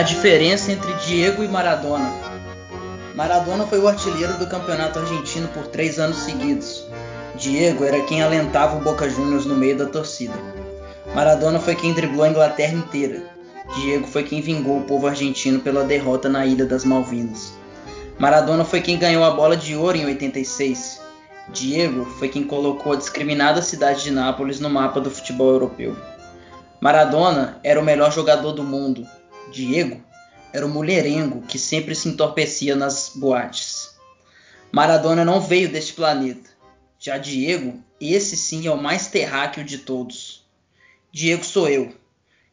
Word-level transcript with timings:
A 0.00 0.02
diferença 0.02 0.72
entre 0.72 0.90
Diego 0.94 1.44
e 1.44 1.46
Maradona. 1.46 2.10
Maradona 3.14 3.66
foi 3.66 3.78
o 3.78 3.86
artilheiro 3.86 4.32
do 4.38 4.46
campeonato 4.46 4.98
argentino 4.98 5.46
por 5.48 5.66
três 5.66 5.98
anos 5.98 6.20
seguidos. 6.20 6.86
Diego 7.36 7.84
era 7.84 8.00
quem 8.04 8.22
alentava 8.22 8.78
o 8.78 8.80
Boca 8.80 9.10
Juniors 9.10 9.44
no 9.44 9.54
meio 9.54 9.76
da 9.76 9.84
torcida. 9.84 10.32
Maradona 11.14 11.60
foi 11.60 11.74
quem 11.74 11.92
driblou 11.92 12.24
a 12.24 12.30
Inglaterra 12.30 12.72
inteira. 12.72 13.24
Diego 13.76 14.06
foi 14.06 14.22
quem 14.22 14.40
vingou 14.40 14.78
o 14.78 14.84
povo 14.84 15.06
argentino 15.06 15.60
pela 15.60 15.84
derrota 15.84 16.30
na 16.30 16.46
Ilha 16.46 16.64
das 16.64 16.82
Malvinas. 16.82 17.52
Maradona 18.18 18.64
foi 18.64 18.80
quem 18.80 18.98
ganhou 18.98 19.22
a 19.22 19.32
bola 19.32 19.54
de 19.54 19.76
ouro 19.76 19.98
em 19.98 20.06
86. 20.06 20.98
Diego 21.50 22.06
foi 22.06 22.30
quem 22.30 22.44
colocou 22.44 22.94
a 22.94 22.96
discriminada 22.96 23.60
cidade 23.60 24.02
de 24.02 24.10
Nápoles 24.10 24.60
no 24.60 24.70
mapa 24.70 24.98
do 24.98 25.10
futebol 25.10 25.50
europeu. 25.50 25.94
Maradona 26.80 27.60
era 27.62 27.78
o 27.78 27.84
melhor 27.84 28.10
jogador 28.10 28.52
do 28.52 28.62
mundo. 28.62 29.06
Diego 29.50 30.02
era 30.52 30.66
o 30.66 30.68
mulherengo 30.68 31.42
que 31.42 31.58
sempre 31.58 31.94
se 31.94 32.08
entorpecia 32.08 32.74
nas 32.74 33.12
boates. 33.14 33.90
Maradona 34.72 35.24
não 35.24 35.40
veio 35.40 35.70
deste 35.70 35.92
planeta. 35.92 36.50
Já 36.98 37.18
Diego, 37.18 37.82
esse 38.00 38.36
sim 38.36 38.66
é 38.66 38.70
o 38.70 38.80
mais 38.80 39.08
terráqueo 39.08 39.64
de 39.64 39.78
todos. 39.78 40.44
Diego 41.12 41.44
sou 41.44 41.68
eu. 41.68 41.94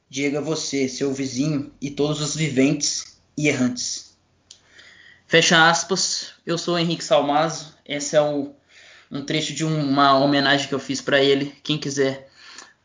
Diego 0.10 0.38
é 0.38 0.42
você, 0.42 0.88
seu 0.88 1.14
vizinho 1.14 1.72
e 1.82 1.92
todos 1.92 2.22
os 2.22 2.36
viventes 2.36 3.18
e 3.38 3.48
errantes. 3.48 4.16
Fecha 5.28 5.70
aspas. 5.70 6.34
Eu 6.46 6.58
sou 6.58 6.76
o 6.76 6.80
Henrique 6.80 7.04
Salmazo. 7.04 7.76
Esse 7.86 8.16
é 8.16 8.22
o, 8.22 8.56
um 9.12 9.24
trecho 9.24 9.54
de 9.54 9.66
uma 9.66 10.18
homenagem 10.18 10.68
que 10.68 10.74
eu 10.74 10.80
fiz 10.80 11.02
para 11.02 11.22
ele. 11.22 11.54
Quem 11.62 11.78
quiser 11.78 12.27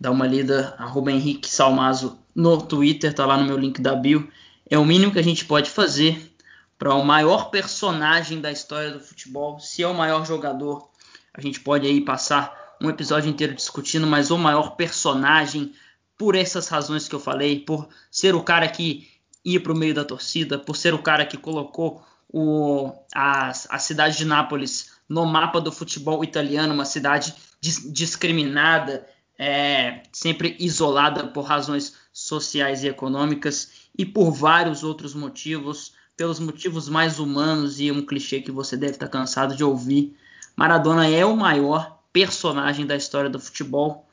dar 0.03 0.11
uma 0.11 0.27
lida, 0.27 0.75
arroba 0.79 1.13
Henrique 1.13 1.49
Salmazo 1.49 2.19
no 2.35 2.61
Twitter, 2.61 3.15
tá 3.15 3.25
lá 3.25 3.37
no 3.37 3.45
meu 3.45 3.57
link 3.57 3.81
da 3.81 3.95
bio. 3.95 4.29
É 4.69 4.77
o 4.77 4.85
mínimo 4.85 5.13
que 5.13 5.19
a 5.21 5.23
gente 5.23 5.45
pode 5.45 5.71
fazer 5.71 6.35
para 6.77 6.93
o 6.93 7.05
maior 7.05 7.51
personagem 7.51 8.41
da 8.41 8.51
história 8.51 8.91
do 8.91 8.99
futebol. 8.99 9.61
Se 9.61 9.81
é 9.81 9.87
o 9.87 9.95
maior 9.95 10.27
jogador, 10.27 10.91
a 11.33 11.41
gente 11.41 11.61
pode 11.61 11.87
aí 11.87 12.01
passar 12.01 12.53
um 12.81 12.91
episódio 12.91 13.31
inteiro 13.31 13.55
discutindo, 13.55 14.05
mas 14.05 14.33
o 14.33 14.37
maior 14.37 14.71
personagem, 14.71 15.73
por 16.19 16.35
essas 16.35 16.67
razões 16.67 17.07
que 17.07 17.15
eu 17.15 17.21
falei, 17.21 17.61
por 17.61 17.89
ser 18.11 18.35
o 18.35 18.43
cara 18.43 18.67
que 18.67 19.09
ia 19.45 19.61
para 19.61 19.73
o 19.73 19.77
meio 19.77 19.95
da 19.95 20.05
torcida, 20.05 20.59
por 20.59 20.77
ser 20.77 20.95
o 20.95 21.03
cara 21.03 21.25
que 21.25 21.37
colocou 21.37 22.03
o, 22.29 22.93
a, 23.15 23.51
a 23.51 23.79
cidade 23.79 24.19
de 24.19 24.25
Nápoles 24.25 24.91
no 25.09 25.25
mapa 25.25 25.61
do 25.61 25.71
futebol 25.71 26.25
italiano, 26.25 26.75
uma 26.75 26.85
cidade 26.85 27.37
dis, 27.61 27.89
discriminada, 27.93 29.07
é, 29.39 30.03
sempre 30.13 30.57
isolada 30.59 31.29
por 31.29 31.43
razões 31.43 31.95
sociais 32.13 32.85
e 32.85 32.89
econômicas 32.89 33.89
e 33.97 34.05
por 34.05 34.31
vários 34.31 34.83
outros 34.83 35.15
motivos, 35.15 35.95
pelos 36.17 36.39
motivos 36.39 36.89
mais 36.89 37.19
humanos 37.19 37.81
e 37.81 37.91
um 37.91 38.05
clichê 38.05 38.41
que 38.41 38.53
você 38.53 38.77
deve 38.77 38.93
estar 38.93 39.09
cansado 39.09 39.57
de 39.57 39.65
ouvir. 39.65 40.17
Maradona 40.57 41.09
é 41.09 41.25
o 41.25 41.37
maior 41.37 41.99
personagem 42.13 42.87
da 42.87 42.95
história 42.95 43.31
do 43.31 43.41
futebol. 43.41 44.09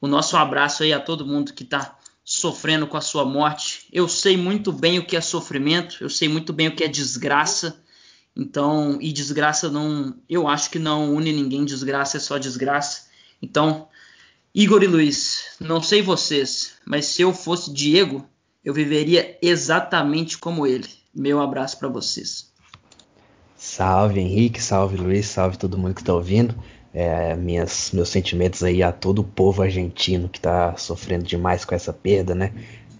O 0.00 0.08
nosso 0.08 0.36
abraço 0.36 0.82
aí 0.82 0.92
a 0.92 1.00
todo 1.00 1.26
mundo 1.26 1.52
que 1.52 1.62
está 1.62 1.96
sofrendo 2.24 2.86
com 2.86 2.96
a 2.96 3.00
sua 3.00 3.24
morte. 3.24 3.86
Eu 3.92 4.08
sei 4.08 4.36
muito 4.36 4.72
bem 4.72 4.98
o 4.98 5.04
que 5.04 5.16
é 5.16 5.20
sofrimento, 5.20 5.98
eu 6.00 6.08
sei 6.08 6.28
muito 6.28 6.52
bem 6.52 6.68
o 6.68 6.74
que 6.74 6.84
é 6.84 6.88
desgraça. 6.88 7.80
Então, 8.34 8.98
e 9.00 9.12
desgraça 9.12 9.70
não, 9.70 10.16
eu 10.28 10.48
acho 10.48 10.70
que 10.70 10.78
não 10.78 11.14
une 11.14 11.32
ninguém, 11.32 11.64
desgraça 11.64 12.16
é 12.16 12.20
só 12.20 12.38
desgraça. 12.38 13.08
Então, 13.42 13.88
Igor 14.54 14.82
e 14.82 14.86
Luiz, 14.86 15.56
não 15.58 15.82
sei 15.82 16.02
vocês, 16.02 16.74
mas 16.84 17.06
se 17.06 17.22
eu 17.22 17.32
fosse 17.32 17.72
Diego, 17.72 18.22
eu 18.62 18.74
viveria 18.74 19.38
exatamente 19.40 20.36
como 20.36 20.66
ele. 20.66 20.88
Meu 21.14 21.40
abraço 21.40 21.78
para 21.78 21.88
vocês. 21.88 22.52
Salve 23.56 24.20
Henrique, 24.20 24.62
salve 24.62 24.98
Luiz, 24.98 25.26
salve 25.26 25.56
todo 25.56 25.78
mundo 25.78 25.94
que 25.94 26.02
está 26.02 26.12
ouvindo 26.12 26.54
é, 26.92 27.34
minhas, 27.34 27.90
meus 27.92 28.10
sentimentos 28.10 28.62
aí 28.62 28.82
a 28.82 28.92
todo 28.92 29.20
o 29.20 29.24
povo 29.24 29.62
argentino 29.62 30.28
que 30.28 30.38
está 30.38 30.76
sofrendo 30.76 31.24
demais 31.24 31.64
com 31.64 31.74
essa 31.74 31.92
perda, 31.92 32.34
né? 32.34 32.52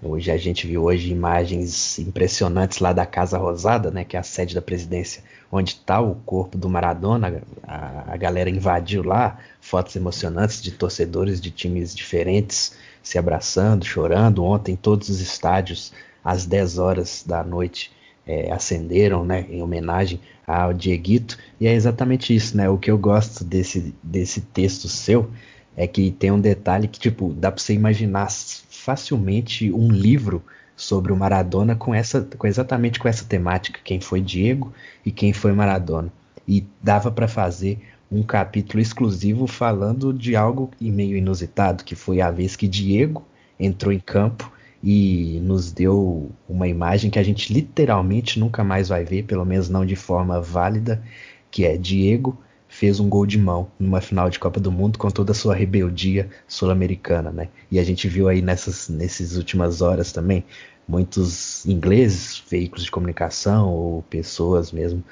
Hoje 0.04 0.32
a 0.32 0.36
gente 0.36 0.66
viu 0.66 0.82
hoje 0.82 1.12
imagens 1.12 1.96
impressionantes 2.00 2.80
lá 2.80 2.92
da 2.92 3.06
Casa 3.06 3.38
Rosada, 3.38 3.88
né, 3.88 4.04
que 4.04 4.16
é 4.16 4.18
a 4.18 4.24
sede 4.24 4.52
da 4.52 4.60
presidência, 4.60 5.22
onde 5.50 5.74
está 5.74 6.00
o 6.00 6.16
corpo 6.16 6.58
do 6.58 6.68
Maradona. 6.68 7.40
A, 7.62 8.12
a, 8.12 8.16
galera 8.16 8.50
invadiu 8.50 9.04
lá, 9.04 9.38
fotos 9.60 9.94
emocionantes 9.94 10.60
de 10.60 10.72
torcedores 10.72 11.40
de 11.40 11.52
times 11.52 11.94
diferentes 11.94 12.76
se 13.00 13.16
abraçando, 13.16 13.84
chorando. 13.84 14.42
Ontem 14.42 14.74
todos 14.74 15.08
os 15.08 15.20
estádios 15.20 15.92
às 16.24 16.46
10 16.46 16.78
horas 16.78 17.22
da 17.24 17.44
noite 17.44 17.92
é, 18.26 18.50
acenderam, 18.50 19.24
né, 19.24 19.46
em 19.48 19.62
homenagem 19.62 20.18
ao 20.44 20.72
Dieguito, 20.72 21.38
e 21.60 21.68
é 21.68 21.72
exatamente 21.72 22.34
isso, 22.34 22.56
né? 22.56 22.68
O 22.68 22.76
que 22.76 22.90
eu 22.90 22.98
gosto 22.98 23.44
desse, 23.44 23.94
desse 24.02 24.40
texto 24.40 24.88
seu 24.88 25.30
é 25.76 25.86
que 25.86 26.10
tem 26.10 26.30
um 26.30 26.40
detalhe 26.40 26.88
que, 26.88 26.98
tipo, 26.98 27.32
dá 27.32 27.50
para 27.50 27.62
você 27.62 27.74
imaginar 27.74 28.28
facilmente 28.30 29.72
um 29.72 29.88
livro 29.88 30.42
sobre 30.76 31.12
o 31.12 31.16
Maradona 31.16 31.74
com 31.76 31.94
essa, 31.94 32.20
com 32.36 32.46
exatamente 32.46 32.98
com 32.98 33.08
essa 33.08 33.24
temática, 33.24 33.80
quem 33.84 34.00
foi 34.00 34.20
Diego 34.20 34.72
e 35.04 35.10
quem 35.10 35.32
foi 35.32 35.52
Maradona. 35.52 36.12
E 36.46 36.64
dava 36.82 37.10
para 37.10 37.28
fazer 37.28 37.78
um 38.10 38.22
capítulo 38.22 38.80
exclusivo 38.80 39.46
falando 39.46 40.12
de 40.12 40.36
algo 40.36 40.70
meio 40.80 41.16
inusitado, 41.16 41.84
que 41.84 41.94
foi 41.94 42.20
a 42.20 42.30
vez 42.30 42.56
que 42.56 42.68
Diego 42.68 43.24
entrou 43.58 43.92
em 43.92 44.00
campo 44.00 44.52
e 44.82 45.40
nos 45.42 45.70
deu 45.70 46.30
uma 46.48 46.66
imagem 46.66 47.10
que 47.10 47.18
a 47.18 47.22
gente 47.22 47.52
literalmente 47.52 48.38
nunca 48.38 48.64
mais 48.64 48.88
vai 48.88 49.04
ver, 49.04 49.22
pelo 49.24 49.44
menos 49.44 49.68
não 49.68 49.86
de 49.86 49.94
forma 49.94 50.40
válida, 50.40 51.02
que 51.50 51.64
é 51.64 51.76
Diego 51.76 52.36
fez 52.82 52.98
um 52.98 53.08
gol 53.08 53.24
de 53.24 53.38
mão 53.38 53.68
numa 53.78 54.00
final 54.00 54.28
de 54.28 54.40
Copa 54.40 54.58
do 54.58 54.72
Mundo 54.72 54.98
com 54.98 55.08
toda 55.08 55.30
a 55.30 55.34
sua 55.36 55.54
rebeldia 55.54 56.28
sul-americana, 56.48 57.30
né? 57.30 57.48
E 57.70 57.78
a 57.78 57.84
gente 57.84 58.08
viu 58.08 58.26
aí 58.26 58.42
nessas, 58.42 58.88
nessas 58.88 59.36
últimas 59.36 59.80
horas 59.80 60.10
também 60.10 60.44
muitos 60.88 61.64
ingleses, 61.64 62.42
veículos 62.50 62.82
de 62.82 62.90
comunicação 62.90 63.68
ou 63.72 64.02
pessoas 64.10 64.72
mesmo 64.72 65.04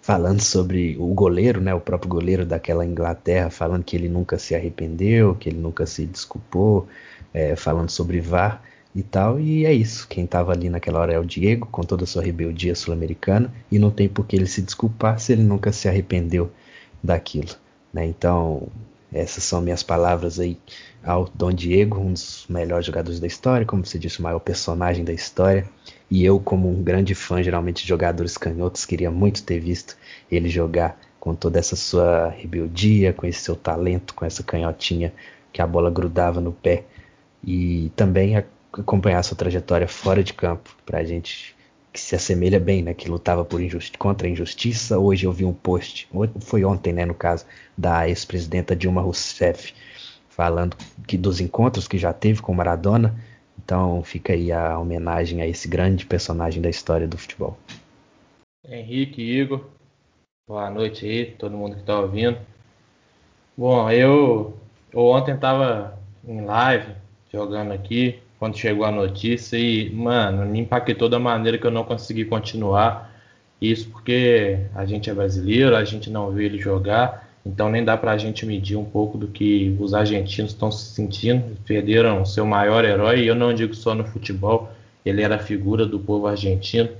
falando 0.00 0.40
sobre 0.40 0.96
o 0.96 1.08
goleiro, 1.08 1.60
né, 1.60 1.74
o 1.74 1.80
próprio 1.80 2.08
goleiro 2.08 2.46
daquela 2.46 2.86
Inglaterra, 2.86 3.50
falando 3.50 3.82
que 3.82 3.96
ele 3.96 4.08
nunca 4.08 4.38
se 4.38 4.54
arrependeu, 4.54 5.34
que 5.34 5.48
ele 5.48 5.58
nunca 5.58 5.86
se 5.86 6.06
desculpou, 6.06 6.86
é, 7.34 7.56
falando 7.56 7.90
sobre 7.90 8.20
VAR 8.20 8.62
e 8.94 9.02
tal. 9.02 9.40
E 9.40 9.66
é 9.66 9.72
isso. 9.72 10.06
Quem 10.06 10.22
estava 10.22 10.52
ali 10.52 10.70
naquela 10.70 11.00
hora 11.00 11.14
é 11.14 11.18
o 11.18 11.26
Diego, 11.26 11.66
com 11.66 11.82
toda 11.82 12.04
a 12.04 12.06
sua 12.06 12.22
rebeldia 12.22 12.76
sul-americana, 12.76 13.52
e 13.72 13.76
não 13.76 13.90
tem 13.90 14.08
por 14.08 14.24
que 14.24 14.36
ele 14.36 14.46
se 14.46 14.62
desculpar 14.62 15.18
se 15.18 15.32
ele 15.32 15.42
nunca 15.42 15.72
se 15.72 15.88
arrependeu 15.88 16.52
daquilo. 17.02 17.54
Né? 17.92 18.06
Então, 18.06 18.68
essas 19.12 19.44
são 19.44 19.60
minhas 19.60 19.82
palavras 19.82 20.38
aí 20.38 20.58
ao 21.02 21.28
Dom 21.34 21.52
Diego, 21.52 21.98
um 21.98 22.12
dos 22.12 22.44
melhores 22.48 22.84
jogadores 22.84 23.18
da 23.20 23.26
história, 23.26 23.66
como 23.66 23.84
você 23.84 23.98
disse, 23.98 24.20
o 24.20 24.22
maior 24.22 24.40
personagem 24.40 25.04
da 25.04 25.12
história. 25.12 25.66
E 26.10 26.24
eu, 26.24 26.38
como 26.38 26.68
um 26.68 26.82
grande 26.82 27.14
fã, 27.14 27.42
geralmente 27.42 27.82
de 27.82 27.88
jogadores 27.88 28.36
canhotos, 28.36 28.84
queria 28.84 29.10
muito 29.10 29.42
ter 29.42 29.60
visto 29.60 29.96
ele 30.30 30.48
jogar 30.48 30.98
com 31.18 31.34
toda 31.34 31.58
essa 31.58 31.76
sua 31.76 32.28
rebeldia, 32.30 33.12
com 33.12 33.26
esse 33.26 33.40
seu 33.40 33.56
talento, 33.56 34.14
com 34.14 34.24
essa 34.24 34.42
canhotinha 34.42 35.12
que 35.52 35.60
a 35.60 35.66
bola 35.66 35.90
grudava 35.90 36.40
no 36.40 36.52
pé. 36.52 36.84
E 37.42 37.90
também 37.96 38.36
acompanhar 38.72 39.22
sua 39.22 39.36
trajetória 39.36 39.88
fora 39.88 40.22
de 40.22 40.34
campo, 40.34 40.76
para 40.84 40.98
a 40.98 41.04
gente 41.04 41.56
que 41.98 42.04
se 42.04 42.14
assemelha 42.14 42.60
bem, 42.60 42.80
né, 42.80 42.94
que 42.94 43.08
lutava 43.08 43.44
por 43.44 43.60
contra 43.98 44.28
a 44.28 44.30
injustiça. 44.30 44.98
Hoje 44.98 45.26
eu 45.26 45.32
vi 45.32 45.44
um 45.44 45.52
post, 45.52 46.08
foi 46.40 46.64
ontem, 46.64 46.92
né, 46.92 47.04
no 47.04 47.14
caso, 47.14 47.44
da 47.76 48.08
ex-presidenta 48.08 48.76
Dilma 48.76 49.02
Rousseff, 49.02 49.74
falando 50.28 50.76
que 51.06 51.18
dos 51.18 51.40
encontros 51.40 51.88
que 51.88 51.98
já 51.98 52.12
teve 52.12 52.40
com 52.40 52.54
Maradona. 52.54 53.18
Então 53.58 54.02
fica 54.04 54.32
aí 54.32 54.52
a 54.52 54.78
homenagem 54.78 55.42
a 55.42 55.46
esse 55.46 55.66
grande 55.66 56.06
personagem 56.06 56.62
da 56.62 56.70
história 56.70 57.08
do 57.08 57.18
futebol. 57.18 57.58
Henrique, 58.64 59.20
Igor, 59.20 59.64
boa 60.46 60.70
noite 60.70 61.04
aí, 61.04 61.26
todo 61.32 61.56
mundo 61.56 61.74
que 61.74 61.80
está 61.80 61.98
ouvindo. 61.98 62.38
Bom, 63.56 63.90
eu, 63.90 64.56
eu 64.92 65.00
ontem 65.00 65.34
estava 65.34 65.98
em 66.24 66.42
live 66.42 66.94
jogando 67.32 67.72
aqui, 67.72 68.22
quando 68.38 68.56
chegou 68.56 68.84
a 68.84 68.90
notícia 68.92 69.56
e, 69.56 69.90
mano, 69.90 70.46
me 70.46 70.60
impactou 70.60 71.08
da 71.08 71.18
maneira 71.18 71.58
que 71.58 71.66
eu 71.66 71.70
não 71.70 71.84
consegui 71.84 72.24
continuar. 72.24 73.12
Isso 73.60 73.88
porque 73.90 74.60
a 74.74 74.86
gente 74.86 75.10
é 75.10 75.14
brasileiro, 75.14 75.74
a 75.74 75.84
gente 75.84 76.08
não 76.08 76.30
vê 76.30 76.44
ele 76.44 76.58
jogar, 76.58 77.28
então 77.44 77.68
nem 77.68 77.84
dá 77.84 77.96
para 77.96 78.12
a 78.12 78.18
gente 78.18 78.46
medir 78.46 78.76
um 78.76 78.84
pouco 78.84 79.18
do 79.18 79.26
que 79.26 79.76
os 79.80 79.92
argentinos 79.92 80.52
estão 80.52 80.70
se 80.70 80.94
sentindo. 80.94 81.56
Perderam 81.66 82.24
seu 82.24 82.46
maior 82.46 82.84
herói, 82.84 83.20
e 83.20 83.26
eu 83.26 83.34
não 83.34 83.52
digo 83.52 83.74
só 83.74 83.94
no 83.94 84.04
futebol, 84.04 84.70
ele 85.04 85.22
era 85.22 85.36
a 85.36 85.40
figura 85.40 85.84
do 85.84 85.98
povo 85.98 86.28
argentino. 86.28 86.90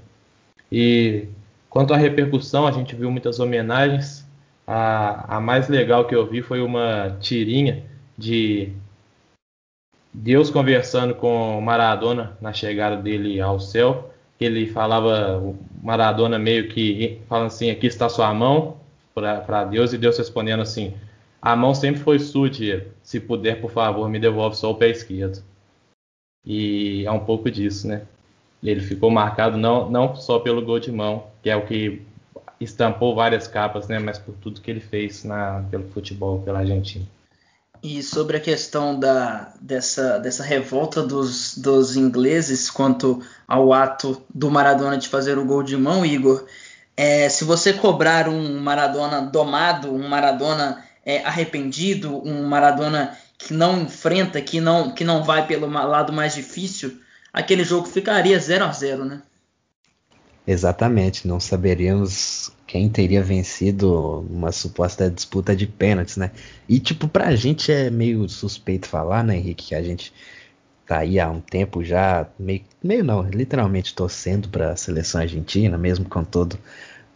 E 0.73 1.27
quanto 1.71 1.95
à 1.95 1.97
repercussão, 1.97 2.67
a 2.67 2.73
gente 2.73 2.97
viu 2.97 3.11
muitas 3.11 3.39
homenagens. 3.39 4.27
A, 4.67 5.37
a 5.37 5.41
mais 5.41 5.69
legal 5.69 6.05
que 6.07 6.15
eu 6.15 6.27
vi 6.27 6.43
foi 6.43 6.61
uma 6.61 7.17
tirinha 7.21 7.85
de 8.19 8.73
Deus 10.21 10.51
conversando 10.51 11.15
com 11.15 11.61
Maradona 11.61 12.37
na 12.41 12.53
chegada 12.53 12.97
dele 12.97 13.41
ao 13.41 13.61
céu 13.61 14.09
ele 14.41 14.67
falava, 14.67 15.43
Maradona 15.83 16.39
meio 16.39 16.69
que 16.69 17.21
falando 17.29 17.49
assim, 17.49 17.71
aqui 17.71 17.87
está 17.87 18.09
sua 18.09 18.33
mão 18.33 18.77
para 19.15 19.65
Deus, 19.65 19.93
e 19.93 19.99
Deus 19.99 20.17
respondendo 20.17 20.61
assim, 20.61 20.95
a 21.43 21.57
mão 21.57 21.75
sempre 21.75 22.01
foi 22.01 22.21
sua, 22.21 22.49
Diego. 22.49 22.91
Se 23.03 23.19
puder, 23.19 23.61
por 23.61 23.71
favor, 23.71 24.09
me 24.09 24.19
devolve 24.19 24.57
só 24.57 24.71
o 24.71 24.77
pé 24.77 24.91
esquerdo. 24.91 25.43
E 26.45 27.05
é 27.05 27.11
um 27.11 27.21
pouco 27.21 27.51
disso, 27.51 27.89
né? 27.89 28.03
Ele 28.63 28.81
ficou 28.81 29.11
marcado 29.11 29.57
não, 29.57 29.91
não 29.91 30.15
só 30.15 30.39
pelo 30.39 30.63
gol 30.63 30.79
de 30.79 30.93
mão, 30.93 31.27
que 31.43 31.51
é 31.51 31.57
o 31.57 31.67
que 31.67 32.03
estampou 32.61 33.15
várias 33.15 33.49
capas, 33.49 33.89
né? 33.89 33.99
Mas 33.99 34.19
por 34.19 34.35
tudo 34.37 34.61
que 34.61 34.71
ele 34.71 34.81
fez 34.81 35.25
na, 35.25 35.65
pelo 35.71 35.85
futebol, 35.89 36.41
pela 36.43 36.61
Argentina. 36.61 37.05
E 37.83 38.03
sobre 38.03 38.37
a 38.37 38.41
questão 38.41 38.99
da, 38.99 39.53
dessa, 39.61 40.19
dessa 40.19 40.43
revolta 40.43 41.03
dos, 41.03 41.57
dos 41.57 41.97
ingleses 41.97 42.71
quanto 42.71 43.23
ao 43.47 43.73
ato 43.73 44.23
do 44.35 44.51
Maradona 44.51 44.99
de 44.99 45.09
fazer 45.09 45.39
o 45.39 45.45
gol 45.45 45.63
de 45.63 45.77
mão, 45.77 46.05
Igor, 46.05 46.45
é, 46.97 47.29
se 47.29 47.45
você 47.45 47.73
cobrar 47.73 48.29
um 48.29 48.61
Maradona 48.61 49.23
domado, 49.23 49.95
um 49.95 50.09
Maradona 50.09 50.85
é, 51.07 51.23
arrependido, 51.23 52.21
um 52.27 52.47
Maradona 52.47 53.17
que 53.39 53.55
não 53.55 53.83
enfrenta, 53.83 54.41
que 54.41 54.61
não, 54.61 54.91
que 54.91 55.05
não 55.05 55.23
vai 55.23 55.47
pelo 55.47 55.69
lado 55.69 56.13
mais 56.13 56.35
difícil, 56.35 57.01
aquele 57.33 57.63
jogo 57.63 57.87
ficaria 57.87 58.39
0 58.39 58.65
a 58.65 58.73
0 58.73 59.05
né? 59.05 59.23
Exatamente, 60.45 61.29
não 61.29 61.39
saberíamos 61.39 62.51
quem 62.69 62.87
teria 62.91 63.23
vencido 63.23 64.21
uma 64.31 64.53
suposta 64.53 65.11
disputa 65.11 65.57
de 65.57 65.67
pênaltis, 65.67 66.19
né? 66.19 66.31
E 66.69 66.79
tipo, 66.79 67.09
pra 67.09 67.35
gente 67.35 67.73
é 67.73 67.89
meio 67.91 68.29
suspeito 68.29 68.87
falar, 68.87 69.25
né, 69.25 69.39
Henrique, 69.39 69.69
que 69.69 69.75
a 69.75 69.83
gente 69.83 70.13
tá 70.87 70.99
aí 70.99 71.19
há 71.19 71.31
um 71.31 71.41
tempo 71.41 71.83
já, 71.83 72.29
meio, 72.39 72.63
meio 72.85 73.03
não, 73.03 73.23
literalmente 73.23 73.95
torcendo 73.95 74.51
para 74.51 74.73
a 74.73 74.77
seleção 74.77 75.23
argentina, 75.23 75.79
mesmo 75.79 76.05
com 76.05 76.23
todo 76.23 76.59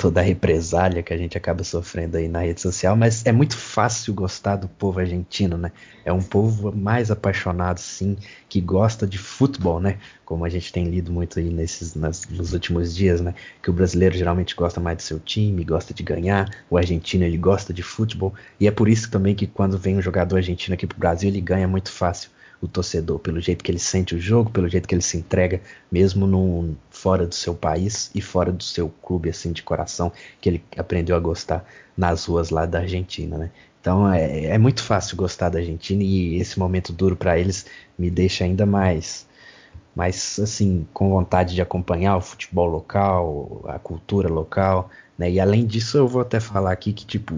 toda 0.02 0.18
a 0.18 0.24
represália 0.24 1.00
que 1.00 1.14
a 1.14 1.16
gente 1.16 1.38
acaba 1.38 1.62
sofrendo 1.62 2.16
aí 2.16 2.26
na 2.26 2.40
rede 2.40 2.60
social, 2.60 2.96
mas 2.96 3.24
é 3.24 3.30
muito 3.30 3.56
fácil 3.56 4.12
gostar 4.12 4.56
do 4.56 4.66
povo 4.66 4.98
argentino, 4.98 5.56
né? 5.56 5.70
É 6.04 6.12
um 6.12 6.20
povo 6.20 6.72
mais 6.76 7.08
apaixonado, 7.08 7.78
sim, 7.78 8.16
que 8.48 8.60
gosta 8.60 9.06
de 9.06 9.16
futebol, 9.16 9.78
né? 9.78 9.98
Como 10.24 10.44
a 10.44 10.48
gente 10.48 10.72
tem 10.72 10.86
lido 10.86 11.12
muito 11.12 11.38
aí 11.38 11.48
nesses, 11.50 11.94
nas, 11.94 12.26
nos 12.28 12.52
últimos 12.52 12.92
dias, 12.92 13.20
né? 13.20 13.32
Que 13.62 13.70
o 13.70 13.72
brasileiro 13.72 14.16
geralmente 14.16 14.56
gosta 14.56 14.80
mais 14.80 14.96
do 14.96 15.02
seu 15.02 15.20
time, 15.20 15.62
gosta 15.62 15.94
de 15.94 16.02
ganhar, 16.02 16.50
o 16.68 16.76
argentino 16.76 17.22
ele 17.22 17.38
gosta 17.38 17.72
de 17.72 17.84
futebol, 17.84 18.34
e 18.58 18.66
é 18.66 18.72
por 18.72 18.88
isso 18.88 19.08
também 19.08 19.36
que 19.36 19.46
quando 19.46 19.78
vem 19.78 19.96
um 19.96 20.02
jogador 20.02 20.34
argentino 20.34 20.74
aqui 20.74 20.84
pro 20.84 20.98
Brasil, 20.98 21.28
ele 21.28 21.40
ganha 21.40 21.68
muito 21.68 21.92
fácil 21.92 22.28
o 22.62 22.68
torcedor, 22.68 23.18
pelo 23.18 23.40
jeito 23.40 23.64
que 23.64 23.72
ele 23.72 23.78
sente 23.80 24.14
o 24.14 24.20
jogo, 24.20 24.48
pelo 24.50 24.68
jeito 24.68 24.86
que 24.86 24.94
ele 24.94 25.02
se 25.02 25.16
entrega, 25.16 25.60
mesmo 25.90 26.28
no, 26.28 26.76
fora 26.90 27.26
do 27.26 27.34
seu 27.34 27.54
país 27.54 28.08
e 28.14 28.20
fora 28.20 28.52
do 28.52 28.62
seu 28.62 28.88
clube 29.02 29.28
assim 29.28 29.52
de 29.52 29.64
coração, 29.64 30.12
que 30.40 30.48
ele 30.48 30.64
aprendeu 30.78 31.16
a 31.16 31.20
gostar 31.20 31.64
nas 31.96 32.24
ruas 32.24 32.50
lá 32.50 32.64
da 32.64 32.78
Argentina, 32.78 33.36
né? 33.36 33.50
Então 33.80 34.10
é, 34.10 34.44
é 34.44 34.58
muito 34.58 34.80
fácil 34.80 35.16
gostar 35.16 35.48
da 35.48 35.58
Argentina 35.58 36.04
e 36.04 36.36
esse 36.36 36.56
momento 36.56 36.92
duro 36.92 37.16
para 37.16 37.36
eles 37.36 37.66
me 37.98 38.08
deixa 38.08 38.44
ainda 38.44 38.64
mais, 38.64 39.26
mais 39.94 40.38
assim 40.38 40.86
com 40.94 41.10
vontade 41.10 41.56
de 41.56 41.60
acompanhar 41.60 42.16
o 42.16 42.20
futebol 42.20 42.68
local, 42.68 43.64
a 43.66 43.80
cultura 43.80 44.28
local, 44.28 44.88
né? 45.18 45.28
E 45.28 45.40
além 45.40 45.66
disso 45.66 45.98
eu 45.98 46.06
vou 46.06 46.22
até 46.22 46.38
falar 46.38 46.70
aqui 46.70 46.92
que 46.92 47.04
tipo 47.04 47.34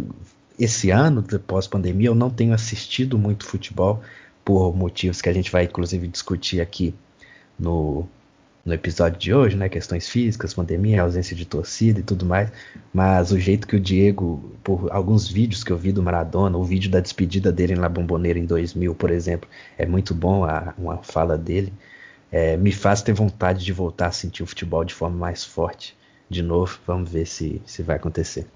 esse 0.59 0.91
ano, 0.91 1.23
pós 1.47 1.67
pandemia, 1.67 2.09
eu 2.09 2.15
não 2.15 2.31
tenho 2.31 2.53
assistido 2.53 3.19
muito 3.19 3.44
futebol 3.47 4.03
por 4.44 4.76
motivos 4.76 5.23
que 5.23 5.29
a 5.29 5.32
gente 5.32 5.50
vai 5.50 5.64
inclusive 5.64 6.06
discutir 6.06 6.61
aqui 6.61 6.94
no, 7.58 8.06
no 8.64 8.73
episódio 8.73 9.19
de 9.19 9.35
hoje, 9.35 9.56
né? 9.56 9.69
Questões 9.69 10.08
físicas, 10.08 10.55
pandemia, 10.55 11.02
ausência 11.02 11.37
de 11.37 11.44
torcida 11.44 12.00
e 12.00 12.02
tudo 12.02 12.25
mais. 12.25 12.50
Mas 12.93 13.31
o 13.31 13.38
jeito 13.38 13.67
que 13.67 13.76
o 13.76 13.81
Diego, 13.81 14.52
por 14.62 14.91
alguns 14.91 15.29
vídeos 15.29 15.62
que 15.62 15.70
eu 15.70 15.76
vi 15.76 15.93
do 15.93 16.02
Maradona, 16.02 16.56
o 16.56 16.64
vídeo 16.64 16.91
da 16.91 17.00
despedida 17.00 17.52
dele 17.52 17.75
em 17.75 17.76
La 17.76 17.88
Bombonera 17.88 18.38
em 18.38 18.46
2000, 18.46 18.94
por 18.94 19.11
exemplo, 19.11 19.49
é 19.76 19.87
muito 19.87 20.14
bom 20.14 20.44
a, 20.44 20.75
uma 20.79 20.99
fala 20.99 21.37
dele. 21.37 21.73
É, 22.32 22.56
me 22.56 22.73
faz 22.73 23.02
ter 23.02 23.12
vontade 23.12 23.64
de 23.64 23.73
voltar 23.73 24.08
a 24.08 24.12
sentir 24.12 24.43
o 24.43 24.46
futebol 24.46 24.85
de 24.85 24.94
forma 24.94 25.17
mais 25.17 25.44
forte 25.44 25.96
de 26.29 26.43
novo. 26.43 26.79
Vamos 26.87 27.11
ver 27.11 27.26
se, 27.26 27.61
se 27.64 27.82
vai 27.82 27.96
acontecer. 27.96 28.46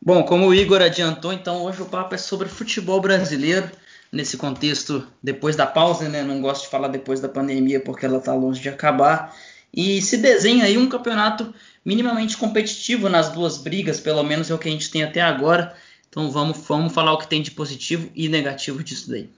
Bom, 0.00 0.22
como 0.22 0.46
o 0.46 0.54
Igor 0.54 0.80
adiantou, 0.80 1.32
então 1.32 1.64
hoje 1.64 1.82
o 1.82 1.86
papo 1.86 2.14
é 2.14 2.18
sobre 2.18 2.48
futebol 2.48 3.00
brasileiro 3.00 3.68
nesse 4.10 4.36
contexto 4.36 5.06
depois 5.22 5.56
da 5.56 5.66
pausa, 5.66 6.08
né? 6.08 6.22
Não 6.22 6.40
gosto 6.40 6.64
de 6.64 6.70
falar 6.70 6.88
depois 6.88 7.20
da 7.20 7.28
pandemia 7.28 7.80
porque 7.80 8.06
ela 8.06 8.18
está 8.18 8.34
longe 8.34 8.60
de 8.60 8.68
acabar. 8.68 9.34
E 9.72 10.00
se 10.00 10.16
desenha 10.16 10.64
aí 10.64 10.78
um 10.78 10.88
campeonato 10.88 11.52
minimamente 11.84 12.36
competitivo 12.36 13.08
nas 13.08 13.28
duas 13.30 13.58
brigas, 13.58 14.00
pelo 14.00 14.22
menos 14.22 14.50
é 14.50 14.54
o 14.54 14.58
que 14.58 14.68
a 14.68 14.72
gente 14.72 14.90
tem 14.90 15.02
até 15.02 15.20
agora. 15.20 15.74
Então 16.08 16.30
vamos, 16.30 16.58
vamos 16.66 16.92
falar 16.92 17.12
o 17.12 17.18
que 17.18 17.28
tem 17.28 17.42
de 17.42 17.50
positivo 17.50 18.10
e 18.14 18.28
negativo 18.28 18.82
disso 18.82 19.10
daí. 19.10 19.28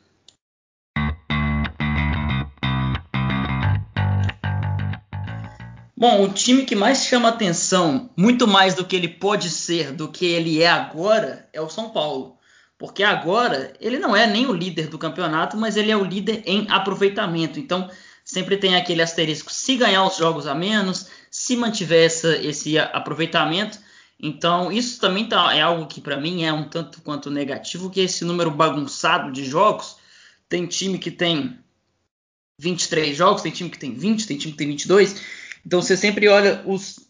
Bom, 5.96 6.22
o 6.22 6.32
time 6.32 6.64
que 6.64 6.76
mais 6.76 7.06
chama 7.06 7.28
atenção, 7.28 8.08
muito 8.16 8.46
mais 8.46 8.72
do 8.72 8.84
que 8.84 8.94
ele 8.94 9.08
pode 9.08 9.50
ser, 9.50 9.90
do 9.90 10.06
que 10.06 10.24
ele 10.24 10.62
é 10.62 10.68
agora, 10.68 11.48
é 11.52 11.60
o 11.60 11.68
São 11.68 11.90
Paulo. 11.90 12.38
Porque 12.78 13.02
agora 13.02 13.75
ele 13.80 13.98
não 13.98 14.16
é 14.16 14.25
nem 14.25 14.46
o 14.46 14.52
líder 14.52 14.86
do 14.86 14.98
campeonato, 14.98 15.56
mas 15.56 15.76
ele 15.76 15.90
é 15.90 15.96
o 15.96 16.04
líder 16.04 16.44
em 16.46 16.70
aproveitamento. 16.70 17.58
Então 17.58 17.90
sempre 18.25 18.56
tem 18.56 18.76
aquele 18.76 19.02
asterisco: 19.02 19.52
se 19.52 19.76
ganhar 19.76 20.06
os 20.06 20.16
jogos 20.16 20.46
a 20.46 20.54
menos, 20.54 21.08
se 21.28 21.56
mantiver 21.56 22.06
essa, 22.06 22.36
esse 22.36 22.78
aproveitamento. 22.78 23.78
Então 24.20 24.70
isso 24.70 25.00
também 25.00 25.28
tá, 25.28 25.54
é 25.54 25.60
algo 25.60 25.86
que 25.86 26.00
para 26.00 26.20
mim 26.20 26.44
é 26.44 26.52
um 26.52 26.69
tanto 26.69 27.02
quanto 27.02 27.30
negativo, 27.30 27.90
que 27.90 28.00
esse 28.00 28.25
número 28.25 28.50
bagunçado 28.50 29.32
de 29.32 29.44
jogos. 29.44 29.96
Tem 30.48 30.64
time 30.66 30.98
que 30.98 31.10
tem 31.10 31.58
23 32.61 33.16
jogos, 33.16 33.42
tem 33.42 33.52
time 33.52 33.70
que 33.70 33.78
tem 33.78 33.92
20, 33.92 34.26
tem 34.26 34.38
time 34.38 34.52
que 34.52 34.58
tem 34.58 34.68
22. 34.68 35.20
Então 35.66 35.82
você 35.82 35.97
sempre 35.97 36.28
olha 36.28 36.62
os 36.64 37.07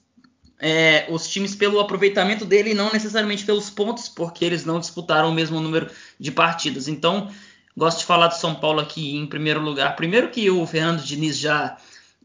é, 0.60 1.06
os 1.08 1.28
times 1.28 1.54
pelo 1.54 1.78
aproveitamento 1.78 2.44
dele 2.44 2.70
e 2.70 2.74
não 2.74 2.92
necessariamente 2.92 3.44
pelos 3.44 3.70
pontos, 3.70 4.08
porque 4.08 4.44
eles 4.44 4.64
não 4.64 4.80
disputaram 4.80 5.30
o 5.30 5.34
mesmo 5.34 5.60
número 5.60 5.90
de 6.18 6.30
partidas. 6.30 6.88
Então, 6.88 7.30
gosto 7.76 8.00
de 8.00 8.04
falar 8.04 8.28
do 8.28 8.34
São 8.34 8.54
Paulo 8.54 8.80
aqui 8.80 9.16
em 9.16 9.26
primeiro 9.26 9.60
lugar. 9.60 9.94
Primeiro 9.94 10.30
que 10.30 10.50
o 10.50 10.66
Fernando 10.66 11.02
Diniz 11.02 11.38
já, 11.38 11.76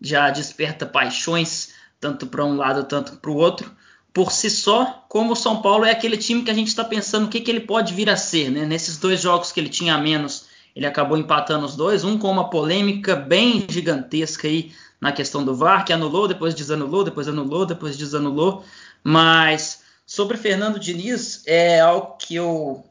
já 0.01 0.29
desperta 0.29 0.85
paixões, 0.85 1.73
tanto 1.99 2.25
para 2.25 2.43
um 2.43 2.55
lado, 2.55 2.83
tanto 2.85 3.17
para 3.17 3.31
o 3.31 3.35
outro. 3.35 3.71
Por 4.11 4.31
si 4.31 4.49
só, 4.49 5.05
como 5.07 5.33
o 5.33 5.35
São 5.35 5.61
Paulo 5.61 5.85
é 5.85 5.91
aquele 5.91 6.17
time 6.17 6.43
que 6.43 6.51
a 6.51 6.53
gente 6.53 6.67
está 6.67 6.83
pensando 6.83 7.25
o 7.25 7.29
que, 7.29 7.41
que 7.41 7.49
ele 7.49 7.61
pode 7.61 7.93
vir 7.93 8.09
a 8.09 8.17
ser. 8.17 8.49
Né? 8.49 8.65
Nesses 8.65 8.97
dois 8.97 9.21
jogos 9.21 9.51
que 9.51 9.59
ele 9.59 9.69
tinha 9.69 9.95
a 9.95 9.97
menos, 9.97 10.45
ele 10.75 10.85
acabou 10.85 11.17
empatando 11.17 11.65
os 11.65 11.75
dois, 11.75 12.03
um 12.03 12.17
com 12.17 12.31
uma 12.31 12.49
polêmica 12.49 13.15
bem 13.15 13.65
gigantesca 13.67 14.47
aí 14.47 14.71
na 15.03 15.11
questão 15.11 15.43
do 15.43 15.53
VAR, 15.53 15.83
que 15.83 15.91
anulou, 15.91 16.29
depois 16.29 16.55
desanulou, 16.55 17.03
depois 17.03 17.27
anulou, 17.27 17.65
depois 17.65 17.97
desanulou. 17.97 18.63
Mas 19.03 19.83
sobre 20.05 20.37
Fernando 20.37 20.79
Diniz, 20.79 21.43
é 21.45 21.81
algo 21.81 22.15
que 22.15 22.35
eu 22.35 22.85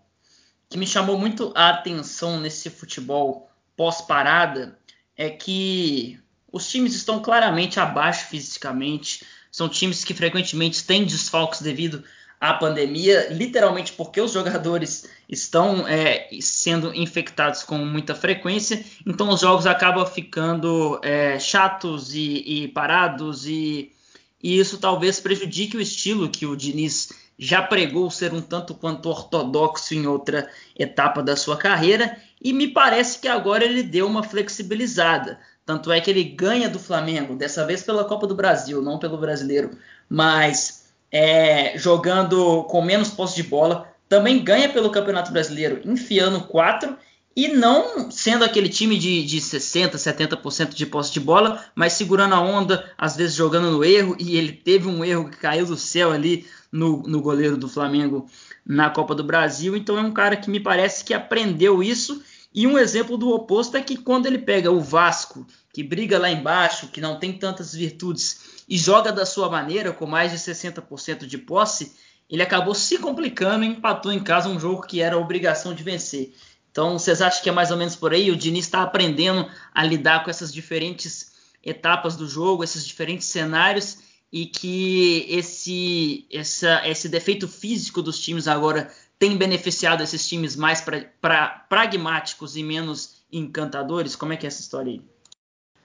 que 0.68 0.76
me 0.76 0.86
chamou 0.86 1.18
muito 1.18 1.52
a 1.54 1.70
atenção 1.70 2.38
nesse 2.38 2.68
futebol 2.68 3.50
pós-parada 3.74 4.78
é 5.16 5.30
que 5.30 6.20
os 6.52 6.68
times 6.68 6.94
estão 6.94 7.22
claramente 7.22 7.80
abaixo 7.80 8.26
fisicamente, 8.26 9.24
são 9.50 9.66
times 9.66 10.04
que 10.04 10.12
frequentemente 10.12 10.84
têm 10.84 11.06
desfalques 11.06 11.62
devido 11.62 12.04
a 12.42 12.52
pandemia, 12.54 13.28
literalmente 13.30 13.92
porque 13.92 14.20
os 14.20 14.32
jogadores 14.32 15.08
estão 15.28 15.86
é, 15.86 16.28
sendo 16.40 16.92
infectados 16.92 17.62
com 17.62 17.78
muita 17.78 18.16
frequência, 18.16 18.84
então 19.06 19.28
os 19.28 19.42
jogos 19.42 19.64
acabam 19.64 20.04
ficando 20.04 20.98
é, 21.04 21.38
chatos 21.38 22.12
e, 22.12 22.64
e 22.64 22.68
parados, 22.68 23.46
e, 23.46 23.92
e, 24.42 24.58
isso 24.58 24.78
talvez 24.78 25.20
prejudique 25.20 25.76
o 25.76 25.80
estilo 25.80 26.28
que 26.28 26.44
o 26.44 26.56
Diniz 26.56 27.12
já 27.38 27.62
pregou 27.62 28.10
ser 28.10 28.34
um 28.34 28.40
tanto 28.40 28.74
quanto 28.74 29.08
ortodoxo 29.08 29.94
em 29.94 30.08
outra 30.08 30.50
etapa 30.76 31.22
da 31.22 31.36
sua 31.36 31.56
carreira, 31.56 32.18
e 32.42 32.52
me 32.52 32.66
parece 32.66 33.20
que 33.20 33.28
agora 33.28 33.64
ele 33.64 33.84
deu 33.84 34.04
uma 34.08 34.24
flexibilizada. 34.24 35.38
Tanto 35.64 35.92
é 35.92 36.00
que 36.00 36.10
ele 36.10 36.24
ganha 36.24 36.68
do 36.68 36.80
Flamengo, 36.80 37.36
dessa 37.36 37.64
vez 37.64 37.84
pela 37.84 38.04
Copa 38.04 38.26
do 38.26 38.34
Brasil, 38.34 38.82
não 38.82 38.98
pelo 38.98 39.16
brasileiro, 39.16 39.78
mas 40.08 40.81
é, 41.12 41.76
jogando 41.76 42.64
com 42.64 42.82
menos 42.82 43.10
posse 43.10 43.36
de 43.36 43.42
bola, 43.42 43.86
também 44.08 44.42
ganha 44.42 44.68
pelo 44.68 44.90
Campeonato 44.90 45.30
Brasileiro, 45.30 45.80
enfiando 45.84 46.40
4 46.42 46.96
e 47.34 47.48
não 47.48 48.10
sendo 48.10 48.44
aquele 48.44 48.68
time 48.68 48.98
de, 48.98 49.24
de 49.24 49.38
60%, 49.38 49.92
70% 49.92 50.74
de 50.74 50.86
posse 50.86 51.12
de 51.12 51.20
bola, 51.20 51.64
mas 51.74 51.94
segurando 51.94 52.34
a 52.34 52.40
onda, 52.40 52.90
às 52.96 53.16
vezes 53.16 53.34
jogando 53.34 53.70
no 53.70 53.84
erro, 53.84 54.16
e 54.18 54.36
ele 54.36 54.52
teve 54.52 54.86
um 54.86 55.04
erro 55.04 55.30
que 55.30 55.38
caiu 55.38 55.64
do 55.64 55.76
céu 55.76 56.12
ali 56.12 56.46
no, 56.70 57.02
no 57.02 57.20
goleiro 57.20 57.56
do 57.56 57.68
Flamengo 57.68 58.28
na 58.66 58.90
Copa 58.90 59.14
do 59.14 59.24
Brasil. 59.24 59.76
Então 59.76 59.98
é 59.98 60.02
um 60.02 60.12
cara 60.12 60.36
que 60.36 60.50
me 60.50 60.60
parece 60.60 61.04
que 61.04 61.14
aprendeu 61.14 61.82
isso. 61.82 62.22
E 62.54 62.66
um 62.66 62.78
exemplo 62.78 63.16
do 63.16 63.30
oposto 63.30 63.76
é 63.78 63.80
que 63.80 63.96
quando 63.96 64.26
ele 64.26 64.38
pega 64.38 64.70
o 64.70 64.80
Vasco, 64.80 65.46
que 65.72 65.82
briga 65.82 66.18
lá 66.18 66.30
embaixo, 66.30 66.88
que 66.88 67.00
não 67.00 67.18
tem 67.18 67.32
tantas 67.32 67.74
virtudes, 67.74 68.51
e 68.72 68.78
joga 68.78 69.12
da 69.12 69.26
sua 69.26 69.50
maneira, 69.50 69.92
com 69.92 70.06
mais 70.06 70.32
de 70.32 70.38
60% 70.38 71.26
de 71.26 71.36
posse, 71.36 71.92
ele 72.26 72.42
acabou 72.42 72.74
se 72.74 72.96
complicando 72.96 73.66
e 73.66 73.68
empatou 73.68 74.10
em 74.10 74.24
casa 74.24 74.48
um 74.48 74.58
jogo 74.58 74.86
que 74.86 75.02
era 75.02 75.18
obrigação 75.18 75.74
de 75.74 75.82
vencer. 75.82 76.34
Então, 76.70 76.98
vocês 76.98 77.20
acham 77.20 77.42
que 77.42 77.50
é 77.50 77.52
mais 77.52 77.70
ou 77.70 77.76
menos 77.76 77.94
por 77.94 78.14
aí? 78.14 78.30
O 78.30 78.36
Diniz 78.36 78.64
está 78.64 78.80
aprendendo 78.80 79.46
a 79.74 79.84
lidar 79.84 80.24
com 80.24 80.30
essas 80.30 80.50
diferentes 80.50 81.32
etapas 81.62 82.16
do 82.16 82.26
jogo, 82.26 82.64
esses 82.64 82.86
diferentes 82.86 83.26
cenários, 83.26 83.98
e 84.32 84.46
que 84.46 85.26
esse, 85.28 86.26
essa, 86.32 86.80
esse 86.88 87.10
defeito 87.10 87.46
físico 87.46 88.00
dos 88.00 88.18
times 88.18 88.48
agora 88.48 88.90
tem 89.18 89.36
beneficiado 89.36 90.02
esses 90.02 90.26
times 90.26 90.56
mais 90.56 90.80
pra, 90.80 91.04
pra, 91.20 91.66
pragmáticos 91.68 92.56
e 92.56 92.62
menos 92.62 93.16
encantadores? 93.30 94.16
Como 94.16 94.32
é 94.32 94.36
que 94.38 94.46
é 94.46 94.48
essa 94.48 94.62
história 94.62 94.92
aí? 94.92 95.02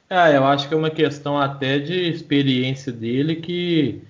É, 0.10 0.38
eu 0.38 0.46
acho 0.46 0.68
que 0.70 0.74
é 0.74 0.78
uma 0.78 0.90
questão 0.90 1.38
até 1.38 1.80
de 1.80 2.10
experiência 2.10 2.94
dele 2.94 3.36
que 3.36 4.02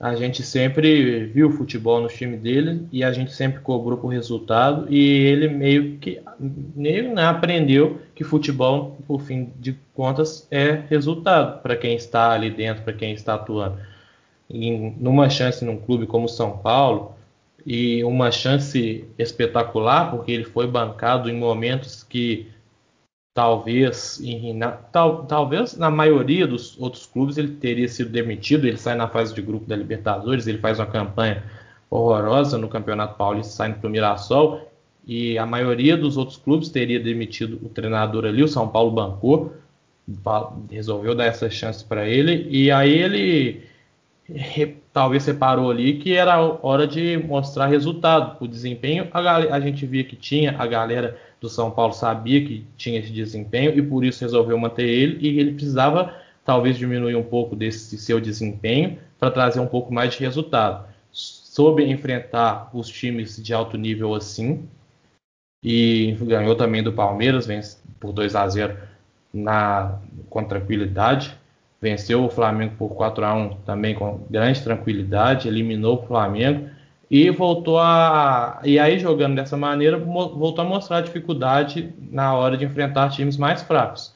a 0.00 0.14
gente 0.14 0.42
sempre 0.42 1.26
viu 1.26 1.50
futebol 1.50 2.00
no 2.00 2.08
time 2.08 2.36
dele 2.36 2.86
e 2.90 3.04
a 3.04 3.12
gente 3.12 3.32
sempre 3.32 3.60
cobrou 3.60 3.98
por 3.98 4.08
resultado 4.08 4.86
e 4.88 4.98
ele 4.98 5.48
meio 5.48 5.98
que 5.98 6.20
meio, 6.38 7.12
né, 7.14 7.24
aprendeu 7.24 8.00
que 8.14 8.24
futebol, 8.24 8.96
por 9.06 9.20
fim 9.20 9.52
de 9.58 9.76
contas, 9.94 10.46
é 10.50 10.82
resultado 10.88 11.60
para 11.60 11.76
quem 11.76 11.94
está 11.96 12.30
ali 12.30 12.50
dentro, 12.50 12.84
para 12.84 12.92
quem 12.92 13.12
está 13.12 13.34
atuando. 13.34 13.78
E 14.48 14.70
numa 14.98 15.28
chance 15.28 15.64
num 15.64 15.76
clube 15.76 16.06
como 16.06 16.28
São 16.28 16.56
Paulo 16.58 17.14
e 17.66 18.02
uma 18.04 18.30
chance 18.30 19.04
espetacular 19.18 20.10
porque 20.10 20.32
ele 20.32 20.44
foi 20.44 20.66
bancado 20.66 21.28
em 21.28 21.36
momentos 21.36 22.02
que 22.02 22.46
talvez 23.38 24.20
na, 24.56 24.72
tal, 24.72 25.24
talvez 25.26 25.76
na 25.76 25.88
maioria 25.88 26.44
dos 26.44 26.76
outros 26.76 27.06
clubes 27.06 27.38
ele 27.38 27.52
teria 27.52 27.86
sido 27.88 28.10
demitido. 28.10 28.66
Ele 28.66 28.76
sai 28.76 28.96
na 28.96 29.06
fase 29.06 29.32
de 29.32 29.40
grupo 29.40 29.64
da 29.64 29.76
Libertadores, 29.76 30.48
ele 30.48 30.58
faz 30.58 30.80
uma 30.80 30.86
campanha 30.86 31.44
horrorosa 31.88 32.58
no 32.58 32.66
Campeonato 32.66 33.16
Paulista, 33.16 33.52
saindo 33.52 33.78
para 33.78 33.86
o 33.86 33.90
Mirassol. 33.90 34.68
E 35.06 35.38
a 35.38 35.46
maioria 35.46 35.96
dos 35.96 36.16
outros 36.16 36.36
clubes 36.36 36.68
teria 36.68 36.98
demitido 36.98 37.60
o 37.64 37.68
treinador 37.68 38.24
ali. 38.24 38.42
O 38.42 38.48
São 38.48 38.66
Paulo 38.66 38.90
bancou, 38.90 39.54
resolveu 40.68 41.14
dar 41.14 41.26
essa 41.26 41.48
chance 41.48 41.84
para 41.84 42.08
ele. 42.08 42.44
E 42.50 42.72
aí 42.72 42.92
ele 42.92 43.62
talvez 44.92 45.22
separou 45.22 45.70
ali 45.70 45.98
que 45.98 46.14
era 46.14 46.40
hora 46.40 46.86
de 46.86 47.16
mostrar 47.16 47.66
resultado. 47.66 48.36
O 48.40 48.48
desempenho, 48.48 49.08
a, 49.12 49.36
a 49.36 49.60
gente 49.60 49.86
via 49.86 50.04
que 50.04 50.16
tinha, 50.16 50.56
a 50.58 50.66
galera 50.66 51.18
do 51.40 51.48
São 51.48 51.70
Paulo 51.70 51.92
sabia 51.92 52.44
que 52.44 52.66
tinha 52.76 52.98
esse 52.98 53.12
desempenho 53.12 53.76
e 53.76 53.82
por 53.82 54.04
isso 54.04 54.22
resolveu 54.22 54.58
manter 54.58 54.88
ele 54.88 55.18
e 55.20 55.38
ele 55.38 55.52
precisava 55.52 56.14
talvez 56.44 56.76
diminuir 56.76 57.14
um 57.14 57.22
pouco 57.22 57.54
desse 57.54 57.96
seu 57.98 58.20
desempenho 58.20 58.98
para 59.18 59.30
trazer 59.30 59.60
um 59.60 59.66
pouco 59.66 59.92
mais 59.92 60.14
de 60.14 60.20
resultado. 60.20 60.86
Soube 61.12 61.84
enfrentar 61.84 62.70
os 62.72 62.88
times 62.88 63.42
de 63.42 63.52
alto 63.52 63.76
nível 63.76 64.14
assim 64.14 64.68
e 65.62 66.12
ganhou 66.22 66.54
também 66.54 66.82
do 66.82 66.92
Palmeiras, 66.92 67.46
vence 67.46 67.78
por 68.00 68.12
2 68.12 68.34
a 68.34 68.48
0 68.48 68.76
na 69.32 70.00
com 70.30 70.44
tranquilidade. 70.44 71.37
Venceu 71.80 72.24
o 72.24 72.30
Flamengo 72.30 72.74
por 72.76 72.90
4 72.90 73.24
a 73.24 73.34
1 73.34 73.48
também 73.64 73.94
com 73.94 74.26
grande 74.28 74.62
tranquilidade, 74.62 75.46
eliminou 75.46 76.02
o 76.02 76.06
Flamengo 76.06 76.68
e 77.10 77.30
voltou 77.30 77.78
a. 77.78 78.60
E 78.64 78.78
aí, 78.78 78.98
jogando 78.98 79.36
dessa 79.36 79.56
maneira, 79.56 79.98
voltou 79.98 80.64
a 80.64 80.68
mostrar 80.68 81.00
dificuldade 81.00 81.94
na 82.10 82.34
hora 82.34 82.56
de 82.56 82.64
enfrentar 82.64 83.10
times 83.10 83.36
mais 83.36 83.62
fracos. 83.62 84.14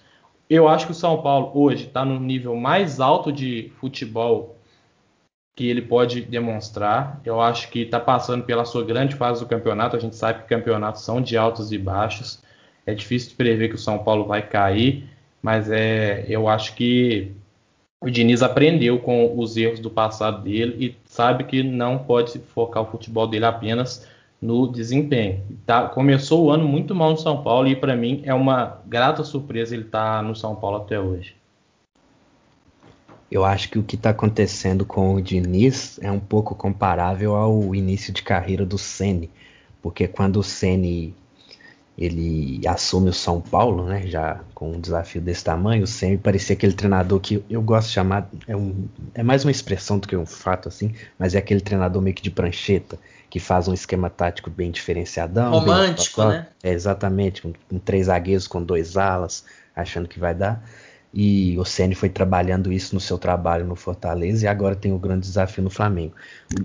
Eu 0.50 0.68
acho 0.68 0.86
que 0.86 0.92
o 0.92 0.94
São 0.94 1.22
Paulo 1.22 1.50
hoje 1.54 1.86
está 1.86 2.04
no 2.04 2.20
nível 2.20 2.54
mais 2.56 3.00
alto 3.00 3.32
de 3.32 3.72
futebol 3.80 4.58
que 5.54 5.66
ele 5.68 5.82
pode 5.82 6.22
demonstrar. 6.22 7.20
Eu 7.24 7.40
acho 7.40 7.70
que 7.70 7.80
está 7.80 8.00
passando 8.00 8.44
pela 8.44 8.64
sua 8.64 8.84
grande 8.84 9.14
fase 9.14 9.40
do 9.40 9.48
campeonato. 9.48 9.96
A 9.96 10.00
gente 10.00 10.16
sabe 10.16 10.42
que 10.42 10.48
campeonatos 10.48 11.02
são 11.02 11.20
de 11.20 11.36
altos 11.36 11.72
e 11.72 11.78
baixos. 11.78 12.42
É 12.84 12.94
difícil 12.94 13.34
prever 13.36 13.68
que 13.68 13.76
o 13.76 13.78
São 13.78 13.98
Paulo 13.98 14.26
vai 14.26 14.42
cair, 14.42 15.08
mas 15.40 15.70
é, 15.70 16.26
eu 16.28 16.48
acho 16.48 16.74
que 16.74 17.32
o 18.02 18.10
Diniz 18.10 18.42
aprendeu 18.42 18.98
com 18.98 19.38
os 19.38 19.56
erros 19.56 19.78
do 19.78 19.88
passado 19.88 20.42
dele 20.42 20.86
e 20.86 20.96
sabe 21.04 21.44
que 21.44 21.62
não 21.62 21.98
pode 21.98 22.36
focar 22.52 22.82
o 22.82 22.90
futebol 22.90 23.28
dele 23.28 23.44
apenas 23.44 24.06
no 24.40 24.66
desempenho. 24.66 25.40
Tá, 25.64 25.86
começou 25.88 26.44
o 26.44 26.50
ano 26.50 26.66
muito 26.66 26.96
mal 26.96 27.12
no 27.12 27.16
São 27.16 27.44
Paulo 27.44 27.68
e 27.68 27.76
para 27.76 27.94
mim 27.94 28.20
é 28.24 28.34
uma 28.34 28.80
grata 28.86 29.22
surpresa 29.22 29.74
ele 29.74 29.84
estar 29.84 30.16
tá 30.16 30.22
no 30.22 30.34
São 30.34 30.56
Paulo 30.56 30.78
até 30.78 30.98
hoje. 30.98 31.36
Eu 33.30 33.44
acho 33.44 33.70
que 33.70 33.78
o 33.78 33.82
que 33.82 33.94
está 33.94 34.10
acontecendo 34.10 34.84
com 34.84 35.14
o 35.14 35.22
Diniz 35.22 35.98
é 36.02 36.10
um 36.10 36.20
pouco 36.20 36.56
comparável 36.56 37.34
ao 37.36 37.74
início 37.74 38.12
de 38.12 38.22
carreira 38.22 38.66
do 38.66 38.76
Ceni, 38.76 39.30
porque 39.80 40.08
quando 40.08 40.40
o 40.40 40.42
Ceni 40.42 41.14
ele 41.96 42.66
assume 42.66 43.10
o 43.10 43.12
São 43.12 43.40
Paulo, 43.40 43.84
né, 43.84 44.06
já 44.06 44.40
com 44.54 44.72
um 44.72 44.80
desafio 44.80 45.20
desse 45.20 45.44
tamanho, 45.44 45.86
sempre 45.86 46.18
parecia 46.18 46.54
aquele 46.54 46.72
treinador 46.72 47.20
que 47.20 47.44
eu 47.50 47.60
gosto 47.60 47.88
de 47.88 47.94
chamar, 47.94 48.28
é, 48.48 48.56
um, 48.56 48.88
é 49.14 49.22
mais 49.22 49.44
uma 49.44 49.50
expressão 49.50 49.98
do 49.98 50.08
que 50.08 50.16
um 50.16 50.24
fato 50.24 50.68
assim, 50.68 50.94
mas 51.18 51.34
é 51.34 51.38
aquele 51.38 51.60
treinador 51.60 52.00
meio 52.00 52.16
que 52.16 52.22
de 52.22 52.30
prancheta, 52.30 52.98
que 53.28 53.38
faz 53.38 53.68
um 53.68 53.74
esquema 53.74 54.08
tático 54.08 54.50
bem 54.50 54.70
diferenciadão. 54.70 55.52
Romântico, 55.52 56.22
bem, 56.22 56.30
né? 56.30 56.46
É, 56.62 56.72
exatamente, 56.72 57.42
com, 57.42 57.52
com, 57.68 57.78
três 57.78 58.06
zagueiros, 58.06 58.46
com 58.46 58.62
dois 58.62 58.96
alas, 58.96 59.44
achando 59.76 60.08
que 60.08 60.18
vai 60.18 60.34
dar. 60.34 60.64
E 61.14 61.58
o 61.58 61.64
Ceni 61.64 61.94
foi 61.94 62.08
trabalhando 62.08 62.72
isso 62.72 62.94
no 62.94 63.00
seu 63.00 63.18
trabalho 63.18 63.66
no 63.66 63.76
Fortaleza 63.76 64.46
e 64.46 64.48
agora 64.48 64.74
tem 64.74 64.92
o 64.92 64.98
grande 64.98 65.26
desafio 65.26 65.62
no 65.62 65.68
Flamengo. 65.68 66.14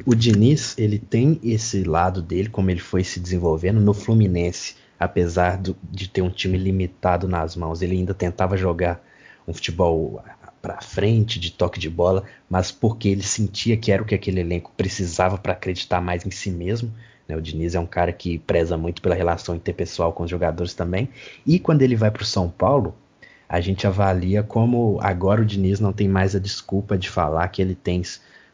O, 0.05 0.11
o 0.11 0.15
Diniz, 0.15 0.73
ele 0.77 0.97
tem 0.97 1.37
esse 1.43 1.83
lado 1.83 2.21
dele, 2.21 2.47
como 2.47 2.71
ele 2.71 2.79
foi 2.79 3.03
se 3.03 3.19
desenvolvendo 3.19 3.81
no 3.81 3.93
Fluminense 3.93 4.75
apesar 4.99 5.57
do, 5.57 5.75
de 5.91 6.07
ter 6.07 6.21
um 6.21 6.29
time 6.29 6.57
limitado 6.57 7.27
nas 7.27 7.55
mãos, 7.55 7.81
ele 7.81 7.95
ainda 7.95 8.13
tentava 8.13 8.57
jogar 8.57 9.01
um 9.47 9.53
futebol 9.53 10.21
para 10.61 10.81
frente, 10.81 11.39
de 11.39 11.51
toque 11.51 11.79
de 11.79 11.89
bola, 11.89 12.23
mas 12.49 12.71
porque 12.71 13.07
ele 13.07 13.23
sentia 13.23 13.77
que 13.77 13.91
era 13.91 14.01
o 14.01 14.05
que 14.05 14.15
aquele 14.15 14.41
elenco 14.41 14.71
precisava 14.75 15.37
para 15.37 15.53
acreditar 15.53 16.01
mais 16.01 16.25
em 16.25 16.31
si 16.31 16.51
mesmo. 16.51 16.91
Né? 17.27 17.35
O 17.35 17.41
Diniz 17.41 17.75
é 17.75 17.79
um 17.79 17.85
cara 17.85 18.11
que 18.11 18.39
preza 18.39 18.77
muito 18.77 19.01
pela 19.01 19.15
relação 19.15 19.55
interpessoal 19.55 20.11
com 20.11 20.23
os 20.23 20.29
jogadores 20.29 20.73
também. 20.73 21.09
E 21.45 21.59
quando 21.59 21.81
ele 21.81 21.95
vai 21.95 22.11
para 22.11 22.23
o 22.23 22.25
São 22.25 22.49
Paulo, 22.49 22.95
a 23.47 23.61
gente 23.61 23.87
avalia 23.87 24.43
como 24.43 24.99
agora 25.01 25.41
o 25.41 25.45
Diniz 25.45 25.79
não 25.79 25.93
tem 25.93 26.07
mais 26.07 26.35
a 26.35 26.39
desculpa 26.39 26.97
de 26.97 27.09
falar 27.09 27.47
que 27.47 27.61
ele 27.61 27.75
tem 27.75 28.01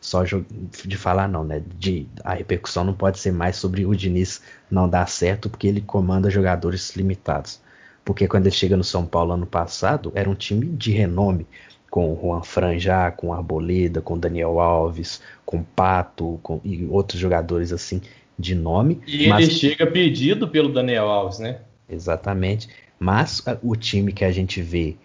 só 0.04 0.22
de 0.24 0.98
falar 0.98 1.30
não, 1.30 1.46
né? 1.46 1.64
De, 1.78 2.06
a 2.26 2.34
repercussão 2.34 2.84
não 2.84 2.94
pode 2.94 3.20
ser 3.20 3.32
mais 3.32 3.56
sobre 3.56 3.86
o 3.86 3.96
Diniz 3.96 4.42
não 4.70 4.90
dar 4.90 5.08
certo 5.08 5.50
porque 5.50 5.66
ele 5.66 5.80
comanda 5.80 6.30
jogadores 6.30 6.94
limitados. 6.98 7.62
Porque 8.04 8.28
quando 8.28 8.48
ele 8.48 8.56
chega 8.56 8.76
no 8.76 8.84
São 8.84 9.06
Paulo 9.06 9.32
ano 9.32 9.46
passado, 9.46 10.12
era 10.14 10.30
um 10.30 10.36
time 10.36 10.66
de 10.66 10.92
renome, 10.92 11.48
com 11.90 12.12
o 12.12 12.20
Juan 12.22 12.44
Franjá, 12.44 13.12
com 13.12 13.28
o 13.28 13.34
Arboleda, 13.34 14.02
com 14.02 14.16
o 14.16 14.20
Daniel 14.20 14.60
Alves, 14.60 15.22
com 15.46 15.60
o 15.60 15.64
Pato 15.64 16.38
com, 16.44 16.60
e 16.66 16.86
outros 16.88 17.18
jogadores 17.18 17.72
assim 17.72 18.02
de 18.38 18.56
nome. 18.56 19.00
E 19.08 19.30
mas... 19.30 19.48
ele 19.48 19.54
chega 19.54 19.88
pedido 19.88 20.50
pelo 20.50 20.74
Daniel 20.74 21.08
Alves, 21.08 21.40
né? 21.40 21.60
Exatamente. 21.88 22.68
Mas 23.00 23.42
o 23.62 23.74
time 23.74 24.12
que 24.12 24.26
a 24.26 24.32
gente 24.32 24.62
vê 24.62 24.98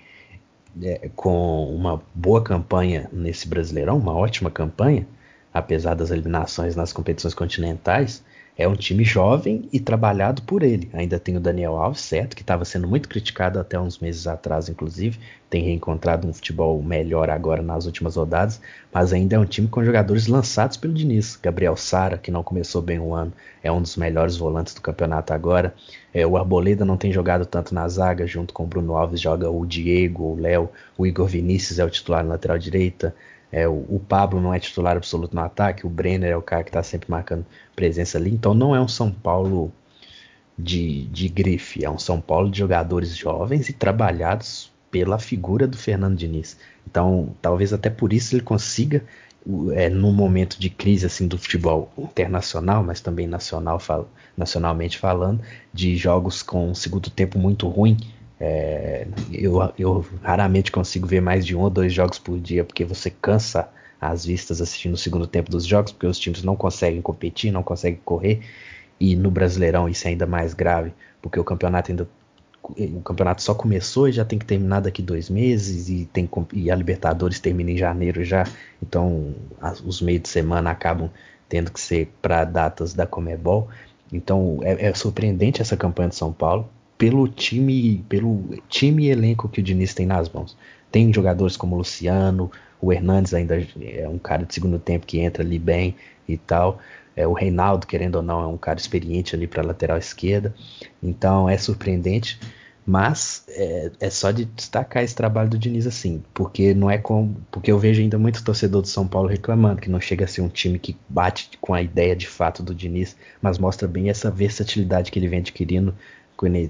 é, 0.83 1.11
com 1.15 1.75
uma 1.75 2.03
boa 2.15 2.43
campanha 2.43 3.09
nesse 3.13 3.49
Brasileirão, 3.49 3.99
uma 3.99 4.15
ótima 4.15 4.51
campanha, 4.51 5.07
apesar 5.53 5.95
das 5.95 6.11
eliminações 6.11 6.77
nas 6.77 6.93
competições 6.93 7.35
continentais, 7.35 8.23
é 8.59 8.67
um 8.67 8.75
time 8.75 9.05
jovem 9.05 9.69
e 9.73 9.79
trabalhado 9.79 10.43
por 10.43 10.65
ele. 10.65 10.91
Ainda 10.93 11.21
tem 11.21 11.37
o 11.37 11.41
Daniel 11.41 11.77
Alves, 11.77 12.01
certo, 12.01 12.35
que 12.35 12.43
estava 12.43 12.65
sendo 12.65 12.89
muito 12.89 13.09
criticado 13.09 13.61
até 13.61 13.79
uns 13.79 14.01
meses 14.01 14.27
atrás, 14.27 14.69
inclusive. 14.69 15.17
Tem 15.49 15.63
reencontrado 15.63 16.27
um 16.27 16.35
futebol 16.35 16.83
melhor 16.83 17.31
agora 17.31 17.63
nas 17.63 17.87
últimas 17.87 18.17
rodadas, 18.17 18.61
mas 18.93 19.13
ainda 19.13 19.37
é 19.37 19.39
um 19.39 19.45
time 19.45 19.69
com 19.69 19.85
jogadores 19.85 20.27
lançados 20.27 20.77
pelo 20.77 20.93
Diniz. 20.93 21.39
Gabriel 21.41 21.77
Sara, 21.77 22.19
que 22.19 22.33
não 22.33 22.43
começou 22.43 22.83
bem 22.83 22.99
o 22.99 23.15
ano, 23.15 23.33
é 23.63 23.71
um 23.71 23.81
dos 23.81 23.97
melhores 23.97 24.37
volantes 24.37 24.75
do 24.75 24.81
campeonato 24.81 25.33
agora. 25.33 25.73
É, 26.13 26.27
o 26.27 26.37
Arboleda 26.37 26.85
não 26.85 26.97
tem 26.97 27.13
jogado 27.13 27.47
tanto 27.47 27.73
na 27.73 27.87
zaga, 27.87 28.27
junto 28.27 28.53
com 28.53 28.65
o 28.65 28.67
Bruno 28.67 28.97
Alves 28.97 29.21
joga 29.21 29.49
o 29.49 29.65
Diego, 29.65 30.33
o 30.33 30.35
Léo, 30.35 30.69
o 30.97 31.07
Igor 31.07 31.29
Vinícius 31.29 31.79
é 31.79 31.85
o 31.85 31.91
titular 31.91 32.25
na 32.25 32.31
lateral 32.31 32.59
direita. 32.59 33.15
É, 33.51 33.67
o, 33.67 33.85
o, 33.89 34.01
Pablo 34.07 34.41
não 34.41 34.53
é 34.53 34.61
titular 34.61 34.97
absoluto 34.97 35.35
no 35.35 35.43
ataque, 35.43 35.87
o 35.87 35.91
Brenner 35.91 36.31
é 36.31 36.37
o 36.37 36.43
cara 36.43 36.63
que 36.63 36.71
está 36.71 36.83
sempre 36.83 37.11
marcando 37.11 37.47
presença 37.75 38.19
ali. 38.19 38.31
Então 38.31 38.55
não 38.55 38.75
é 38.75 38.81
um 38.81 38.89
São 38.89 39.11
Paulo 39.11 39.73
de, 40.59 41.05
de 41.07 41.29
grife, 41.29 41.85
é 41.85 41.91
um 41.91 41.99
São 41.99 42.21
Paulo 42.21 42.51
de 42.51 42.59
jogadores 42.59 43.17
jovens 43.17 43.69
e 43.69 43.73
trabalhados 43.73 44.71
pela 44.91 45.19
figura 45.19 45.67
do 45.67 45.77
Fernando 45.77 46.17
Diniz. 46.17 46.59
Então 46.87 47.35
talvez 47.41 47.73
até 47.73 47.89
por 47.89 48.13
isso 48.13 48.35
ele 48.35 48.43
consiga, 48.43 49.03
é, 49.73 49.89
no 49.89 50.13
momento 50.13 50.59
de 50.59 50.69
crise 50.69 51.07
assim 51.07 51.27
do 51.27 51.39
futebol 51.39 51.91
internacional, 51.97 52.83
mas 52.83 53.01
também 53.01 53.27
nacional, 53.27 53.79
fal 53.79 54.09
nacionalmente 54.37 54.99
falando, 54.99 55.41
de 55.73 55.97
jogos 55.97 56.43
com 56.43 56.71
um 56.71 56.75
segundo 56.75 57.11
tempo 57.11 57.39
muito 57.39 57.67
ruim 57.67 57.97
É, 58.41 59.07
eu, 59.33 59.73
eu 59.79 60.07
raramente 60.23 60.71
consigo 60.71 61.07
ver 61.07 61.21
mais 61.21 61.45
de 61.45 61.57
um 61.57 61.61
ou 61.61 61.71
dois 61.71 61.93
jogos 61.93 62.19
por 62.19 62.39
dia, 62.39 62.65
porque 62.65 62.85
você 62.85 63.11
cansa 63.11 63.69
as 64.01 64.25
vistas 64.25 64.61
assistindo 64.61 64.95
o 64.95 64.99
segundo 64.99 65.27
tempo 65.27 65.51
dos 65.51 65.67
jogos, 65.67 65.93
porque 65.93 66.07
os 66.07 66.19
times 66.19 66.43
não 66.43 66.55
conseguem 66.55 67.03
competir, 67.03 67.51
não 67.51 67.63
conseguem 67.63 68.01
correr. 68.05 68.41
E 69.01 69.17
no 69.17 69.31
Brasileirão 69.31 69.89
isso 69.89 70.07
é 70.07 70.11
ainda 70.11 70.27
mais 70.27 70.55
grave, 70.55 70.93
porque 71.21 71.39
o 71.39 71.45
campeonato 71.45 71.91
ainda 71.91 72.09
o 72.77 73.01
campeonato 73.01 73.43
só 73.43 73.55
começou 73.55 74.09
e 74.09 74.13
já 74.13 74.27
tem 74.27 74.39
que 74.39 74.45
terminar 74.45 74.81
daqui 74.81 75.01
dois 75.01 75.31
meses 75.31 75.89
e, 75.89 76.05
tem, 76.13 76.29
e 76.53 76.71
a 76.71 76.75
Libertadores 76.75 77.41
termina 77.41 77.71
em 77.71 77.79
janeiro 77.79 78.23
já, 78.25 78.45
então 78.83 79.35
as, 79.59 79.81
os 79.81 80.03
meios 80.03 80.23
de 80.23 80.29
semana 80.29 80.71
acabam 80.71 81.09
tendo 81.49 81.71
que 81.73 81.81
ser 81.81 82.13
para 82.21 82.45
datas 82.45 82.93
da 82.93 83.07
Comebol. 83.07 83.69
Então 84.13 84.59
é, 84.63 84.89
é, 84.89 84.95
surpreendente 84.95 85.63
essa 85.63 85.77
campanha 85.77 86.11
de 86.11 86.17
São 86.17 86.33
Paulo 86.33 86.69
pelo 86.99 87.29
time, 87.29 88.05
pelo 88.09 88.45
time 88.69 89.05
e 89.05 89.11
elenco 89.11 89.49
que 89.49 89.61
o 89.61 89.63
Diniz 89.63 89.95
tem 89.95 90.05
nas 90.05 90.29
mãos. 90.29 90.57
Tem 90.91 91.13
jogadores 91.13 91.57
como 91.57 91.77
o 91.77 91.79
Luciano, 91.79 92.51
o 92.81 92.93
Hernandes 92.93 93.33
ainda 93.33 93.57
é 93.81 94.09
um 94.09 94.19
cara 94.19 94.45
de 94.45 94.53
segundo 94.53 94.79
tempo 94.79 95.07
que 95.07 95.21
entra 95.21 95.43
ali 95.43 95.59
bem 95.59 95.95
e 96.29 96.37
tal. 96.37 96.81
É, 97.15 97.27
o 97.27 97.33
Reinaldo, 97.33 97.87
querendo 97.87 98.17
ou 98.17 98.23
não, 98.23 98.43
é 98.43 98.47
um 98.47 98.57
cara 98.57 98.79
experiente 98.79 99.35
ali 99.35 99.47
para 99.47 99.63
lateral 99.63 99.97
esquerda. 99.97 100.55
Então 101.03 101.49
é 101.49 101.57
surpreendente. 101.57 102.39
Mas 102.87 103.45
é, 103.49 103.91
é, 104.01 104.09
só 104.09 104.31
de 104.31 104.47
destacar 104.47 105.05
esse 105.05 105.15
trabalho 105.15 105.51
do 105.51 105.59
Diniz 105.59 105.87
assim, 105.87 106.23
porque 106.33 106.73
não 106.73 106.91
é 106.91 106.97
com, 106.97 107.35
porque 107.51 107.71
eu 107.71 107.79
vejo 107.79 108.01
ainda 108.01 108.19
muito 108.19 108.43
torcedor 108.43 108.81
do 108.81 108.89
São 108.89 109.07
Paulo 109.07 109.29
reclamando 109.29 109.83
que 109.83 109.91
não 109.91 110.01
chega 110.01 110.25
a 110.25 110.29
ser 110.29 110.41
um 110.41 110.49
time 110.49 110.79
que 110.79 110.97
bate 111.07 111.51
com 111.61 111.75
a 111.75 111.83
ideia 111.83 112.17
de 112.17 112.27
fato 112.27 112.63
do 112.63 112.75
Diniz, 112.75 113.15
mas 113.43 113.59
mostra 113.59 113.87
bem 113.87 114.09
essa 114.09 114.31
versatilidade 114.31 115.11
que 115.13 115.19
ele 115.19 115.29
vem 115.29 115.41
adquirindo 115.41 115.95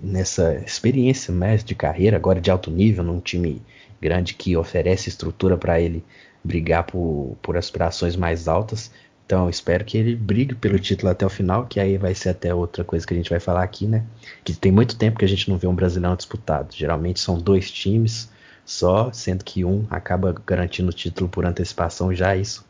nessa 0.02 0.54
experiência 0.64 1.34
né, 1.34 1.56
de 1.56 1.74
carreira, 1.74 2.16
agora 2.16 2.40
de 2.40 2.50
alto 2.50 2.70
nível, 2.70 3.04
num 3.04 3.20
time 3.20 3.60
grande 4.00 4.34
que 4.34 4.56
oferece 4.56 5.08
estrutura 5.08 5.56
para 5.56 5.80
ele 5.80 6.04
brigar 6.42 6.84
por, 6.84 7.36
por 7.42 7.56
aspirações 7.56 8.16
mais 8.16 8.48
altas. 8.48 8.90
Então, 9.26 9.50
espero 9.50 9.84
que 9.84 9.98
ele 9.98 10.16
brigue 10.16 10.54
pelo 10.54 10.78
título 10.78 11.10
até 11.10 11.26
o 11.26 11.28
final, 11.28 11.66
que 11.66 11.78
aí 11.78 11.98
vai 11.98 12.14
ser 12.14 12.30
até 12.30 12.54
outra 12.54 12.82
coisa 12.82 13.06
que 13.06 13.12
a 13.12 13.16
gente 13.16 13.28
vai 13.28 13.38
falar 13.38 13.62
aqui, 13.62 13.86
né? 13.86 14.04
Que 14.42 14.54
tem 14.54 14.72
muito 14.72 14.96
tempo 14.96 15.18
que 15.18 15.24
a 15.24 15.28
gente 15.28 15.50
não 15.50 15.58
vê 15.58 15.66
um 15.66 15.74
brasileiro 15.74 16.16
disputado. 16.16 16.74
Geralmente 16.74 17.20
são 17.20 17.38
dois 17.38 17.70
times 17.70 18.30
só, 18.64 19.12
sendo 19.12 19.44
que 19.44 19.64
um 19.66 19.86
acaba 19.90 20.34
garantindo 20.46 20.88
o 20.88 20.94
título 20.94 21.28
por 21.28 21.44
antecipação, 21.44 22.14
já 22.14 22.34
isso 22.34 22.66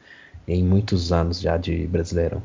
em 0.48 0.64
muitos 0.64 1.12
anos 1.12 1.40
já 1.40 1.56
de 1.56 1.86
Brasileirão. 1.86 2.42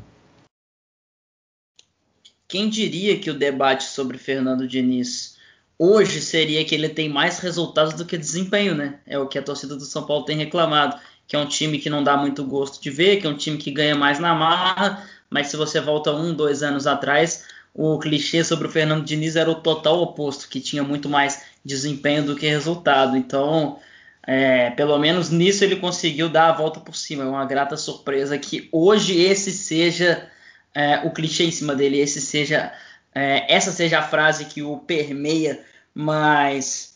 Quem 2.54 2.68
diria 2.68 3.18
que 3.18 3.28
o 3.28 3.34
debate 3.34 3.82
sobre 3.82 4.16
Fernando 4.16 4.68
Diniz 4.68 5.36
hoje 5.76 6.20
seria 6.20 6.64
que 6.64 6.72
ele 6.72 6.88
tem 6.88 7.08
mais 7.08 7.40
resultados 7.40 7.94
do 7.94 8.04
que 8.04 8.16
desempenho, 8.16 8.76
né? 8.76 9.00
É 9.04 9.18
o 9.18 9.26
que 9.26 9.36
a 9.36 9.42
torcida 9.42 9.74
do 9.74 9.84
São 9.84 10.06
Paulo 10.06 10.24
tem 10.24 10.36
reclamado 10.36 10.96
que 11.26 11.34
é 11.34 11.38
um 11.40 11.48
time 11.48 11.80
que 11.80 11.90
não 11.90 12.04
dá 12.04 12.16
muito 12.16 12.44
gosto 12.44 12.80
de 12.80 12.90
ver, 12.90 13.16
que 13.16 13.26
é 13.26 13.28
um 13.28 13.36
time 13.36 13.58
que 13.58 13.72
ganha 13.72 13.96
mais 13.96 14.20
na 14.20 14.32
marra, 14.36 15.04
mas 15.28 15.48
se 15.48 15.56
você 15.56 15.80
volta 15.80 16.12
um, 16.12 16.32
dois 16.32 16.62
anos 16.62 16.86
atrás, 16.86 17.44
o 17.74 17.98
clichê 17.98 18.44
sobre 18.44 18.68
o 18.68 18.70
Fernando 18.70 19.04
Diniz 19.04 19.34
era 19.34 19.50
o 19.50 19.56
total 19.56 20.00
oposto, 20.00 20.48
que 20.48 20.60
tinha 20.60 20.84
muito 20.84 21.08
mais 21.08 21.42
desempenho 21.64 22.22
do 22.22 22.36
que 22.36 22.46
resultado. 22.46 23.16
Então, 23.16 23.80
é, 24.24 24.70
pelo 24.70 24.96
menos 24.96 25.28
nisso 25.28 25.64
ele 25.64 25.74
conseguiu 25.74 26.28
dar 26.28 26.50
a 26.50 26.56
volta 26.56 26.78
por 26.78 26.94
cima. 26.94 27.24
É 27.24 27.26
uma 27.26 27.46
grata 27.46 27.76
surpresa 27.76 28.38
que 28.38 28.68
hoje 28.70 29.20
esse 29.20 29.50
seja 29.50 30.30
é, 30.74 30.98
o 31.06 31.10
clichê 31.10 31.44
em 31.44 31.50
cima 31.50 31.74
dele, 31.74 31.98
esse 31.98 32.20
seja 32.20 32.72
é, 33.14 33.52
essa 33.52 33.70
seja 33.70 34.00
a 34.00 34.02
frase 34.02 34.46
que 34.46 34.62
o 34.62 34.78
permeia, 34.78 35.60
mas 35.94 36.94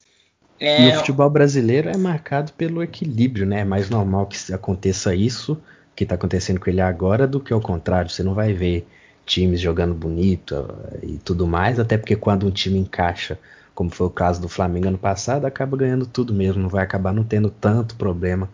é... 0.60 0.88
E 0.88 0.92
o 0.92 0.94
futebol 0.96 1.30
brasileiro 1.30 1.88
é 1.88 1.96
marcado 1.96 2.52
pelo 2.52 2.82
equilíbrio, 2.82 3.46
né? 3.46 3.60
É 3.60 3.64
mais 3.64 3.88
normal 3.88 4.26
que 4.26 4.52
aconteça 4.52 5.14
isso 5.14 5.60
que 5.94 6.04
está 6.04 6.14
acontecendo 6.14 6.60
com 6.60 6.68
ele 6.68 6.80
agora 6.80 7.26
do 7.26 7.40
que 7.40 7.52
ao 7.52 7.60
contrário. 7.60 8.10
Você 8.10 8.22
não 8.22 8.34
vai 8.34 8.52
ver 8.52 8.86
times 9.24 9.60
jogando 9.60 9.94
bonito 9.94 10.54
eh, 10.92 10.98
e 11.02 11.18
tudo 11.18 11.46
mais, 11.46 11.78
até 11.78 11.98
porque 11.98 12.16
quando 12.16 12.46
um 12.46 12.50
time 12.50 12.78
encaixa, 12.78 13.38
como 13.74 13.90
foi 13.90 14.06
o 14.06 14.10
caso 14.10 14.40
do 14.40 14.48
Flamengo 14.48 14.88
ano 14.88 14.98
passado, 14.98 15.44
acaba 15.44 15.76
ganhando 15.76 16.06
tudo 16.06 16.32
mesmo, 16.32 16.62
não 16.62 16.68
vai 16.68 16.82
acabar 16.82 17.12
não 17.12 17.22
tendo 17.22 17.50
tanto 17.50 17.94
problema 17.94 18.48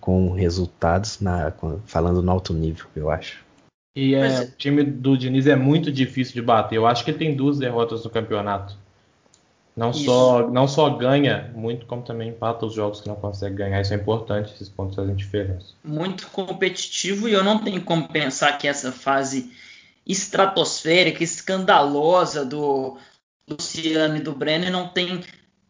com 0.00 0.32
resultados, 0.32 1.20
na, 1.20 1.52
falando 1.84 2.22
no 2.22 2.30
alto 2.30 2.54
nível, 2.54 2.86
eu 2.94 3.10
acho. 3.10 3.44
E 3.94 4.14
é, 4.14 4.42
o 4.42 4.50
time 4.52 4.84
do 4.84 5.16
Diniz 5.16 5.46
é 5.46 5.56
muito 5.56 5.90
difícil 5.90 6.34
de 6.34 6.42
bater. 6.42 6.76
Eu 6.76 6.86
acho 6.86 7.04
que 7.04 7.10
ele 7.10 7.18
tem 7.18 7.34
duas 7.34 7.58
derrotas 7.58 8.04
no 8.04 8.10
campeonato. 8.10 8.76
Não 9.76 9.92
só, 9.92 10.48
não 10.50 10.68
só 10.68 10.90
ganha 10.90 11.50
muito, 11.54 11.86
como 11.86 12.02
também 12.02 12.28
empata 12.28 12.66
os 12.66 12.74
jogos 12.74 13.00
que 13.00 13.08
não 13.08 13.16
consegue 13.16 13.56
ganhar. 13.56 13.80
Isso 13.80 13.94
é 13.94 13.96
importante, 13.96 14.52
esses 14.52 14.68
pontos 14.68 14.94
fazem 14.94 15.14
diferença. 15.14 15.74
Muito 15.82 16.26
competitivo 16.28 17.28
e 17.28 17.32
eu 17.32 17.42
não 17.42 17.58
tenho 17.58 17.80
como 17.82 18.08
pensar 18.08 18.58
que 18.58 18.68
essa 18.68 18.92
fase 18.92 19.50
estratosférica, 20.06 21.24
escandalosa 21.24 22.44
do 22.44 22.98
Luciano 23.48 24.16
e 24.16 24.20
do 24.20 24.32
Brenner 24.32 24.70
não 24.70 24.88
tem 24.88 25.22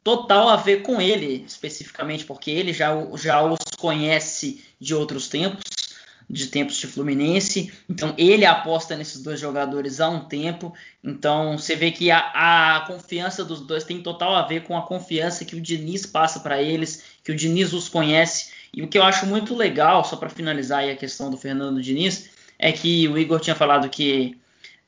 total 0.02 0.48
a 0.48 0.56
ver 0.56 0.82
com 0.82 1.00
ele 1.00 1.44
especificamente, 1.46 2.24
porque 2.24 2.50
ele 2.50 2.72
já, 2.72 2.90
já 3.16 3.42
os 3.42 3.58
conhece 3.78 4.64
de 4.80 4.94
outros 4.94 5.28
tempos 5.28 5.79
de 6.30 6.46
tempos 6.46 6.76
de 6.76 6.86
Fluminense. 6.86 7.72
Então 7.88 8.14
ele 8.16 8.46
aposta 8.46 8.96
nesses 8.96 9.20
dois 9.20 9.40
jogadores 9.40 10.00
há 10.00 10.08
um 10.08 10.20
tempo. 10.20 10.72
Então 11.02 11.58
você 11.58 11.74
vê 11.74 11.90
que 11.90 12.10
a, 12.10 12.18
a 12.76 12.80
confiança 12.86 13.44
dos 13.44 13.60
dois 13.60 13.82
tem 13.82 14.00
total 14.00 14.36
a 14.36 14.46
ver 14.46 14.62
com 14.62 14.76
a 14.76 14.82
confiança 14.82 15.44
que 15.44 15.56
o 15.56 15.60
Diniz 15.60 16.06
passa 16.06 16.38
para 16.40 16.62
eles, 16.62 17.02
que 17.24 17.32
o 17.32 17.36
Diniz 17.36 17.72
os 17.72 17.88
conhece. 17.88 18.52
E 18.72 18.82
o 18.82 18.88
que 18.88 18.96
eu 18.96 19.02
acho 19.02 19.26
muito 19.26 19.56
legal, 19.56 20.04
só 20.04 20.16
para 20.16 20.28
finalizar 20.30 20.88
a 20.88 20.94
questão 20.94 21.28
do 21.30 21.36
Fernando 21.36 21.82
Diniz, 21.82 22.30
é 22.56 22.70
que 22.70 23.08
o 23.08 23.18
Igor 23.18 23.40
tinha 23.40 23.56
falado 23.56 23.88
que 23.88 24.38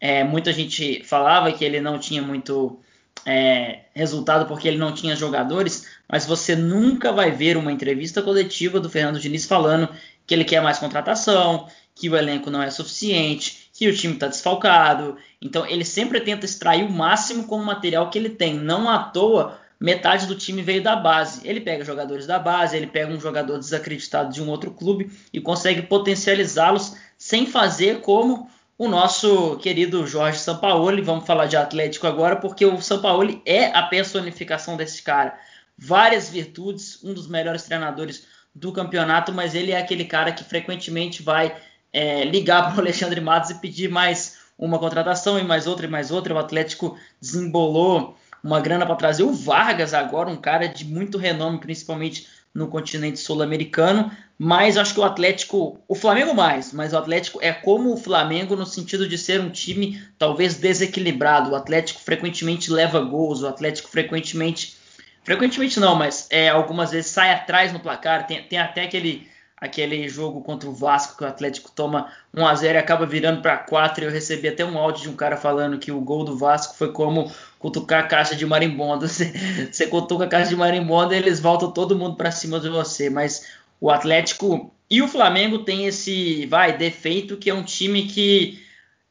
é, 0.00 0.22
muita 0.22 0.52
gente 0.52 1.02
falava 1.04 1.50
que 1.52 1.64
ele 1.64 1.80
não 1.80 1.98
tinha 1.98 2.22
muito 2.22 2.78
é, 3.26 3.80
resultado 3.94 4.46
porque 4.46 4.68
ele 4.68 4.78
não 4.78 4.92
tinha 4.92 5.16
jogadores, 5.16 5.86
mas 6.08 6.26
você 6.26 6.54
nunca 6.54 7.12
vai 7.12 7.30
ver 7.30 7.56
uma 7.56 7.72
entrevista 7.72 8.22
coletiva 8.22 8.78
do 8.78 8.90
Fernando 8.90 9.20
Diniz 9.20 9.46
falando 9.46 9.88
que 10.26 10.34
ele 10.34 10.44
quer 10.44 10.62
mais 10.62 10.78
contratação, 10.78 11.68
que 11.94 12.08
o 12.08 12.16
elenco 12.16 12.50
não 12.50 12.62
é 12.62 12.70
suficiente, 12.70 13.70
que 13.72 13.88
o 13.88 13.96
time 13.96 14.14
está 14.14 14.28
desfalcado. 14.28 15.16
Então 15.40 15.66
ele 15.66 15.84
sempre 15.84 16.20
tenta 16.20 16.44
extrair 16.44 16.84
o 16.84 16.90
máximo 16.90 17.44
com 17.44 17.56
o 17.56 17.64
material 17.64 18.10
que 18.10 18.18
ele 18.18 18.30
tem. 18.30 18.54
Não 18.54 18.88
à 18.88 18.98
toa, 18.98 19.58
metade 19.78 20.26
do 20.26 20.36
time 20.36 20.62
veio 20.62 20.82
da 20.82 20.96
base. 20.96 21.46
Ele 21.46 21.60
pega 21.60 21.84
jogadores 21.84 22.26
da 22.26 22.38
base, 22.38 22.76
ele 22.76 22.86
pega 22.86 23.12
um 23.12 23.20
jogador 23.20 23.58
desacreditado 23.58 24.32
de 24.32 24.42
um 24.42 24.48
outro 24.48 24.70
clube 24.70 25.10
e 25.32 25.40
consegue 25.40 25.82
potencializá-los 25.82 26.96
sem 27.18 27.46
fazer 27.46 28.00
como 28.00 28.48
o 28.78 28.88
nosso 28.88 29.56
querido 29.58 30.06
Jorge 30.06 30.38
Sampaoli. 30.38 31.02
Vamos 31.02 31.26
falar 31.26 31.46
de 31.46 31.56
Atlético 31.56 32.06
agora, 32.06 32.36
porque 32.36 32.64
o 32.64 32.80
Sampaoli 32.80 33.42
é 33.44 33.66
a 33.66 33.82
personificação 33.82 34.76
desse 34.76 35.02
cara. 35.02 35.38
Várias 35.76 36.28
virtudes, 36.28 37.02
um 37.02 37.12
dos 37.12 37.26
melhores 37.26 37.64
treinadores 37.64 38.26
do 38.54 38.72
campeonato, 38.72 39.32
mas 39.32 39.54
ele 39.54 39.72
é 39.72 39.78
aquele 39.78 40.04
cara 40.04 40.32
que 40.32 40.44
frequentemente 40.44 41.22
vai 41.22 41.56
é, 41.92 42.24
ligar 42.24 42.68
para 42.70 42.76
o 42.76 42.80
Alexandre 42.80 43.20
Matos 43.20 43.50
e 43.50 43.60
pedir 43.60 43.88
mais 43.88 44.38
uma 44.58 44.78
contratação 44.78 45.38
e 45.38 45.42
mais 45.42 45.66
outra 45.66 45.86
e 45.86 45.90
mais 45.90 46.10
outra. 46.10 46.34
O 46.34 46.38
Atlético 46.38 46.96
desembolou 47.20 48.16
uma 48.42 48.60
grana 48.60 48.84
para 48.84 48.96
trazer 48.96 49.22
o 49.22 49.32
Vargas 49.32 49.94
agora, 49.94 50.28
um 50.28 50.36
cara 50.36 50.66
de 50.66 50.84
muito 50.84 51.18
renome, 51.18 51.58
principalmente 51.58 52.26
no 52.54 52.68
continente 52.68 53.18
sul-americano. 53.18 54.10
Mas 54.38 54.76
acho 54.76 54.94
que 54.94 55.00
o 55.00 55.04
Atlético, 55.04 55.80
o 55.86 55.94
Flamengo 55.94 56.34
mais, 56.34 56.72
mas 56.72 56.92
o 56.92 56.98
Atlético 56.98 57.38
é 57.40 57.52
como 57.52 57.92
o 57.92 57.96
Flamengo 57.96 58.56
no 58.56 58.66
sentido 58.66 59.08
de 59.08 59.16
ser 59.16 59.40
um 59.40 59.50
time 59.50 60.02
talvez 60.18 60.56
desequilibrado. 60.56 61.50
O 61.50 61.54
Atlético 61.54 62.00
frequentemente 62.00 62.70
leva 62.70 63.00
gols, 63.00 63.42
o 63.42 63.46
Atlético 63.46 63.88
frequentemente 63.88 64.76
Frequentemente 65.24 65.78
não, 65.78 65.94
mas 65.94 66.26
é, 66.30 66.48
algumas 66.48 66.90
vezes 66.90 67.10
sai 67.10 67.32
atrás 67.32 67.72
no 67.72 67.80
placar. 67.80 68.26
Tem, 68.26 68.42
tem 68.42 68.58
até 68.58 68.82
aquele, 68.82 69.28
aquele 69.56 70.08
jogo 70.08 70.42
contra 70.42 70.68
o 70.68 70.74
Vasco 70.74 71.16
que 71.16 71.22
o 71.22 71.26
Atlético 71.26 71.70
toma 71.70 72.12
1 72.34 72.46
a 72.46 72.54
0 72.54 72.74
e 72.74 72.78
acaba 72.78 73.06
virando 73.06 73.40
para 73.40 73.56
4. 73.56 74.04
Eu 74.04 74.10
recebi 74.10 74.48
até 74.48 74.64
um 74.64 74.76
áudio 74.76 75.02
de 75.02 75.08
um 75.08 75.16
cara 75.16 75.36
falando 75.36 75.78
que 75.78 75.92
o 75.92 76.00
gol 76.00 76.24
do 76.24 76.36
Vasco 76.36 76.76
foi 76.76 76.92
como 76.92 77.30
cutucar 77.58 78.04
a 78.04 78.06
caixa 78.08 78.34
de 78.34 78.44
marimbondo. 78.44 79.06
Você, 79.08 79.32
você 79.70 79.86
cutuca 79.86 80.24
a 80.24 80.28
caixa 80.28 80.48
de 80.48 80.56
marimbondo 80.56 81.14
e 81.14 81.16
eles 81.16 81.38
voltam 81.38 81.70
todo 81.70 81.96
mundo 81.96 82.16
para 82.16 82.32
cima 82.32 82.58
de 82.58 82.68
você. 82.68 83.08
Mas 83.08 83.46
o 83.80 83.90
Atlético 83.90 84.74
e 84.90 85.00
o 85.00 85.08
Flamengo 85.08 85.60
tem 85.60 85.86
esse 85.86 86.46
vai 86.46 86.76
defeito 86.76 87.36
que 87.36 87.48
é 87.48 87.54
um 87.54 87.62
time 87.62 88.06
que 88.06 88.60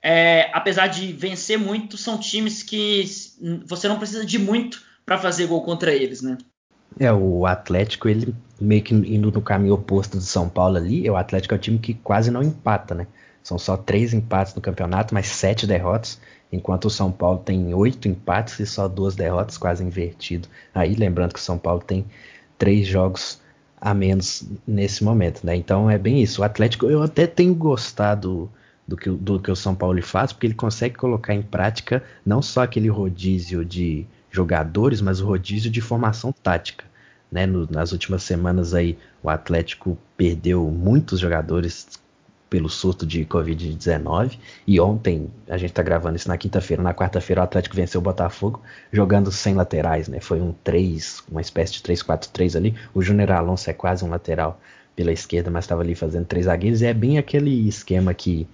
é, 0.03 0.49
apesar 0.51 0.87
de 0.87 1.13
vencer 1.13 1.57
muito, 1.57 1.95
são 1.95 2.17
times 2.17 2.63
que 2.63 3.05
você 3.65 3.87
não 3.87 3.97
precisa 3.97 4.25
de 4.25 4.37
muito 4.37 4.90
para 5.05 5.17
fazer 5.17 5.47
gol 5.47 5.63
contra 5.63 5.93
eles, 5.93 6.21
né? 6.21 6.37
É, 6.99 7.11
o 7.11 7.45
Atlético, 7.45 8.09
ele 8.09 8.35
meio 8.59 8.83
que 8.83 8.93
indo 8.93 9.31
no 9.31 9.41
caminho 9.41 9.73
oposto 9.73 10.17
do 10.17 10.23
São 10.23 10.49
Paulo 10.49 10.77
ali, 10.77 11.09
o 11.09 11.15
Atlético 11.15 11.53
é 11.53 11.57
um 11.57 11.59
time 11.59 11.79
que 11.79 11.93
quase 11.93 12.29
não 12.29 12.43
empata, 12.43 12.93
né? 12.93 13.07
São 13.43 13.57
só 13.57 13.75
três 13.75 14.13
empates 14.13 14.53
no 14.53 14.61
campeonato, 14.61 15.13
mas 15.13 15.27
sete 15.27 15.65
derrotas. 15.65 16.19
enquanto 16.51 16.85
o 16.85 16.89
São 16.89 17.11
Paulo 17.11 17.39
tem 17.39 17.73
oito 17.73 18.07
empates 18.07 18.59
e 18.59 18.65
só 18.65 18.87
duas 18.87 19.15
derrotas, 19.15 19.57
quase 19.57 19.83
invertido. 19.83 20.47
Aí 20.75 20.93
lembrando 20.95 21.33
que 21.33 21.39
o 21.39 21.43
São 21.43 21.57
Paulo 21.57 21.81
tem 21.81 22.05
três 22.57 22.85
jogos 22.85 23.39
a 23.79 23.93
menos 23.93 24.43
nesse 24.67 25.03
momento, 25.03 25.43
né? 25.43 25.55
Então 25.55 25.89
é 25.89 25.97
bem 25.97 26.21
isso. 26.21 26.41
O 26.41 26.43
Atlético, 26.43 26.85
eu 26.87 27.01
até 27.01 27.25
tenho 27.25 27.55
gostado 27.55 28.51
do 28.87 28.97
que, 28.97 29.09
do 29.09 29.39
que 29.39 29.49
o 29.49 29.55
São 29.55 29.73
Paulo 29.73 30.01
faz, 30.03 30.33
porque 30.33 30.45
ele 30.47 30.53
consegue 30.53 30.95
colocar 30.95 31.33
em 31.33 31.41
prática 31.41 32.03
não 32.25 32.41
só 32.41 32.63
aquele 32.63 32.89
rodízio 32.89 33.65
de 33.65 34.05
jogadores, 34.31 35.01
mas 35.01 35.19
o 35.19 35.25
rodízio 35.25 35.69
de 35.69 35.81
formação 35.81 36.31
tática. 36.31 36.85
Né? 37.31 37.45
No, 37.45 37.67
nas 37.69 37.91
últimas 37.91 38.23
semanas 38.23 38.73
aí, 38.73 38.97
o 39.21 39.29
Atlético 39.29 39.97
perdeu 40.17 40.63
muitos 40.69 41.19
jogadores 41.19 41.87
pelo 42.49 42.69
surto 42.69 43.05
de 43.05 43.23
Covid-19. 43.25 44.37
E 44.67 44.79
ontem, 44.79 45.29
a 45.47 45.57
gente 45.57 45.69
está 45.69 45.81
gravando 45.81 46.17
isso 46.17 46.27
na 46.27 46.37
quinta-feira, 46.37 46.83
na 46.83 46.93
quarta-feira 46.93 47.41
o 47.41 47.43
Atlético 47.45 47.75
venceu 47.77 48.01
o 48.01 48.03
Botafogo 48.03 48.61
jogando 48.91 49.31
sem 49.31 49.53
laterais, 49.53 50.09
né? 50.09 50.19
Foi 50.19 50.41
um 50.41 50.53
3, 50.61 51.23
uma 51.31 51.39
espécie 51.39 51.71
de 51.73 51.79
3-4-3 51.81 52.57
ali. 52.57 52.75
O 52.93 53.01
Júnior 53.01 53.31
Alonso 53.31 53.69
é 53.69 53.73
quase 53.73 54.03
um 54.03 54.09
lateral 54.09 54.59
pela 54.93 55.13
esquerda, 55.13 55.49
mas 55.49 55.63
estava 55.63 55.81
ali 55.81 55.95
fazendo 55.95 56.25
três 56.25 56.45
zagueiros. 56.45 56.81
E 56.81 56.87
é 56.87 56.93
bem 56.93 57.17
aquele 57.17 57.69
esquema 57.69 58.13
que, 58.13 58.45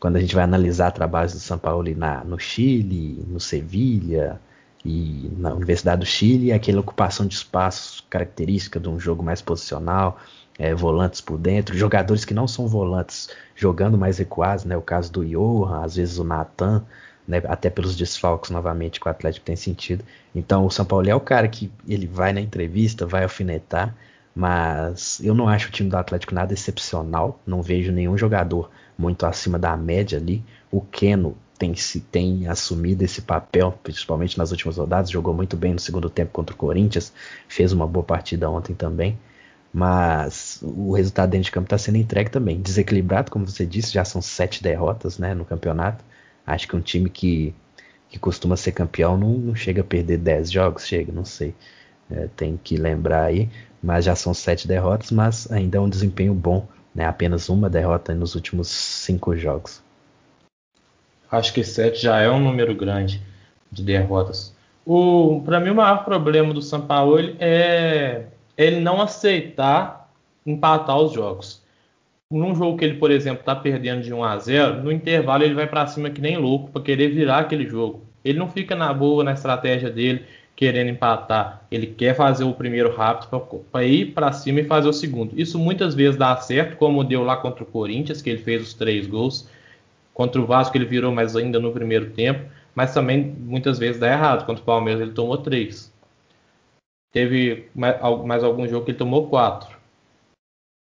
quando 0.00 0.16
a 0.16 0.20
gente 0.20 0.34
vai 0.34 0.42
analisar 0.42 0.90
trabalhos 0.90 1.32
do 1.32 1.38
São 1.38 1.56
Paulo 1.56 1.88
na, 1.96 2.24
no 2.24 2.40
Chile, 2.40 3.24
no 3.28 3.38
Sevilha 3.38 4.40
e 4.84 5.32
na 5.38 5.54
Universidade 5.54 6.00
do 6.00 6.06
Chile, 6.06 6.52
aquela 6.52 6.80
ocupação 6.80 7.26
de 7.26 7.34
espaços 7.34 8.04
característica 8.10 8.78
de 8.78 8.88
um 8.88 9.00
jogo 9.00 9.22
mais 9.22 9.40
posicional, 9.40 10.18
é, 10.58 10.74
volantes 10.74 11.20
por 11.20 11.38
dentro, 11.38 11.76
jogadores 11.76 12.24
que 12.24 12.34
não 12.34 12.46
são 12.46 12.68
volantes 12.68 13.30
jogando 13.56 13.96
mais 13.96 14.18
recuados, 14.18 14.64
né? 14.64 14.76
O 14.76 14.82
caso 14.82 15.10
do 15.10 15.24
Johan, 15.24 15.82
às 15.82 15.96
vezes 15.96 16.18
o 16.18 16.24
Natan, 16.24 16.84
né? 17.26 17.42
Até 17.46 17.70
pelos 17.70 17.96
desfalques 17.96 18.50
novamente 18.50 19.00
que 19.00 19.08
o 19.08 19.10
Atlético 19.10 19.46
tem 19.46 19.56
sentido. 19.56 20.04
Então 20.34 20.66
o 20.66 20.70
São 20.70 20.84
Paulo 20.84 21.08
é 21.08 21.14
o 21.14 21.20
cara 21.20 21.48
que 21.48 21.72
ele 21.88 22.06
vai 22.06 22.32
na 22.32 22.40
entrevista, 22.40 23.06
vai 23.06 23.22
alfinetar, 23.22 23.94
mas 24.34 25.18
eu 25.24 25.34
não 25.34 25.48
acho 25.48 25.68
o 25.68 25.72
time 25.72 25.88
do 25.88 25.96
Atlético 25.96 26.34
nada 26.34 26.52
excepcional. 26.52 27.40
Não 27.46 27.62
vejo 27.62 27.90
nenhum 27.90 28.18
jogador 28.18 28.70
muito 28.98 29.24
acima 29.24 29.58
da 29.58 29.76
média 29.76 30.18
ali. 30.18 30.44
O 30.70 30.80
Keno 30.80 31.36
tem, 31.58 31.74
se, 31.74 32.00
tem 32.00 32.46
assumido 32.48 33.04
esse 33.04 33.22
papel, 33.22 33.72
principalmente 33.82 34.36
nas 34.38 34.50
últimas 34.50 34.76
rodadas. 34.76 35.10
Jogou 35.10 35.32
muito 35.34 35.56
bem 35.56 35.72
no 35.72 35.78
segundo 35.78 36.10
tempo 36.10 36.32
contra 36.32 36.54
o 36.54 36.58
Corinthians, 36.58 37.12
fez 37.48 37.72
uma 37.72 37.86
boa 37.86 38.04
partida 38.04 38.50
ontem 38.50 38.74
também. 38.74 39.18
Mas 39.72 40.60
o 40.62 40.92
resultado 40.92 41.30
dentro 41.30 41.46
de 41.46 41.50
campo 41.52 41.66
está 41.66 41.78
sendo 41.78 41.98
entregue 41.98 42.30
também. 42.30 42.60
Desequilibrado, 42.60 43.30
como 43.30 43.46
você 43.46 43.66
disse, 43.66 43.92
já 43.92 44.04
são 44.04 44.22
sete 44.22 44.62
derrotas 44.62 45.18
né, 45.18 45.34
no 45.34 45.44
campeonato. 45.44 46.04
Acho 46.46 46.68
que 46.68 46.76
um 46.76 46.80
time 46.80 47.10
que, 47.10 47.54
que 48.08 48.18
costuma 48.18 48.56
ser 48.56 48.72
campeão 48.72 49.16
não, 49.16 49.30
não 49.30 49.54
chega 49.54 49.80
a 49.80 49.84
perder 49.84 50.18
dez 50.18 50.50
jogos, 50.50 50.86
chega, 50.86 51.12
não 51.12 51.24
sei. 51.24 51.54
É, 52.10 52.28
tem 52.36 52.58
que 52.62 52.76
lembrar 52.76 53.24
aí. 53.24 53.50
Mas 53.82 54.04
já 54.04 54.14
são 54.14 54.32
sete 54.32 54.68
derrotas, 54.68 55.10
mas 55.10 55.50
ainda 55.50 55.78
é 55.78 55.80
um 55.80 55.88
desempenho 55.88 56.34
bom. 56.34 56.66
Né, 56.94 57.04
apenas 57.04 57.48
uma 57.48 57.68
derrota 57.68 58.14
nos 58.14 58.36
últimos 58.36 58.68
cinco 58.68 59.36
jogos. 59.36 59.82
Acho 61.34 61.52
que 61.52 61.64
sete 61.64 62.02
já 62.02 62.20
é 62.20 62.30
um 62.30 62.40
número 62.40 62.74
grande 62.74 63.20
de 63.70 63.82
derrotas. 63.82 64.54
Para 65.44 65.60
mim, 65.60 65.70
o 65.70 65.74
maior 65.74 66.04
problema 66.04 66.54
do 66.54 66.62
São 66.62 66.82
Paulo 66.82 67.18
é 67.38 68.26
ele 68.56 68.80
não 68.80 69.00
aceitar 69.00 70.10
empatar 70.46 70.98
os 70.98 71.12
jogos. 71.12 71.62
Num 72.30 72.54
jogo 72.54 72.78
que 72.78 72.84
ele, 72.84 72.98
por 72.98 73.10
exemplo, 73.10 73.40
está 73.40 73.54
perdendo 73.54 74.02
de 74.02 74.12
1 74.12 74.24
a 74.24 74.38
0, 74.38 74.82
no 74.82 74.92
intervalo 74.92 75.42
ele 75.44 75.54
vai 75.54 75.66
para 75.66 75.86
cima 75.86 76.10
que 76.10 76.20
nem 76.20 76.36
louco 76.36 76.70
para 76.70 76.82
querer 76.82 77.08
virar 77.08 77.38
aquele 77.38 77.66
jogo. 77.66 78.02
Ele 78.24 78.38
não 78.38 78.48
fica 78.48 78.74
na 78.74 78.92
boa 78.92 79.24
na 79.24 79.32
estratégia 79.32 79.90
dele, 79.90 80.24
querendo 80.56 80.90
empatar. 80.90 81.62
Ele 81.70 81.86
quer 81.86 82.14
fazer 82.14 82.44
o 82.44 82.52
primeiro 82.52 82.94
rápido 82.94 83.64
para 83.72 83.84
ir 83.84 84.12
para 84.12 84.32
cima 84.32 84.60
e 84.60 84.64
fazer 84.64 84.88
o 84.88 84.92
segundo. 84.92 85.32
Isso 85.38 85.58
muitas 85.58 85.94
vezes 85.94 86.16
dá 86.16 86.36
certo, 86.36 86.76
como 86.76 87.02
deu 87.02 87.22
lá 87.22 87.36
contra 87.36 87.64
o 87.64 87.66
Corinthians, 87.66 88.22
que 88.22 88.30
ele 88.30 88.42
fez 88.42 88.62
os 88.62 88.74
três 88.74 89.06
gols. 89.06 89.48
Contra 90.14 90.40
o 90.40 90.46
Vasco 90.46 90.76
ele 90.76 90.86
virou, 90.86 91.12
mas 91.12 91.36
ainda 91.36 91.58
no 91.60 91.72
primeiro 91.72 92.10
tempo. 92.10 92.48
Mas 92.74 92.94
também 92.94 93.22
muitas 93.22 93.78
vezes 93.78 94.00
dá 94.00 94.10
errado. 94.10 94.46
Contra 94.46 94.62
o 94.62 94.66
Palmeiras 94.66 95.02
ele 95.02 95.12
tomou 95.12 95.36
três. 95.36 95.92
Teve 97.12 97.68
mais, 97.74 98.00
mais 98.24 98.42
algum 98.42 98.66
jogo 98.66 98.84
que 98.84 98.92
ele 98.92 98.98
tomou 98.98 99.28
quatro. 99.28 99.76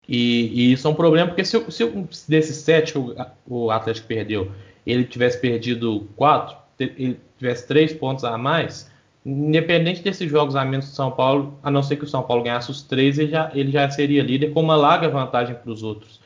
E, 0.07 0.47
e 0.53 0.71
isso 0.73 0.87
é 0.87 0.91
um 0.91 0.95
problema, 0.95 1.27
porque 1.27 1.45
se, 1.45 1.71
se 1.71 2.29
desses 2.29 2.57
sete 2.57 2.97
o, 2.97 3.15
o 3.47 3.71
Atlético 3.71 4.07
perdeu, 4.07 4.51
ele 4.85 5.03
tivesse 5.05 5.39
perdido 5.39 6.07
quatro, 6.15 6.57
ele 6.79 7.19
tivesse 7.37 7.67
três 7.67 7.93
pontos 7.93 8.23
a 8.23 8.37
mais, 8.37 8.91
independente 9.25 10.01
desses 10.01 10.29
jogos 10.29 10.55
a 10.55 10.65
menos 10.65 10.89
do 10.89 10.95
São 10.95 11.11
Paulo, 11.11 11.57
a 11.61 11.69
não 11.69 11.83
ser 11.83 11.97
que 11.97 12.03
o 12.03 12.07
São 12.07 12.23
Paulo 12.23 12.43
ganhasse 12.43 12.71
os 12.71 12.81
três, 12.81 13.19
ele 13.19 13.31
já, 13.31 13.51
ele 13.53 13.71
já 13.71 13.89
seria 13.89 14.23
líder 14.23 14.51
com 14.51 14.61
uma 14.61 14.75
larga 14.75 15.09
vantagem 15.09 15.55
para 15.55 15.71
os 15.71 15.83
outros. 15.83 16.20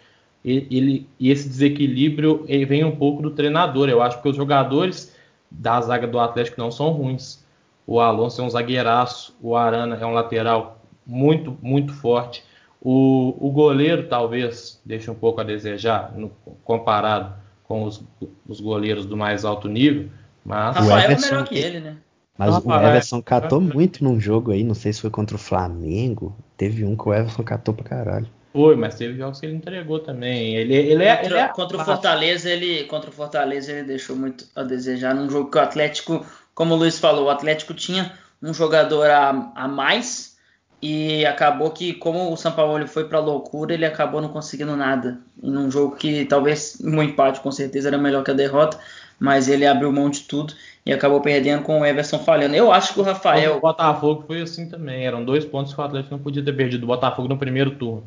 E, 0.45 0.67
ele, 0.69 1.09
e 1.19 1.31
esse 1.31 1.49
desequilíbrio 1.49 2.45
vem 2.67 2.83
um 2.83 2.95
pouco 2.95 3.23
do 3.23 3.31
treinador, 3.31 3.89
eu 3.89 3.99
acho, 3.99 4.21
que 4.21 4.29
os 4.29 4.35
jogadores 4.35 5.11
da 5.49 5.81
zaga 5.81 6.05
do 6.05 6.19
Atlético 6.19 6.61
não 6.61 6.69
são 6.69 6.91
ruins. 6.91 7.43
O 7.87 7.99
Alonso 7.99 8.41
é 8.41 8.43
um 8.43 8.49
zagueiraço, 8.49 9.35
o 9.41 9.55
Arana 9.55 9.97
é 9.99 10.05
um 10.05 10.13
lateral 10.13 10.79
muito, 11.05 11.57
muito 11.63 11.93
forte. 11.93 12.43
O, 12.79 13.35
o 13.39 13.49
goleiro 13.51 14.07
talvez 14.07 14.79
deixe 14.85 15.09
um 15.09 15.15
pouco 15.15 15.41
a 15.41 15.43
desejar 15.43 16.13
no, 16.15 16.31
comparado 16.63 17.33
com 17.63 17.83
os, 17.83 18.03
os, 18.47 18.61
goleiros 18.61 19.07
do 19.07 19.17
mais 19.17 19.43
alto 19.43 19.67
nível. 19.67 20.09
Mas 20.45 20.75
Rafael 20.75 20.97
é 20.97 21.05
Everson, 21.05 21.25
é 21.25 21.31
melhor 21.31 21.47
que 21.47 21.57
ele, 21.57 21.79
né? 21.79 21.97
Mas 22.37 22.63
o 22.63 22.71
Everson 22.71 23.21
catou 23.21 23.59
muito 23.59 24.03
num 24.03 24.19
jogo 24.19 24.51
aí, 24.51 24.63
não 24.63 24.75
sei 24.75 24.93
se 24.93 25.01
foi 25.01 25.09
contra 25.09 25.35
o 25.35 25.39
Flamengo. 25.39 26.35
Teve 26.55 26.85
um 26.85 26.95
que 26.95 27.09
o 27.09 27.13
Everson 27.13 27.41
catou 27.41 27.73
pra 27.73 27.83
caralho. 27.83 28.27
Foi, 28.55 28.75
mas 28.75 28.95
teve 28.95 29.17
jogos 29.17 29.39
que 29.39 29.45
ele 29.45 29.55
entregou 29.55 29.99
também. 29.99 30.55
Ele, 30.55 30.73
ele, 30.73 31.03
é, 31.03 31.15
contra, 31.17 31.29
ele 31.29 31.39
é 31.39 31.47
contra 31.49 31.77
o 31.77 31.83
Fortaleza, 31.83 32.49
ele 32.49 32.83
contra 32.85 33.09
o 33.09 33.13
Fortaleza 33.13 33.71
ele 33.71 33.83
deixou 33.83 34.15
muito 34.15 34.45
a 34.55 34.63
desejar 34.63 35.13
num 35.13 35.29
jogo 35.29 35.51
que 35.51 35.57
o 35.57 35.61
Atlético 35.61 36.25
como 36.55 36.73
o 36.73 36.77
Luiz 36.77 36.97
falou, 36.97 37.25
o 37.25 37.29
Atlético 37.29 37.73
tinha 37.73 38.13
um 38.41 38.53
jogador 38.53 39.09
a, 39.09 39.51
a 39.53 39.67
mais 39.67 40.37
e 40.81 41.25
acabou 41.25 41.69
que, 41.71 41.93
como 41.93 42.31
o 42.31 42.37
São 42.37 42.53
Paulo 42.53 42.87
foi 42.87 43.09
para 43.09 43.19
loucura, 43.19 43.73
ele 43.73 43.85
acabou 43.85 44.21
não 44.21 44.29
conseguindo 44.29 44.75
nada. 44.75 45.19
Em 45.43 45.55
um 45.55 45.69
jogo 45.69 45.97
que 45.97 46.25
talvez 46.25 46.77
um 46.81 47.03
empate 47.03 47.41
com 47.41 47.51
certeza 47.51 47.89
era 47.89 47.97
melhor 47.97 48.23
que 48.23 48.31
a 48.31 48.33
derrota, 48.33 48.79
mas 49.19 49.49
ele 49.49 49.65
abriu 49.65 49.91
mão 49.91 50.09
de 50.09 50.21
tudo 50.21 50.53
e 50.85 50.93
acabou 50.93 51.19
perdendo 51.19 51.63
com 51.63 51.81
o 51.81 51.85
Everson 51.85 52.19
falhando. 52.19 52.55
Eu 52.55 52.71
acho 52.71 52.93
que 52.93 52.99
o 53.01 53.03
Rafael. 53.03 53.57
O 53.57 53.61
Botafogo 53.61 54.23
foi 54.25 54.41
assim 54.41 54.69
também. 54.69 55.05
Eram 55.05 55.25
dois 55.25 55.43
pontos 55.43 55.73
que 55.73 55.81
o 55.81 55.83
Atlético 55.83 56.15
não 56.15 56.23
podia 56.23 56.43
ter 56.43 56.53
perdido. 56.53 56.83
O 56.83 56.87
Botafogo 56.87 57.27
no 57.27 57.37
primeiro 57.37 57.71
turno. 57.71 58.03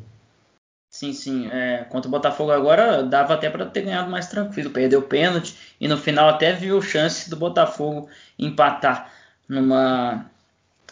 Sim, 0.89 1.13
sim. 1.13 1.47
É, 1.51 1.85
contra 1.89 2.07
o 2.07 2.11
Botafogo 2.11 2.51
agora 2.51 3.03
dava 3.03 3.33
até 3.35 3.49
para 3.49 3.65
ter 3.65 3.81
ganhado 3.83 4.09
mais 4.09 4.27
tranquilo. 4.27 4.71
Perdeu 4.71 4.99
o 4.99 5.03
pênalti 5.03 5.55
e 5.79 5.87
no 5.87 5.97
final 5.97 6.29
até 6.29 6.51
viu 6.53 6.81
chance 6.81 7.29
do 7.29 7.35
Botafogo 7.35 8.09
empatar 8.37 9.11
numa, 9.47 10.29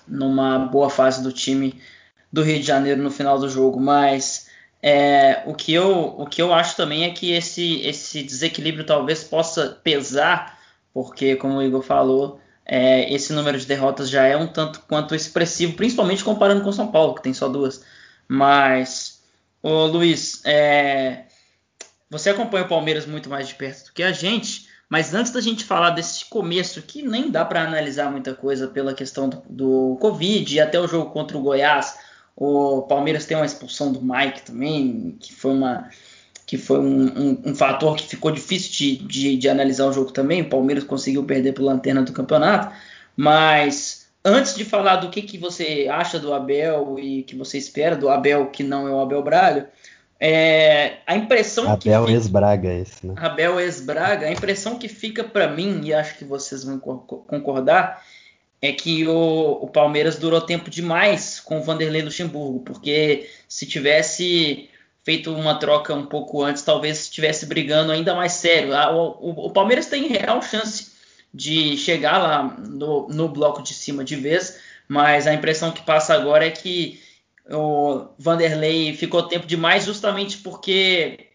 numa 0.07 0.59
boa 0.59 0.89
fase 0.89 1.23
do 1.23 1.31
time 1.31 1.81
do 2.31 2.43
Rio 2.43 2.59
de 2.59 2.65
Janeiro 2.67 3.01
no 3.01 3.09
final 3.11 3.39
do 3.39 3.49
jogo. 3.49 3.79
Mas 3.79 4.49
é, 4.81 5.41
o, 5.47 5.55
que 5.55 5.73
eu, 5.73 6.15
o 6.19 6.27
que 6.27 6.41
eu 6.41 6.53
acho 6.53 6.75
também 6.77 7.03
é 7.05 7.09
que 7.11 7.31
esse, 7.31 7.81
esse 7.81 8.21
desequilíbrio 8.23 8.85
talvez 8.85 9.23
possa 9.23 9.79
pesar, 9.83 10.59
porque, 10.93 11.35
como 11.35 11.55
o 11.57 11.63
Igor 11.63 11.81
falou, 11.81 12.39
é, 12.65 13.11
esse 13.13 13.33
número 13.33 13.57
de 13.59 13.65
derrotas 13.65 14.09
já 14.09 14.25
é 14.25 14.37
um 14.37 14.47
tanto 14.47 14.81
quanto 14.87 15.15
expressivo, 15.15 15.73
principalmente 15.73 16.23
comparando 16.23 16.61
com 16.63 16.69
o 16.69 16.73
São 16.73 16.91
Paulo, 16.91 17.15
que 17.15 17.23
tem 17.23 17.33
só 17.33 17.47
duas. 17.49 17.83
Mas 18.27 19.16
Ô 19.69 19.85
Luiz, 19.85 20.41
é... 20.45 21.25
você 22.09 22.29
acompanha 22.29 22.63
o 22.63 22.69
Palmeiras 22.69 23.05
muito 23.05 23.29
mais 23.29 23.49
de 23.49 23.55
perto 23.55 23.87
do 23.87 23.91
que 23.91 24.01
a 24.01 24.13
gente, 24.13 24.65
mas 24.87 25.13
antes 25.13 25.33
da 25.33 25.41
gente 25.41 25.65
falar 25.65 25.89
desse 25.89 26.23
começo, 26.23 26.81
que 26.81 27.03
nem 27.03 27.29
dá 27.29 27.43
para 27.43 27.63
analisar 27.63 28.09
muita 28.09 28.33
coisa 28.33 28.69
pela 28.69 28.93
questão 28.93 29.27
do, 29.27 29.43
do 29.49 29.97
Covid 29.99 30.55
e 30.55 30.61
até 30.61 30.79
o 30.79 30.87
jogo 30.87 31.11
contra 31.11 31.37
o 31.37 31.41
Goiás, 31.41 31.99
o 32.33 32.83
Palmeiras 32.83 33.25
tem 33.25 33.35
uma 33.35 33.45
expulsão 33.45 33.91
do 33.91 34.01
Mike 34.01 34.43
também, 34.43 35.17
que 35.19 35.33
foi 35.33 35.51
uma 35.51 35.89
que 36.45 36.57
foi 36.57 36.79
um, 36.79 37.07
um, 37.07 37.41
um 37.47 37.53
fator 37.53 37.97
que 37.97 38.07
ficou 38.07 38.31
difícil 38.31 38.71
de, 38.71 39.05
de, 39.05 39.35
de, 39.35 39.49
analisar 39.49 39.85
o 39.87 39.91
jogo 39.91 40.13
também. 40.13 40.43
O 40.43 40.49
Palmeiras 40.49 40.85
conseguiu 40.85 41.25
perder 41.25 41.51
pela 41.51 41.73
lanterna 41.73 42.03
do 42.03 42.13
campeonato, 42.13 42.73
mas 43.17 44.06
antes 44.27 44.55
de 44.55 44.65
falar 44.65 44.97
do 44.97 45.09
que, 45.09 45.21
que 45.21 45.37
você 45.37 45.87
acha 45.89 46.19
do 46.19 46.33
Abel 46.33 46.99
e 46.99 47.23
que 47.23 47.35
você 47.35 47.57
espera 47.57 47.95
do 47.95 48.09
Abel, 48.09 48.47
que 48.47 48.63
não 48.63 48.87
é 48.87 48.91
o 48.91 48.99
Abel 48.99 49.23
Braga, 49.23 49.69
é, 50.19 50.97
a 51.05 51.15
impressão 51.15 51.71
Abel 51.71 52.05
que 52.05 52.11
ex-Braga 52.11 52.73
esse, 52.73 53.05
né? 53.05 53.13
Abel 53.17 53.59
ex-Braga, 53.59 54.27
a 54.27 54.31
impressão 54.31 54.77
que 54.77 54.87
fica 54.87 55.23
para 55.23 55.47
mim, 55.47 55.81
e 55.83 55.93
acho 55.93 56.17
que 56.17 56.25
vocês 56.25 56.63
vão 56.63 56.79
concordar, 56.79 58.03
é 58.61 58.71
que 58.71 59.07
o, 59.07 59.59
o, 59.61 59.67
Palmeiras 59.67 60.17
durou 60.17 60.41
tempo 60.41 60.69
demais 60.69 61.39
com 61.39 61.59
o 61.59 61.63
Vanderlei 61.63 62.01
Luxemburgo, 62.01 62.61
porque 62.61 63.29
se 63.47 63.65
tivesse 63.67 64.69
feito 65.03 65.31
uma 65.31 65.55
troca 65.59 65.93
um 65.93 66.07
pouco 66.07 66.43
antes, 66.43 66.63
talvez 66.63 67.01
estivesse 67.01 67.45
brigando 67.45 67.91
ainda 67.91 68.15
mais 68.15 68.33
sério. 68.33 68.73
O, 68.73 69.29
o, 69.29 69.45
o 69.45 69.51
Palmeiras 69.51 69.85
tem 69.85 70.07
real 70.07 70.41
chance 70.41 70.96
de 71.37 71.77
chegar 71.77 72.17
lá 72.17 72.43
no, 72.43 73.07
no 73.07 73.29
bloco 73.29 73.61
de 73.61 73.73
cima 73.73 74.03
de 74.03 74.15
vez, 74.15 74.59
mas 74.87 75.27
a 75.27 75.33
impressão 75.33 75.71
que 75.71 75.83
passa 75.83 76.15
agora 76.15 76.45
é 76.45 76.51
que 76.51 76.99
o 77.49 78.07
Vanderlei 78.17 78.93
ficou 78.95 79.23
tempo 79.23 79.45
demais 79.45 79.85
justamente 79.85 80.39
porque 80.39 81.29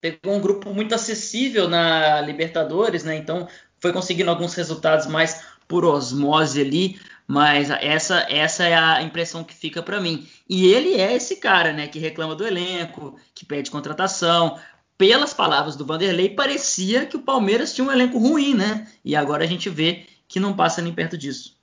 pegou 0.00 0.34
um 0.34 0.40
grupo 0.40 0.72
muito 0.72 0.94
acessível 0.94 1.68
na 1.68 2.20
Libertadores, 2.22 3.04
né? 3.04 3.16
Então 3.16 3.46
foi 3.80 3.92
conseguindo 3.92 4.30
alguns 4.30 4.54
resultados 4.54 5.06
mais 5.06 5.44
por 5.68 5.84
osmose 5.84 6.60
ali, 6.60 6.98
mas 7.26 7.70
essa 7.70 8.26
essa 8.28 8.64
é 8.64 8.74
a 8.74 9.02
impressão 9.02 9.44
que 9.44 9.54
fica 9.54 9.82
para 9.82 10.00
mim. 10.00 10.26
E 10.48 10.66
ele 10.66 10.94
é 10.94 11.14
esse 11.14 11.36
cara, 11.36 11.72
né, 11.72 11.86
que 11.86 11.98
reclama 11.98 12.34
do 12.34 12.46
elenco, 12.46 13.18
que 13.34 13.46
pede 13.46 13.70
contratação. 13.70 14.58
Pelas 14.96 15.34
palavras 15.34 15.74
do 15.76 15.84
Vanderlei, 15.84 16.30
parecia 16.30 17.04
que 17.06 17.16
o 17.16 17.22
Palmeiras 17.22 17.74
tinha 17.74 17.86
um 17.86 17.92
elenco 17.92 18.18
ruim, 18.18 18.54
né? 18.54 18.86
E 19.04 19.16
agora 19.16 19.42
a 19.42 19.46
gente 19.46 19.68
vê 19.68 20.04
que 20.28 20.38
não 20.38 20.54
passa 20.54 20.80
nem 20.80 20.92
perto 20.92 21.18
disso. 21.18 21.56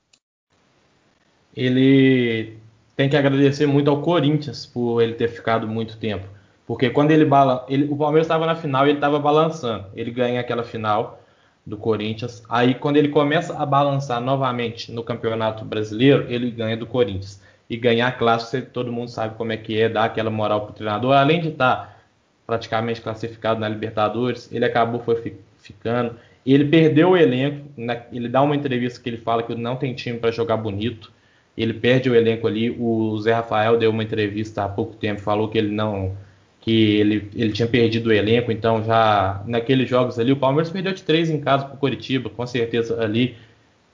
Ele 1.56 2.58
tem 2.96 3.10
que 3.10 3.18
agradecer 3.18 3.66
muito 3.66 3.90
ao 3.90 4.02
Corinthians 4.02 4.66
por 4.66 5.02
ele 5.02 5.14
ter 5.14 5.30
ficado 5.30 5.68
muito 5.68 5.98
tempo. 5.98 6.26
Porque 6.68 6.90
quando 6.90 7.12
ele 7.12 7.26
bala, 7.26 7.66
ele, 7.68 7.86
o 7.92 7.98
Palmeiras 7.98 8.26
estava 8.26 8.46
na 8.46 8.56
final 8.56 8.86
e 8.86 8.90
ele 8.90 8.98
estava 8.98 9.20
balançando. 9.20 9.86
Ele 9.94 10.12
ganha 10.12 10.40
aquela 10.40 10.64
final 10.64 11.22
do 11.66 11.78
Corinthians. 11.78 12.44
Aí 12.50 12.76
quando 12.76 12.98
ele 12.98 13.10
começa 13.10 13.58
a 13.58 13.66
balançar 13.66 14.22
novamente 14.22 14.92
no 14.92 15.04
Campeonato 15.04 15.66
Brasileiro, 15.66 16.26
ele 16.30 16.52
ganha 16.52 16.78
do 16.78 16.86
Corinthians. 16.86 17.42
E 17.70 17.78
ganhar 17.78 18.12
clássico, 18.18 18.70
todo 18.72 18.92
mundo 18.92 19.10
sabe 19.10 19.36
como 19.36 19.52
é 19.52 19.58
que 19.58 19.80
é, 19.80 19.90
dar 19.90 20.06
aquela 20.06 20.30
moral 20.30 20.66
pro 20.66 20.74
treinador. 20.74 21.14
Além 21.14 21.42
de 21.42 21.50
estar 21.50 21.76
tá 21.76 21.98
praticamente 22.46 23.02
classificado 23.02 23.60
na 23.60 23.70
Libertadores, 23.70 24.52
ele 24.52 24.66
acabou 24.66 25.02
foi 25.02 25.36
ficando. 25.60 26.16
Ele 26.46 26.66
perdeu 26.66 27.12
o 27.12 27.18
elenco. 27.18 27.68
Né? 27.78 28.04
Ele 28.12 28.28
dá 28.28 28.42
uma 28.42 28.56
entrevista 28.56 29.02
que 29.02 29.10
ele 29.10 29.18
fala 29.18 29.44
que 29.44 29.54
não 29.56 29.76
tem 29.76 29.94
time 29.94 30.20
para 30.20 30.32
jogar 30.32 30.58
bonito 30.58 31.12
ele 31.58 31.74
perde 31.74 32.10
o 32.10 32.16
elenco 32.16 32.48
ali. 32.48 32.72
O 32.72 33.18
Zé 33.20 33.34
Rafael 33.34 33.78
deu 33.78 33.92
uma 33.92 34.04
entrevista 34.04 34.64
há 34.64 34.70
pouco 34.70 34.96
tempo, 34.96 35.22
falou 35.22 35.50
que 35.50 35.58
ele 35.58 35.72
não 35.72 36.16
que 36.60 36.72
ele, 36.72 37.28
ele 37.36 37.52
tinha 37.52 37.68
perdido 37.68 38.10
o 38.10 38.14
elenco, 38.14 38.52
então 38.52 38.84
já 38.84 39.42
naqueles 39.48 39.90
jogos 39.90 40.20
ali, 40.20 40.32
o 40.32 40.38
Palmeiras 40.38 40.70
perdeu 40.70 40.94
de 40.94 41.02
três 41.02 41.28
em 41.28 41.42
casa 41.42 41.66
para 41.66 41.74
o 41.74 41.78
Coritiba, 41.78 42.30
com 42.30 42.46
certeza 42.46 43.02
ali 43.02 43.36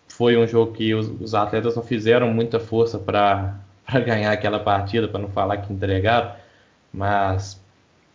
foi 0.06 0.36
um 0.36 0.46
jogo 0.46 0.74
que 0.74 0.94
os, 0.94 1.08
os 1.22 1.34
atletas 1.34 1.78
não 1.78 1.84
fizeram 1.84 2.28
muita 2.34 2.60
força 2.60 3.00
para 3.00 3.58
ganhar 4.06 4.34
aquela 4.34 4.60
partida, 4.60 5.08
para 5.08 5.22
não 5.22 5.30
falar 5.30 5.58
que 5.58 5.72
entregaram, 5.72 6.34
mas 6.92 7.64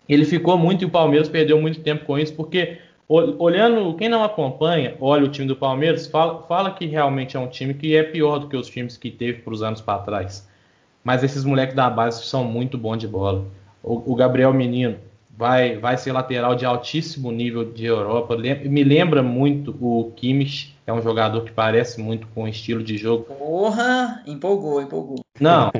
ele 0.09 0.25
ficou 0.25 0.59
muito 0.59 0.83
e 0.83 0.85
o 0.85 0.91
Palmeiras 0.91 1.29
perdeu 1.29 1.61
muito 1.61 1.81
tempo 1.81 2.05
com 2.05 2.19
isso, 2.19 2.35
porque 2.35 2.79
olhando, 3.09 3.95
quem 3.95 4.09
não 4.09 4.25
acompanha, 4.25 4.95
olha 5.01 5.25
o 5.25 5.29
time 5.29 5.47
do 5.47 5.57
Palmeiras, 5.57 6.07
fala, 6.07 6.43
fala 6.43 6.71
que 6.71 6.87
realmente 6.87 7.37
é 7.37 7.41
um 7.41 7.49
time 7.49 7.75
que 7.75 7.95
é 7.95 8.03
pior 8.03 8.39
do 8.39 8.49
que 8.49 8.57
os 8.57 8.69
times 8.69 8.97
que 8.97 9.11
teve 9.11 9.41
para 9.41 9.53
os 9.53 9.63
anos 9.63 9.81
para 9.81 10.03
trás. 10.03 10.49
Mas 11.05 11.23
esses 11.23 11.45
moleques 11.45 11.75
da 11.75 11.91
base 11.91 12.25
são 12.25 12.45
muito 12.45 12.79
bons 12.79 12.99
de 12.99 13.09
bola. 13.09 13.45
O, 13.83 14.13
o, 14.13 14.15
Gabriel 14.15 14.53
Menino 14.53 14.97
vai, 15.37 15.77
vai 15.77 15.97
ser 15.97 16.13
lateral 16.13 16.55
de 16.55 16.65
altíssimo 16.65 17.33
nível 17.33 17.65
de 17.65 17.85
Europa. 17.85 18.37
Me 18.37 18.85
lembra 18.85 19.23
muito 19.23 19.77
o 19.81 20.13
Kimmich, 20.17 20.77
é 20.87 20.93
um 20.93 21.03
jogador 21.03 21.43
que 21.43 21.51
parece 21.51 22.01
muito 22.01 22.27
com 22.29 22.45
o 22.45 22.49
estilo 22.49 22.83
de 22.83 22.97
jogo. 22.97 23.25
Porra, 23.25 24.23
empolgou, 24.27 24.81
empolgou. 24.81 25.25
Não, 25.41 25.73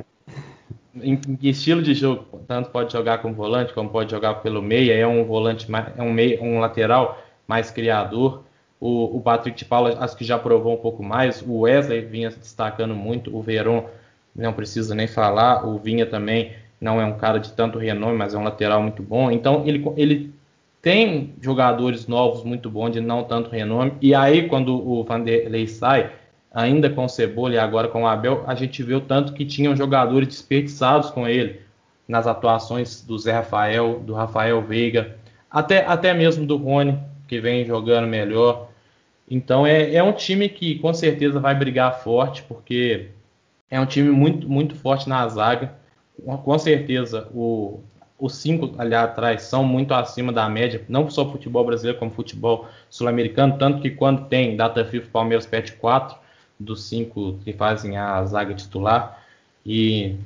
em, 0.95 1.19
em 1.29 1.49
estilo 1.49 1.83
de 1.83 1.95
jogo, 1.95 2.27
tanto 2.47 2.71
pode 2.71 2.93
jogar 2.93 3.19
como 3.19 3.35
volante, 3.35 3.73
como 3.73 3.89
pode 3.91 4.11
jogar 4.11 4.35
pelo 4.37 4.61
meia, 4.61 4.95
é 4.95 5.07
um 5.07 5.25
volante, 5.25 5.67
é 5.97 6.03
um, 6.03 6.13
meia, 6.13 6.43
um 6.43 6.59
lateral 6.59 7.23
mais 7.47 7.71
criador. 7.71 8.45
O, 8.81 9.17
o 9.17 9.21
Patrick 9.21 9.57
de 9.57 9.65
Paula 9.65 9.97
acho 10.01 10.17
que 10.17 10.25
já 10.25 10.39
provou 10.39 10.75
um 10.75 10.79
pouco 10.79 11.03
mais. 11.03 11.41
O 11.43 11.61
Wesley 11.61 12.01
vinha 12.01 12.31
se 12.31 12.39
destacando 12.39 12.95
muito. 12.95 13.35
O 13.35 13.41
Verón 13.41 13.85
não 14.35 14.53
precisa 14.53 14.95
nem 14.95 15.07
falar. 15.07 15.65
O 15.67 15.79
Vinha 15.79 16.05
também 16.05 16.53
não 16.81 17.01
é 17.01 17.05
um 17.05 17.17
cara 17.17 17.39
de 17.39 17.53
tanto 17.53 17.79
renome, 17.79 18.17
mas 18.19 18.35
é 18.35 18.39
um 18.39 18.43
lateral 18.43 18.83
muito 18.83 19.03
bom. 19.03 19.31
Então 19.31 19.63
ele, 19.67 19.85
ele 19.97 20.35
tem 20.83 21.33
jogadores 21.41 22.09
novos 22.09 22.43
muito 22.43 22.69
bons 22.69 22.91
de 22.91 23.01
não 23.01 23.23
tanto 23.23 23.51
renome. 23.51 23.93
E 24.01 24.15
aí 24.17 24.49
quando 24.49 24.75
o 24.75 25.05
Vanderlei 25.05 25.69
sai, 25.69 26.11
ainda 26.55 26.91
com 26.91 27.05
o 27.05 27.09
Cebola 27.09 27.55
e 27.55 27.59
agora 27.59 27.89
com 27.89 28.03
o 28.03 28.07
Abel, 28.07 28.45
a 28.47 28.55
gente 28.55 28.83
viu 28.83 29.01
tanto 29.01 29.33
que 29.33 29.45
tinham 29.45 29.75
jogadores 29.75 30.29
desperdiçados 30.29 31.11
com 31.11 31.27
ele 31.27 31.61
nas 32.07 32.27
atuações 32.27 33.01
do 33.01 33.19
Zé 33.19 33.33
Rafael, 33.33 34.01
do 34.01 34.13
Rafael 34.13 34.61
Veiga, 34.61 35.17
até, 35.51 35.85
até 35.87 36.13
mesmo 36.13 36.47
do 36.47 36.57
Rony, 36.57 36.99
que 37.27 37.41
vem 37.41 37.65
jogando 37.65 38.07
melhor. 38.07 38.69
Então 39.31 39.67
é, 39.67 39.95
é 39.95 40.03
um 40.03 40.13
time 40.13 40.49
que 40.49 40.79
com 40.79 40.93
certeza 40.93 41.41
vai 41.41 41.55
brigar 41.55 42.03
forte, 42.03 42.43
porque 42.43 43.09
é 43.71 43.81
um 43.81 43.87
time 43.87 44.11
muito, 44.11 44.49
muito 44.49 44.75
forte 44.75 45.09
na 45.09 45.27
zaga. 45.29 45.73
Com 46.45 46.59
certeza 46.59 47.29
o, 47.33 47.81
os 48.19 48.35
cinco 48.35 48.75
ali 48.79 48.95
atrás 48.95 49.43
são 49.43 49.65
muito 49.65 49.95
acima 49.95 50.31
da 50.31 50.49
média, 50.49 50.85
não 50.89 51.09
só 51.09 51.31
futebol 51.31 51.65
brasileiro, 51.65 51.99
como 51.99 52.11
futebol 52.11 52.69
sul-americano, 52.91 53.57
tanto 53.59 53.81
que 53.81 53.91
quando 53.91 54.27
tem 54.27 54.55
data 54.55 54.85
FIFA, 54.85 55.09
Palmeiras 55.11 55.47
perde 55.47 55.73
4 55.73 56.22
dos 56.59 56.85
cinco 56.85 57.39
que 57.45 57.53
fazem 57.53 57.97
a 57.97 58.25
zaga 58.25 58.55
titular. 58.55 59.23
E, 59.65 60.17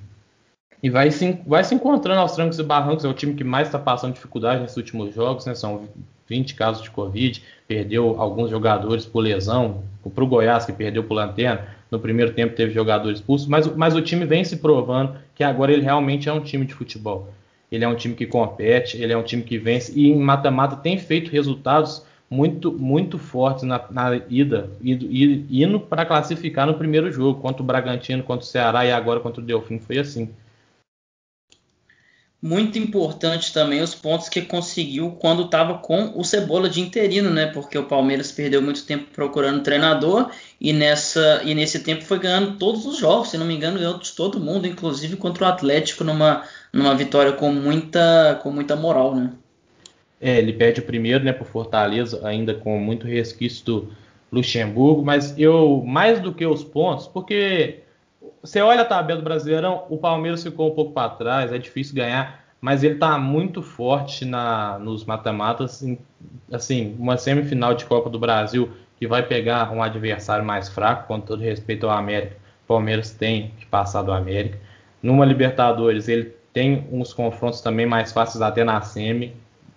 e 0.82 0.90
vai, 0.90 1.10
se, 1.10 1.40
vai 1.46 1.64
se 1.64 1.74
encontrando 1.74 2.20
aos 2.20 2.32
trancos 2.32 2.58
e 2.58 2.62
barrancos. 2.62 3.04
É 3.04 3.08
o 3.08 3.14
time 3.14 3.34
que 3.34 3.44
mais 3.44 3.68
está 3.68 3.78
passando 3.78 4.14
dificuldade 4.14 4.62
nesses 4.62 4.76
últimos 4.76 5.14
jogos, 5.14 5.46
né? 5.46 5.54
São 5.54 5.88
20 6.28 6.54
casos 6.54 6.82
de 6.82 6.90
Covid, 6.90 7.42
perdeu 7.68 8.20
alguns 8.20 8.50
jogadores 8.50 9.06
por 9.06 9.20
lesão, 9.20 9.82
para 10.14 10.24
o 10.24 10.26
Goiás, 10.26 10.64
que 10.64 10.72
perdeu 10.72 11.04
por 11.04 11.14
lanterna. 11.14 11.68
No 11.90 12.00
primeiro 12.00 12.32
tempo 12.32 12.54
teve 12.54 12.72
jogadores 12.72 13.20
expulsos, 13.20 13.46
mas, 13.46 13.66
mas 13.76 13.94
o 13.94 14.02
time 14.02 14.24
vem 14.24 14.42
se 14.44 14.56
provando 14.56 15.16
que 15.34 15.44
agora 15.44 15.72
ele 15.72 15.82
realmente 15.82 16.28
é 16.28 16.32
um 16.32 16.40
time 16.40 16.66
de 16.66 16.74
futebol. 16.74 17.28
Ele 17.70 17.84
é 17.84 17.88
um 17.88 17.94
time 17.94 18.14
que 18.14 18.26
compete, 18.26 19.00
ele 19.00 19.12
é 19.12 19.16
um 19.16 19.22
time 19.22 19.42
que 19.42 19.58
vence 19.58 19.92
e 19.94 20.08
em 20.08 20.18
mata-mata 20.18 20.76
tem 20.76 20.98
feito 20.98 21.30
resultados 21.30 22.04
muito 22.28 22.72
muito 22.72 23.18
fortes 23.18 23.64
na, 23.64 23.84
na 23.90 24.16
ida, 24.28 24.70
indo, 24.82 25.06
indo 25.50 25.80
para 25.80 26.04
classificar 26.04 26.66
no 26.66 26.74
primeiro 26.74 27.10
jogo, 27.12 27.40
contra 27.40 27.62
o 27.62 27.66
Bragantino, 27.66 28.22
contra 28.22 28.44
o 28.44 28.48
Ceará 28.48 28.84
e 28.84 28.92
agora 28.92 29.20
contra 29.20 29.40
o 29.40 29.44
Delfim, 29.44 29.78
foi 29.78 29.98
assim. 29.98 30.28
Muito 32.42 32.78
importante 32.78 33.52
também 33.52 33.80
os 33.80 33.94
pontos 33.94 34.28
que 34.28 34.42
conseguiu 34.42 35.12
quando 35.12 35.44
estava 35.44 35.78
com 35.78 36.12
o 36.14 36.22
Cebola 36.22 36.68
de 36.68 36.80
interino, 36.80 37.30
né? 37.30 37.46
Porque 37.46 37.78
o 37.78 37.86
Palmeiras 37.86 38.30
perdeu 38.30 38.60
muito 38.60 38.84
tempo 38.84 39.06
procurando 39.12 39.62
treinador 39.62 40.30
e 40.60 40.72
nessa 40.72 41.42
e 41.44 41.54
nesse 41.54 41.80
tempo 41.82 42.04
foi 42.04 42.18
ganhando 42.18 42.58
todos 42.58 42.84
os 42.86 42.98
jogos, 42.98 43.30
se 43.30 43.38
não 43.38 43.46
me 43.46 43.54
engano, 43.54 43.78
ganhou 43.78 43.98
de 43.98 44.12
todo 44.12 44.38
mundo, 44.38 44.66
inclusive 44.66 45.16
contra 45.16 45.44
o 45.44 45.48
Atlético 45.48 46.04
numa, 46.04 46.44
numa 46.72 46.94
vitória 46.94 47.32
com 47.32 47.50
muita 47.50 48.38
com 48.42 48.50
muita 48.50 48.76
moral, 48.76 49.14
né? 49.16 49.32
É, 50.20 50.38
ele 50.38 50.52
perde 50.52 50.80
o 50.80 50.84
primeiro, 50.84 51.24
né, 51.24 51.32
por 51.32 51.46
Fortaleza, 51.46 52.26
ainda 52.26 52.54
com 52.54 52.78
muito 52.78 53.06
resquício 53.06 53.64
do 53.64 53.92
Luxemburgo, 54.32 55.04
mas 55.04 55.38
eu, 55.38 55.82
mais 55.86 56.20
do 56.20 56.32
que 56.32 56.46
os 56.46 56.64
pontos, 56.64 57.06
porque 57.06 57.80
você 58.42 58.60
olha 58.60 58.82
a 58.82 58.84
tabela 58.84 59.20
do 59.20 59.24
Brasileirão, 59.24 59.84
o 59.90 59.98
Palmeiras 59.98 60.42
ficou 60.42 60.70
um 60.70 60.74
pouco 60.74 60.92
para 60.92 61.10
trás, 61.10 61.52
é 61.52 61.58
difícil 61.58 61.94
ganhar, 61.94 62.44
mas 62.60 62.82
ele 62.82 62.94
está 62.94 63.18
muito 63.18 63.62
forte 63.62 64.24
na, 64.24 64.78
nos 64.78 65.04
mata-matas, 65.04 65.84
assim, 66.50 66.96
uma 66.98 67.16
semifinal 67.16 67.74
de 67.74 67.84
Copa 67.84 68.08
do 68.08 68.18
Brasil 68.18 68.70
que 68.98 69.06
vai 69.06 69.22
pegar 69.22 69.72
um 69.72 69.82
adversário 69.82 70.44
mais 70.44 70.68
fraco, 70.68 71.06
com 71.06 71.20
todo 71.20 71.42
respeito 71.42 71.86
ao 71.86 71.96
América, 71.96 72.36
o 72.64 72.66
Palmeiras 72.66 73.10
tem 73.10 73.52
que 73.58 73.66
passar 73.66 74.02
do 74.02 74.12
América. 74.12 74.58
Numa 75.02 75.24
Libertadores, 75.24 76.08
ele 76.08 76.34
tem 76.52 76.88
uns 76.90 77.12
confrontos 77.12 77.60
também 77.60 77.84
mais 77.84 78.12
fáceis 78.12 78.40
até 78.40 78.64
na 78.64 78.80
semi, 78.80 79.34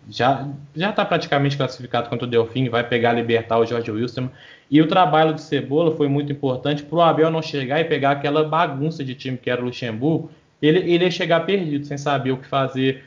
já 0.09 0.47
já 0.75 0.89
está 0.89 1.05
praticamente 1.05 1.55
classificado 1.55 2.09
contra 2.09 2.25
o 2.25 2.29
Delfim, 2.29 2.69
vai 2.69 2.83
pegar 2.87 3.13
libertar 3.13 3.57
o 3.59 3.65
Jorge 3.65 3.91
Wilson. 3.91 4.29
E 4.69 4.81
o 4.81 4.87
trabalho 4.87 5.33
de 5.33 5.41
Cebola 5.41 5.95
foi 5.95 6.07
muito 6.07 6.31
importante 6.31 6.83
para 6.83 6.97
o 6.97 7.01
Abel 7.01 7.31
não 7.31 7.41
chegar 7.41 7.79
e 7.79 7.85
pegar 7.85 8.11
aquela 8.11 8.43
bagunça 8.43 9.03
de 9.03 9.15
time 9.15 9.37
que 9.37 9.49
era 9.49 9.61
o 9.61 9.65
Luxemburgo. 9.65 10.29
Ele, 10.61 10.79
ele 10.79 11.05
ia 11.05 11.11
chegar 11.11 11.45
perdido, 11.45 11.85
sem 11.85 11.97
saber 11.97 12.31
o 12.31 12.37
que 12.37 12.47
fazer, 12.47 13.03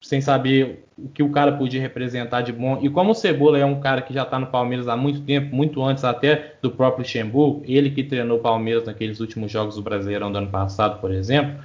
sem 0.00 0.20
saber 0.20 0.84
o 0.98 1.08
que 1.08 1.22
o 1.22 1.30
cara 1.30 1.52
podia 1.52 1.80
representar 1.80 2.42
de 2.42 2.52
bom. 2.52 2.78
E 2.82 2.90
como 2.90 3.12
o 3.12 3.14
Cebola 3.14 3.58
é 3.58 3.64
um 3.64 3.80
cara 3.80 4.02
que 4.02 4.12
já 4.12 4.22
está 4.22 4.38
no 4.38 4.46
Palmeiras 4.46 4.88
há 4.88 4.96
muito 4.96 5.20
tempo, 5.22 5.54
muito 5.54 5.82
antes 5.82 6.04
até 6.04 6.54
do 6.60 6.70
próprio 6.70 7.02
Luxemburgo, 7.02 7.62
ele 7.66 7.90
que 7.90 8.02
treinou 8.02 8.38
o 8.38 8.42
Palmeiras 8.42 8.84
naqueles 8.84 9.20
últimos 9.20 9.50
jogos 9.50 9.76
do 9.76 9.82
Brasileirão 9.82 10.30
do 10.30 10.38
ano 10.38 10.48
passado, 10.48 11.00
por 11.00 11.12
exemplo. 11.12 11.62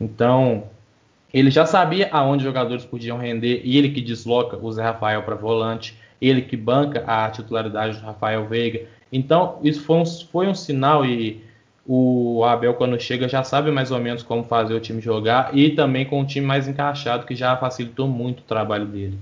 Então, 0.00 0.64
ele 1.38 1.50
já 1.50 1.66
sabia 1.66 2.08
aonde 2.12 2.38
os 2.38 2.44
jogadores 2.44 2.82
podiam 2.86 3.18
render 3.18 3.60
e 3.62 3.76
ele 3.76 3.90
que 3.90 4.00
desloca 4.00 4.56
o 4.56 4.72
Zé 4.72 4.82
Rafael 4.82 5.22
para 5.22 5.34
volante, 5.34 5.94
ele 6.18 6.40
que 6.40 6.56
banca 6.56 7.04
a 7.06 7.28
titularidade 7.28 7.98
do 7.98 8.06
Rafael 8.06 8.46
Veiga. 8.46 8.86
Então, 9.12 9.58
isso 9.62 9.82
foi 9.82 9.98
um, 9.98 10.06
foi 10.06 10.48
um 10.48 10.54
sinal 10.54 11.04
e 11.04 11.44
o 11.84 12.42
Abel, 12.42 12.72
quando 12.72 12.98
chega, 12.98 13.28
já 13.28 13.44
sabe 13.44 13.70
mais 13.70 13.90
ou 13.90 14.00
menos 14.00 14.22
como 14.22 14.44
fazer 14.44 14.72
o 14.72 14.80
time 14.80 15.02
jogar 15.02 15.54
e 15.54 15.72
também 15.72 16.06
com 16.06 16.18
um 16.18 16.24
time 16.24 16.46
mais 16.46 16.66
encaixado, 16.66 17.26
que 17.26 17.34
já 17.34 17.54
facilitou 17.58 18.08
muito 18.08 18.40
o 18.40 18.44
trabalho 18.44 18.86
dele. 18.86 19.18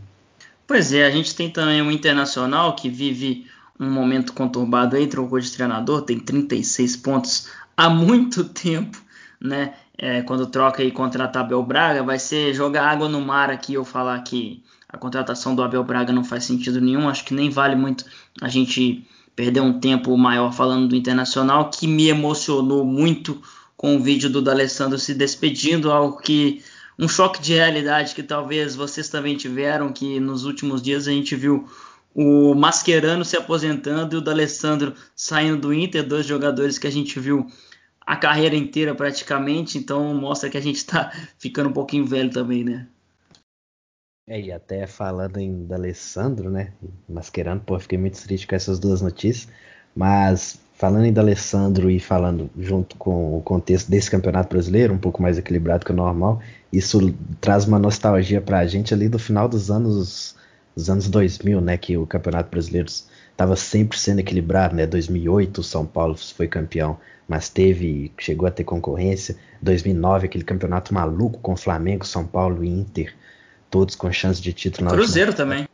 Pois 0.68 0.92
é, 0.92 1.04
a 1.04 1.10
gente 1.10 1.34
tem 1.34 1.50
também 1.50 1.82
um 1.82 1.90
internacional 1.90 2.76
que 2.76 2.88
vive 2.88 3.44
um 3.78 3.90
momento 3.90 4.32
conturbado 4.32 4.94
aí, 4.94 5.08
trocou 5.08 5.40
de 5.40 5.50
treinador, 5.50 6.02
tem 6.02 6.20
36 6.20 6.96
pontos 6.96 7.50
há 7.76 7.90
muito 7.90 8.44
tempo, 8.44 9.02
né? 9.40 9.74
É, 9.96 10.22
quando 10.22 10.46
troca 10.46 10.82
e 10.82 10.90
contrata 10.90 11.40
Abel 11.40 11.62
Braga, 11.62 12.02
vai 12.02 12.18
ser 12.18 12.52
jogar 12.52 12.88
água 12.88 13.08
no 13.08 13.20
mar 13.20 13.50
aqui 13.50 13.74
eu 13.74 13.84
falar 13.84 14.20
que 14.22 14.62
a 14.88 14.98
contratação 14.98 15.54
do 15.54 15.62
Abel 15.62 15.84
Braga 15.84 16.12
não 16.12 16.24
faz 16.24 16.44
sentido 16.44 16.80
nenhum. 16.80 17.08
Acho 17.08 17.24
que 17.24 17.34
nem 17.34 17.50
vale 17.50 17.76
muito 17.76 18.04
a 18.40 18.48
gente 18.48 19.06
perder 19.34 19.60
um 19.60 19.78
tempo 19.80 20.16
maior 20.16 20.52
falando 20.52 20.88
do 20.88 20.96
Internacional, 20.96 21.70
que 21.70 21.86
me 21.86 22.08
emocionou 22.08 22.84
muito 22.84 23.40
com 23.76 23.96
o 23.96 24.00
vídeo 24.00 24.30
do 24.30 24.40
D'Alessandro 24.40 24.98
se 24.98 25.14
despedindo, 25.14 25.90
algo 25.90 26.18
que 26.18 26.62
um 26.98 27.08
choque 27.08 27.42
de 27.42 27.54
realidade 27.54 28.14
que 28.14 28.22
talvez 28.22 28.76
vocês 28.76 29.08
também 29.08 29.36
tiveram, 29.36 29.92
que 29.92 30.20
nos 30.20 30.44
últimos 30.44 30.80
dias 30.80 31.08
a 31.08 31.10
gente 31.10 31.34
viu 31.34 31.68
o 32.14 32.54
Mascherano 32.54 33.24
se 33.24 33.36
aposentando 33.36 34.14
e 34.14 34.18
o 34.18 34.20
D'Alessandro 34.20 34.94
saindo 35.16 35.62
do 35.62 35.74
Inter, 35.74 36.06
dois 36.06 36.24
jogadores 36.24 36.78
que 36.78 36.86
a 36.86 36.92
gente 36.92 37.18
viu 37.18 37.46
a 38.06 38.16
carreira 38.16 38.56
inteira 38.56 38.94
praticamente, 38.94 39.78
então 39.78 40.14
mostra 40.14 40.50
que 40.50 40.56
a 40.56 40.60
gente 40.60 40.76
está 40.76 41.12
ficando 41.38 41.70
um 41.70 41.72
pouquinho 41.72 42.04
velho 42.04 42.30
também, 42.30 42.64
né? 42.64 42.86
É, 44.26 44.40
e 44.40 44.50
até 44.50 44.86
falando 44.86 45.36
em 45.38 45.66
D'Alessandro, 45.66 46.50
né, 46.50 46.72
Mascherano, 47.06 47.60
pô, 47.60 47.78
fiquei 47.78 47.98
muito 47.98 48.22
triste 48.22 48.46
com 48.46 48.54
essas 48.54 48.78
duas 48.78 49.02
notícias, 49.02 49.52
mas 49.94 50.58
falando 50.74 51.04
em 51.04 51.12
D'Alessandro 51.12 51.90
e 51.90 52.00
falando 52.00 52.50
junto 52.58 52.96
com 52.96 53.36
o 53.36 53.42
contexto 53.42 53.90
desse 53.90 54.10
campeonato 54.10 54.48
brasileiro, 54.48 54.94
um 54.94 54.98
pouco 54.98 55.20
mais 55.20 55.36
equilibrado 55.36 55.84
que 55.84 55.92
o 55.92 55.94
normal, 55.94 56.40
isso 56.72 57.14
traz 57.38 57.66
uma 57.66 57.78
nostalgia 57.78 58.40
para 58.40 58.60
a 58.60 58.66
gente 58.66 58.94
ali 58.94 59.10
do 59.10 59.18
final 59.18 59.46
dos 59.46 59.70
anos 59.70 60.34
dos 60.74 60.90
anos 60.90 61.08
2000, 61.08 61.60
né, 61.60 61.76
que 61.76 61.96
o 61.96 62.06
Campeonato 62.06 62.50
Brasileiro 62.50 62.90
estava 63.34 63.56
sempre 63.56 63.98
sendo 63.98 64.20
equilibrado, 64.20 64.74
né? 64.74 64.86
2008 64.86 65.60
o 65.60 65.64
São 65.64 65.84
Paulo 65.84 66.16
foi 66.16 66.46
campeão, 66.46 66.98
mas 67.28 67.48
teve 67.48 68.12
chegou 68.18 68.46
a 68.46 68.50
ter 68.50 68.64
concorrência. 68.64 69.36
2009 69.60 70.26
aquele 70.26 70.44
campeonato 70.44 70.94
maluco 70.94 71.40
com 71.40 71.56
Flamengo, 71.56 72.06
São 72.06 72.24
Paulo 72.24 72.64
e 72.64 72.68
Inter, 72.68 73.14
todos 73.70 73.94
com 73.94 74.10
chance 74.12 74.40
de 74.40 74.52
título. 74.52 74.90
Cruzeiro 74.90 75.30
última... 75.30 75.46
também. 75.46 75.68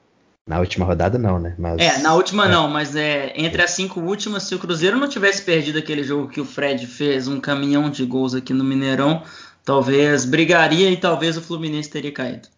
Na 0.46 0.58
última 0.58 0.84
rodada 0.84 1.18
não, 1.18 1.38
né? 1.38 1.54
Mas, 1.58 1.78
é, 1.78 1.98
na 1.98 2.14
última 2.14 2.46
é. 2.46 2.48
não, 2.48 2.66
mas 2.66 2.96
é, 2.96 3.32
entre 3.36 3.62
as 3.62 3.70
cinco 3.72 4.00
últimas, 4.00 4.44
se 4.44 4.54
o 4.54 4.58
Cruzeiro 4.58 4.96
não 4.96 5.08
tivesse 5.08 5.42
perdido 5.42 5.78
aquele 5.78 6.02
jogo 6.02 6.28
que 6.28 6.40
o 6.40 6.44
Fred 6.44 6.86
fez, 6.86 7.28
um 7.28 7.38
caminhão 7.38 7.90
de 7.90 8.04
gols 8.04 8.34
aqui 8.34 8.52
no 8.54 8.64
Mineirão, 8.64 9.22
talvez 9.64 10.24
brigaria 10.24 10.90
e 10.90 10.96
talvez 10.96 11.36
o 11.36 11.42
Fluminense 11.42 11.90
teria 11.90 12.10
caído. 12.10 12.48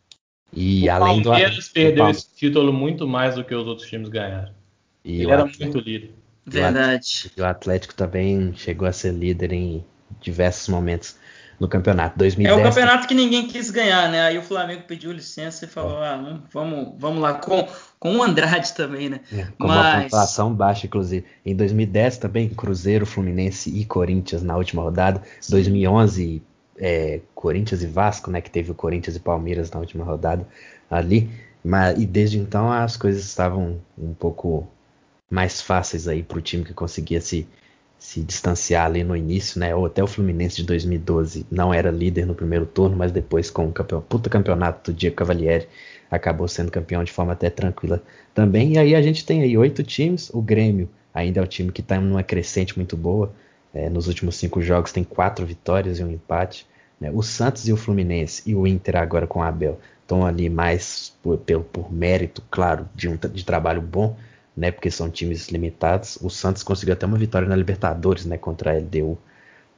E 0.55 0.87
o 0.87 0.93
além 0.93 1.23
Palmeiras 1.23 1.67
do 1.69 1.73
perdeu 1.73 2.09
esse 2.09 2.27
título 2.35 2.73
muito 2.73 3.07
mais 3.07 3.35
do 3.35 3.45
que 3.45 3.55
os 3.55 3.67
outros 3.67 3.89
times 3.89 4.09
ganharam. 4.09 4.62
E 5.05 5.23
Ele 5.23 5.31
era 5.31 5.43
Atlético, 5.43 5.65
muito 5.65 5.79
líder. 5.81 6.15
Verdade. 6.47 7.31
E 7.37 7.41
o 7.41 7.45
Atlético 7.45 7.95
também 7.95 8.53
chegou 8.57 8.87
a 8.87 8.93
ser 8.93 9.13
líder 9.13 9.53
em 9.53 9.85
diversos 10.21 10.69
momentos 10.69 11.17
no 11.63 11.69
campeonato. 11.69 12.19
2010, 12.19 12.59
é 12.59 12.61
o 12.61 12.69
campeonato 12.69 13.07
que 13.07 13.15
ninguém 13.15 13.47
quis 13.47 13.71
ganhar, 13.71 14.11
né? 14.11 14.23
Aí 14.23 14.37
o 14.37 14.43
Flamengo 14.43 14.83
pediu 14.83 15.13
licença 15.13 15.65
e 15.65 15.69
falou: 15.69 16.03
é. 16.03 16.09
ah, 16.09 16.41
vamos, 16.53 16.95
vamos 16.99 17.23
lá, 17.23 17.35
com, 17.35 17.69
com 18.01 18.17
o 18.17 18.23
Andrade 18.23 18.73
também, 18.75 19.09
né? 19.09 19.21
É, 19.33 19.47
com 19.59 19.69
Mas... 19.69 19.95
uma 19.95 20.03
pontuação 20.03 20.53
baixa, 20.53 20.87
inclusive. 20.87 21.25
Em 21.47 21.55
2010 21.55 22.19
também, 22.19 22.49
Cruzeiro, 22.49 23.07
Fluminense 23.07 23.71
e 23.71 23.85
Corinthians 23.85 24.43
na 24.43 24.57
última 24.57 24.83
rodada. 24.83 25.23
Sim. 25.41 25.53
2011, 25.53 26.43
é, 26.79 27.21
Corinthians 27.35 27.83
e 27.83 27.87
Vasco, 27.87 28.31
né? 28.31 28.41
Que 28.41 28.51
teve 28.51 28.73
o 28.73 28.75
Corinthians 28.75 29.15
e 29.15 29.21
Palmeiras 29.21 29.71
na 29.71 29.79
última 29.79 30.05
rodada 30.05 30.47
ali. 30.91 31.31
Mas, 31.65 31.97
e 31.97 32.07
desde 32.07 32.39
então 32.39 32.73
as 32.73 32.97
coisas 32.97 33.23
estavam 33.25 33.81
um 33.97 34.13
pouco 34.15 34.67
mais 35.33 35.63
fáceis 35.63 36.07
aí 36.07 36.23
para 36.23 36.39
o 36.39 36.43
time 36.43 36.63
que 36.63 36.75
conseguia 36.75 37.21
se 37.21 37.49
se 37.99 38.21
distanciar 38.21 38.87
ali 38.87 39.05
no 39.05 39.17
início, 39.17 39.61
né? 39.61 39.73
Ou 39.77 39.87
até 39.87 40.03
o 40.03 40.09
Fluminense 40.09 40.57
de 40.57 40.65
2012 40.65 41.47
não 41.49 41.73
era 41.73 41.89
líder 41.89 42.27
no 42.27 42.35
primeiro 42.35 42.67
turno, 42.67 42.97
mas 42.97 43.13
depois 43.13 43.49
com 43.49 43.65
o 43.65 43.73
campeão, 43.73 44.03
puta 44.03 44.29
campeonato 44.29 44.91
do 44.91 44.97
Diego 44.97 45.15
Cavalieri 45.15 45.69
acabou 46.11 46.49
sendo 46.49 46.69
campeão 46.69 47.05
de 47.05 47.13
forma 47.13 47.33
até 47.33 47.49
tranquila 47.49 48.03
também. 48.35 48.73
E 48.73 48.79
aí 48.79 48.97
a 48.97 49.01
gente 49.01 49.25
tem 49.25 49.43
aí 49.43 49.57
oito 49.57 49.85
times, 49.85 50.31
o 50.31 50.43
Grêmio 50.43 50.89
ainda 51.15 51.39
é 51.39 51.43
o 51.45 51.47
time 51.47 51.71
que 51.71 51.81
está 51.81 52.01
numa 52.01 52.25
crescente 52.25 52.77
muito 52.77 52.97
boa. 52.97 53.33
É, 53.73 53.89
nos 53.89 54.09
últimos 54.09 54.35
cinco 54.35 54.61
jogos 54.61 54.91
tem 54.91 55.05
quatro 55.05 55.47
vitórias 55.47 56.01
e 56.01 56.05
um 56.05 56.11
empate. 56.11 56.67
Né? 57.01 57.09
O 57.15 57.23
Santos 57.23 57.69
e 57.69 57.73
o 57.73 57.77
Fluminense 57.77 58.43
e 58.45 58.55
o 58.55 58.67
Inter 58.67 58.97
agora 58.97 59.29
com 59.29 59.39
o 59.39 59.43
Abel 59.43 59.79
estão 60.03 60.27
ali 60.27 60.51
mais 60.51 61.17
por, 61.23 61.39
por, 61.39 61.63
por 61.63 61.93
mérito, 61.93 62.43
claro, 62.51 62.89
de 62.97 63.09
um 63.09 63.17
de 63.17 63.45
trabalho 63.45 63.81
bom 63.81 64.17
né? 64.57 64.71
Porque 64.71 64.91
são 64.91 65.11
times 65.11 65.49
limitados. 65.49 66.17
O 66.21 66.31
Santos 66.31 66.63
conseguiu 66.63 66.95
até 66.95 67.07
uma 67.07 67.19
vitória 67.19 67.49
na 67.49 67.57
Libertadores, 67.57 68.25
né? 68.25 68.37
Contra 68.39 68.73
a 68.73 68.75
LDU. 68.75 69.19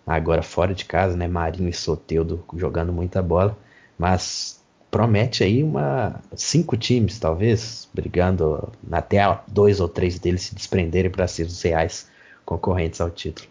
Agora 0.06 0.42
fora 0.42 0.74
de 0.74 0.84
casa, 0.84 1.16
né? 1.16 1.26
Marinho 1.26 1.68
e 1.68 1.72
Soteudo 1.72 2.44
jogando 2.56 2.92
muita 2.92 3.22
bola. 3.22 3.56
Mas 3.98 4.60
promete 4.90 5.42
aí 5.42 5.62
uma 5.62 6.20
cinco 6.36 6.76
times, 6.76 7.18
talvez, 7.18 7.88
brigando 7.92 8.72
até 8.92 9.18
dois 9.48 9.80
ou 9.80 9.88
três 9.88 10.18
deles 10.18 10.42
se 10.42 10.54
desprenderem 10.54 11.10
para 11.10 11.26
ser 11.26 11.46
os 11.46 11.60
reais 11.62 12.08
concorrentes 12.44 13.00
ao 13.00 13.10
título. 13.10 13.48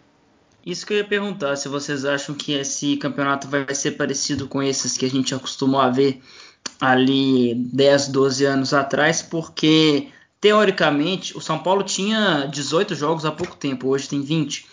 Isso 0.64 0.86
que 0.86 0.94
eu 0.94 0.98
ia 0.98 1.04
perguntar, 1.04 1.56
se 1.56 1.68
vocês 1.68 2.06
acham 2.06 2.34
que 2.34 2.52
esse 2.52 2.96
campeonato 2.96 3.46
vai 3.46 3.74
ser 3.74 3.92
parecido 3.92 4.48
com 4.48 4.62
esses 4.62 4.96
que 4.96 5.04
a 5.04 5.10
gente 5.10 5.34
acostumou 5.34 5.78
a 5.78 5.90
ver 5.90 6.22
ali 6.80 7.54
10, 7.54 8.08
12 8.08 8.44
anos 8.46 8.72
atrás, 8.72 9.20
porque 9.20 10.08
teoricamente, 10.44 11.34
o 11.34 11.40
São 11.40 11.58
Paulo 11.58 11.82
tinha 11.82 12.44
18 12.44 12.94
jogos 12.94 13.24
há 13.24 13.32
pouco 13.32 13.56
tempo, 13.56 13.88
hoje 13.88 14.10
tem 14.10 14.20
20. 14.20 14.66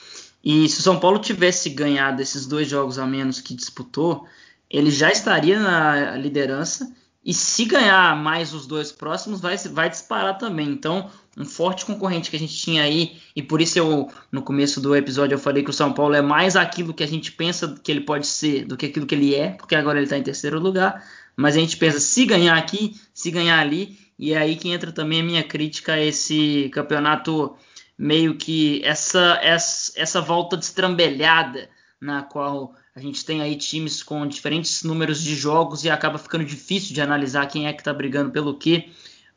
E 0.43 0.67
se 0.67 0.79
o 0.79 0.83
São 0.83 0.99
Paulo 0.99 1.17
tivesse 1.17 1.69
ganhado 1.69 2.21
esses 2.21 2.45
dois 2.45 2.67
jogos 2.67 2.99
a 2.99 3.05
menos 3.05 3.39
que 3.39 3.53
disputou, 3.53 4.27
ele 4.69 4.91
já 4.91 5.09
estaria 5.09 5.57
na 5.57 6.17
liderança. 6.17 6.93
E 7.23 7.33
se 7.33 7.63
ganhar 7.63 8.17
mais 8.17 8.53
os 8.53 8.67
dois 8.67 8.91
próximos, 8.91 9.39
vai, 9.39 9.55
vai 9.55 9.89
disparar 9.89 10.37
também. 10.37 10.67
Então, 10.67 11.09
um 11.37 11.45
forte 11.45 11.85
concorrente 11.85 12.29
que 12.29 12.35
a 12.35 12.39
gente 12.39 12.57
tinha 12.57 12.83
aí, 12.83 13.15
e 13.33 13.41
por 13.41 13.61
isso 13.61 13.79
eu, 13.79 14.09
no 14.29 14.41
começo 14.41 14.81
do 14.81 14.93
episódio, 14.93 15.35
eu 15.35 15.39
falei 15.39 15.63
que 15.63 15.69
o 15.69 15.73
São 15.73 15.93
Paulo 15.93 16.13
é 16.15 16.21
mais 16.21 16.57
aquilo 16.57 16.93
que 16.93 17.03
a 17.03 17.07
gente 17.07 17.31
pensa 17.31 17.79
que 17.81 17.89
ele 17.89 18.01
pode 18.01 18.27
ser 18.27 18.65
do 18.65 18.75
que 18.75 18.87
aquilo 18.87 19.05
que 19.05 19.15
ele 19.15 19.33
é, 19.33 19.51
porque 19.51 19.75
agora 19.75 19.99
ele 19.99 20.05
está 20.05 20.17
em 20.17 20.23
terceiro 20.23 20.59
lugar. 20.59 21.01
Mas 21.33 21.55
a 21.55 21.59
gente 21.59 21.77
pensa, 21.77 21.97
se 21.97 22.25
ganhar 22.25 22.57
aqui, 22.57 22.99
se 23.13 23.31
ganhar 23.31 23.57
ali, 23.57 23.97
e 24.21 24.33
é 24.33 24.37
aí 24.37 24.55
que 24.55 24.69
entra 24.69 24.91
também 24.91 25.21
a 25.21 25.23
minha 25.23 25.43
crítica 25.43 25.93
a 25.93 25.99
esse 25.99 26.69
campeonato 26.71 27.55
meio 27.97 28.35
que 28.35 28.79
essa 28.85 29.39
essa, 29.41 29.91
essa 29.99 30.21
volta 30.21 30.55
destrambelhada 30.55 31.67
na 31.99 32.21
qual 32.21 32.75
a 32.95 32.99
gente 32.99 33.25
tem 33.25 33.41
aí 33.41 33.55
times 33.55 34.03
com 34.03 34.27
diferentes 34.27 34.83
números 34.83 35.23
de 35.23 35.33
jogos 35.33 35.83
e 35.83 35.89
acaba 35.89 36.19
ficando 36.19 36.45
difícil 36.45 36.93
de 36.93 37.01
analisar 37.01 37.47
quem 37.47 37.65
é 37.65 37.73
que 37.73 37.81
está 37.81 37.91
brigando 37.91 38.29
pelo 38.29 38.57
quê. 38.57 38.89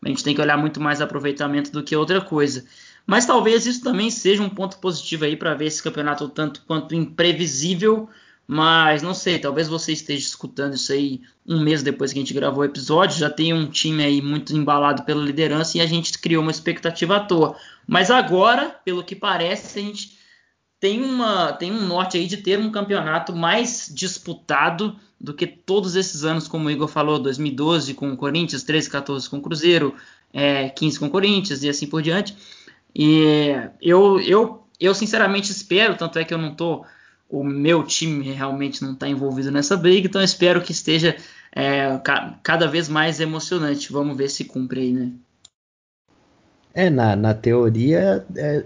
A 0.04 0.08
gente 0.08 0.22
tem 0.22 0.34
que 0.34 0.40
olhar 0.40 0.58
muito 0.58 0.80
mais 0.80 1.00
aproveitamento 1.00 1.72
do 1.72 1.82
que 1.82 1.96
outra 1.96 2.20
coisa. 2.20 2.66
Mas 3.06 3.24
talvez 3.24 3.64
isso 3.64 3.82
também 3.82 4.10
seja 4.10 4.42
um 4.42 4.50
ponto 4.50 4.78
positivo 4.78 5.24
aí 5.24 5.34
para 5.34 5.54
ver 5.54 5.66
esse 5.66 5.82
campeonato 5.82 6.28
tanto 6.28 6.62
quanto 6.66 6.94
imprevisível, 6.94 8.08
mas 8.46 9.02
não 9.02 9.14
sei, 9.14 9.38
talvez 9.38 9.68
você 9.68 9.92
esteja 9.92 10.26
escutando 10.26 10.74
isso 10.74 10.92
aí 10.92 11.22
um 11.46 11.60
mês 11.60 11.82
depois 11.82 12.12
que 12.12 12.18
a 12.18 12.22
gente 12.22 12.34
gravou 12.34 12.60
o 12.60 12.64
episódio. 12.64 13.18
Já 13.18 13.30
tem 13.30 13.52
um 13.54 13.66
time 13.66 14.04
aí 14.04 14.20
muito 14.20 14.54
embalado 14.54 15.02
pela 15.04 15.24
liderança 15.24 15.78
e 15.78 15.80
a 15.80 15.86
gente 15.86 16.18
criou 16.18 16.42
uma 16.42 16.50
expectativa 16.50 17.16
à 17.16 17.20
toa. 17.20 17.56
Mas 17.86 18.10
agora, 18.10 18.70
pelo 18.84 19.02
que 19.02 19.16
parece, 19.16 19.78
a 19.78 19.82
gente 19.82 20.18
tem, 20.78 21.02
uma, 21.02 21.52
tem 21.52 21.72
um 21.72 21.86
norte 21.86 22.18
aí 22.18 22.26
de 22.26 22.36
ter 22.36 22.58
um 22.58 22.70
campeonato 22.70 23.34
mais 23.34 23.90
disputado 23.94 24.94
do 25.18 25.32
que 25.32 25.46
todos 25.46 25.96
esses 25.96 26.24
anos, 26.24 26.46
como 26.46 26.68
o 26.68 26.70
Igor 26.70 26.88
falou, 26.88 27.18
2012 27.18 27.94
com 27.94 28.12
o 28.12 28.16
Corinthians, 28.16 28.62
13, 28.62 28.90
14 28.90 29.30
com 29.30 29.38
o 29.38 29.40
Cruzeiro, 29.40 29.94
é, 30.32 30.68
15 30.68 30.98
com 30.98 31.06
o 31.06 31.10
Corinthians 31.10 31.62
e 31.62 31.68
assim 31.70 31.86
por 31.86 32.02
diante. 32.02 32.36
E 32.94 33.54
eu, 33.80 34.20
eu, 34.20 34.66
eu 34.78 34.94
sinceramente 34.94 35.50
espero, 35.50 35.96
tanto 35.96 36.18
é 36.18 36.24
que 36.24 36.34
eu 36.34 36.38
não 36.38 36.52
estou 36.52 36.84
o 37.34 37.42
meu 37.42 37.82
time 37.82 38.30
realmente 38.30 38.82
não 38.82 38.92
está 38.92 39.08
envolvido 39.08 39.50
nessa 39.50 39.76
briga, 39.76 40.06
então 40.06 40.22
espero 40.22 40.62
que 40.62 40.70
esteja 40.70 41.16
é, 41.50 41.98
ca 41.98 42.38
cada 42.42 42.68
vez 42.68 42.88
mais 42.88 43.18
emocionante. 43.18 43.92
Vamos 43.92 44.16
ver 44.16 44.30
se 44.30 44.44
cumpre 44.44 44.80
aí, 44.80 44.92
né? 44.92 45.12
É, 46.72 46.88
na, 46.90 47.16
na 47.16 47.34
teoria, 47.34 48.24
é, 48.36 48.64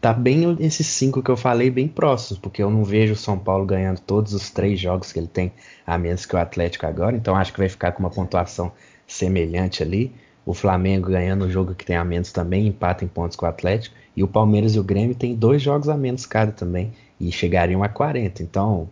tá 0.00 0.12
bem 0.12 0.56
esses 0.60 0.86
cinco 0.86 1.22
que 1.22 1.30
eu 1.30 1.36
falei 1.36 1.70
bem 1.70 1.88
próximos, 1.88 2.38
porque 2.38 2.62
eu 2.62 2.70
não 2.70 2.84
vejo 2.84 3.14
o 3.14 3.16
São 3.16 3.38
Paulo 3.38 3.66
ganhando 3.66 4.00
todos 4.00 4.34
os 4.34 4.50
três 4.50 4.78
jogos 4.78 5.12
que 5.12 5.18
ele 5.18 5.26
tem, 5.26 5.52
a 5.86 5.96
menos 5.96 6.26
que 6.26 6.36
o 6.36 6.38
Atlético 6.38 6.86
agora, 6.86 7.16
então 7.16 7.34
acho 7.34 7.52
que 7.52 7.58
vai 7.58 7.68
ficar 7.68 7.92
com 7.92 8.00
uma 8.00 8.10
pontuação 8.10 8.72
semelhante 9.06 9.82
ali. 9.82 10.12
O 10.46 10.52
Flamengo 10.52 11.08
ganhando 11.08 11.46
o 11.46 11.50
jogo 11.50 11.74
que 11.74 11.86
tem 11.86 11.96
a 11.96 12.04
menos 12.04 12.30
também, 12.30 12.66
empata 12.66 13.02
em 13.02 13.08
pontos 13.08 13.34
com 13.34 13.46
o 13.46 13.48
Atlético. 13.48 13.96
E 14.14 14.22
o 14.22 14.28
Palmeiras 14.28 14.74
e 14.74 14.78
o 14.78 14.84
Grêmio 14.84 15.14
tem 15.14 15.34
dois 15.34 15.62
jogos 15.62 15.88
a 15.88 15.96
menos 15.96 16.26
cada 16.26 16.52
também 16.52 16.92
e 17.20 17.30
chegariam 17.32 17.82
a 17.82 17.88
40. 17.88 18.42
Então, 18.42 18.88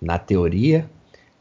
na 0.00 0.18
teoria, 0.18 0.88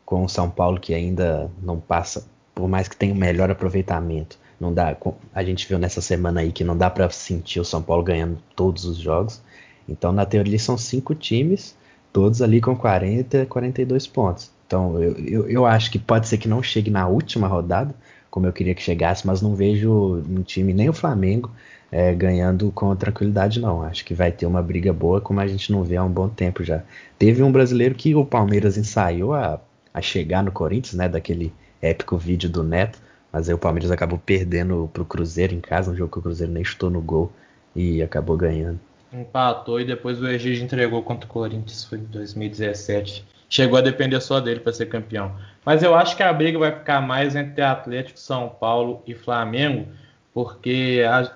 com 0.05 0.23
o 0.23 0.29
São 0.29 0.49
Paulo 0.49 0.79
que 0.79 0.93
ainda 0.93 1.49
não 1.61 1.79
passa, 1.79 2.27
por 2.53 2.67
mais 2.69 2.87
que 2.87 2.95
tenha 2.95 3.13
um 3.13 3.17
melhor 3.17 3.49
aproveitamento, 3.49 4.37
Não 4.59 4.73
dá, 4.73 4.95
a 5.33 5.43
gente 5.43 5.67
viu 5.67 5.77
nessa 5.77 5.99
semana 5.99 6.39
aí 6.39 6.51
que 6.51 6.63
não 6.63 6.77
dá 6.77 6.89
para 6.89 7.09
sentir 7.09 7.59
o 7.59 7.65
São 7.65 7.81
Paulo 7.81 8.03
ganhando 8.03 8.37
todos 8.55 8.85
os 8.85 8.97
jogos. 8.97 9.41
Então, 9.87 10.11
na 10.13 10.25
teoria, 10.25 10.57
são 10.57 10.77
cinco 10.77 11.13
times, 11.13 11.75
todos 12.13 12.41
ali 12.41 12.61
com 12.61 12.75
40, 12.75 13.45
42 13.47 14.07
pontos. 14.07 14.49
Então, 14.65 15.01
eu, 15.01 15.13
eu, 15.17 15.49
eu 15.49 15.65
acho 15.65 15.91
que 15.91 15.99
pode 15.99 16.27
ser 16.27 16.37
que 16.37 16.47
não 16.47 16.63
chegue 16.63 16.89
na 16.89 17.07
última 17.07 17.47
rodada, 17.47 17.93
como 18.31 18.47
eu 18.47 18.53
queria 18.53 18.73
que 18.73 18.81
chegasse, 18.81 19.27
mas 19.27 19.41
não 19.41 19.55
vejo 19.55 20.23
um 20.29 20.41
time, 20.41 20.73
nem 20.73 20.89
o 20.89 20.93
Flamengo, 20.93 21.51
é, 21.91 22.13
ganhando 22.13 22.71
com 22.71 22.95
tranquilidade, 22.95 23.59
não. 23.59 23.81
Acho 23.81 24.03
que 24.03 24.13
vai 24.13 24.31
ter 24.31 24.45
uma 24.45 24.61
briga 24.61 24.91
boa, 24.91 25.21
como 25.21 25.39
a 25.39 25.47
gente 25.47 25.71
não 25.71 25.83
vê 25.83 25.95
há 25.95 26.03
um 26.03 26.11
bom 26.11 26.27
tempo 26.27 26.63
já. 26.63 26.83
Teve 27.17 27.43
um 27.43 27.51
brasileiro 27.51 27.95
que 27.95 28.13
o 28.15 28.25
Palmeiras 28.25 28.77
ensaiou 28.77 29.33
a, 29.33 29.59
a 29.93 30.01
chegar 30.01 30.43
no 30.43 30.51
Corinthians, 30.51 30.95
né? 30.95 31.07
Daquele 31.07 31.53
épico 31.81 32.17
vídeo 32.17 32.49
do 32.49 32.63
Neto, 32.63 32.99
mas 33.31 33.47
aí 33.47 33.55
o 33.55 33.57
Palmeiras 33.57 33.91
acabou 33.91 34.17
perdendo 34.17 34.89
pro 34.93 35.05
Cruzeiro 35.05 35.53
em 35.53 35.61
casa, 35.61 35.91
um 35.91 35.95
jogo 35.95 36.11
que 36.11 36.19
o 36.19 36.21
Cruzeiro 36.21 36.51
nem 36.51 36.63
chutou 36.63 36.89
no 36.89 37.01
gol 37.01 37.31
e 37.75 38.01
acabou 38.01 38.37
ganhando. 38.37 38.79
Empatou 39.13 39.79
e 39.79 39.85
depois 39.85 40.19
o 40.21 40.27
Egídio 40.27 40.63
entregou 40.63 41.01
contra 41.03 41.25
o 41.25 41.31
Corinthians, 41.31 41.83
foi 41.85 41.99
em 41.99 42.05
2017. 42.05 43.25
Chegou 43.47 43.77
a 43.77 43.81
depender 43.81 44.19
só 44.19 44.39
dele 44.39 44.59
para 44.59 44.73
ser 44.73 44.87
campeão. 44.87 45.35
Mas 45.63 45.83
eu 45.83 45.95
acho 45.95 46.17
que 46.17 46.23
a 46.23 46.33
briga 46.33 46.57
vai 46.57 46.71
ficar 46.71 46.99
mais 47.01 47.35
entre 47.35 47.61
Atlético, 47.61 48.19
São 48.19 48.49
Paulo 48.49 49.01
e 49.05 49.13
Flamengo, 49.13 49.87
porque 50.33 51.03
a... 51.07 51.31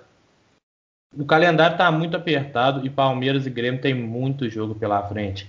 o 1.18 1.26
calendário 1.26 1.74
está 1.74 1.92
muito 1.92 2.16
apertado 2.16 2.86
e 2.86 2.90
Palmeiras 2.90 3.46
e 3.46 3.50
Grêmio 3.50 3.82
tem 3.82 3.94
muito 3.94 4.50
jogo 4.50 4.76
pela 4.76 5.02
frente. 5.04 5.48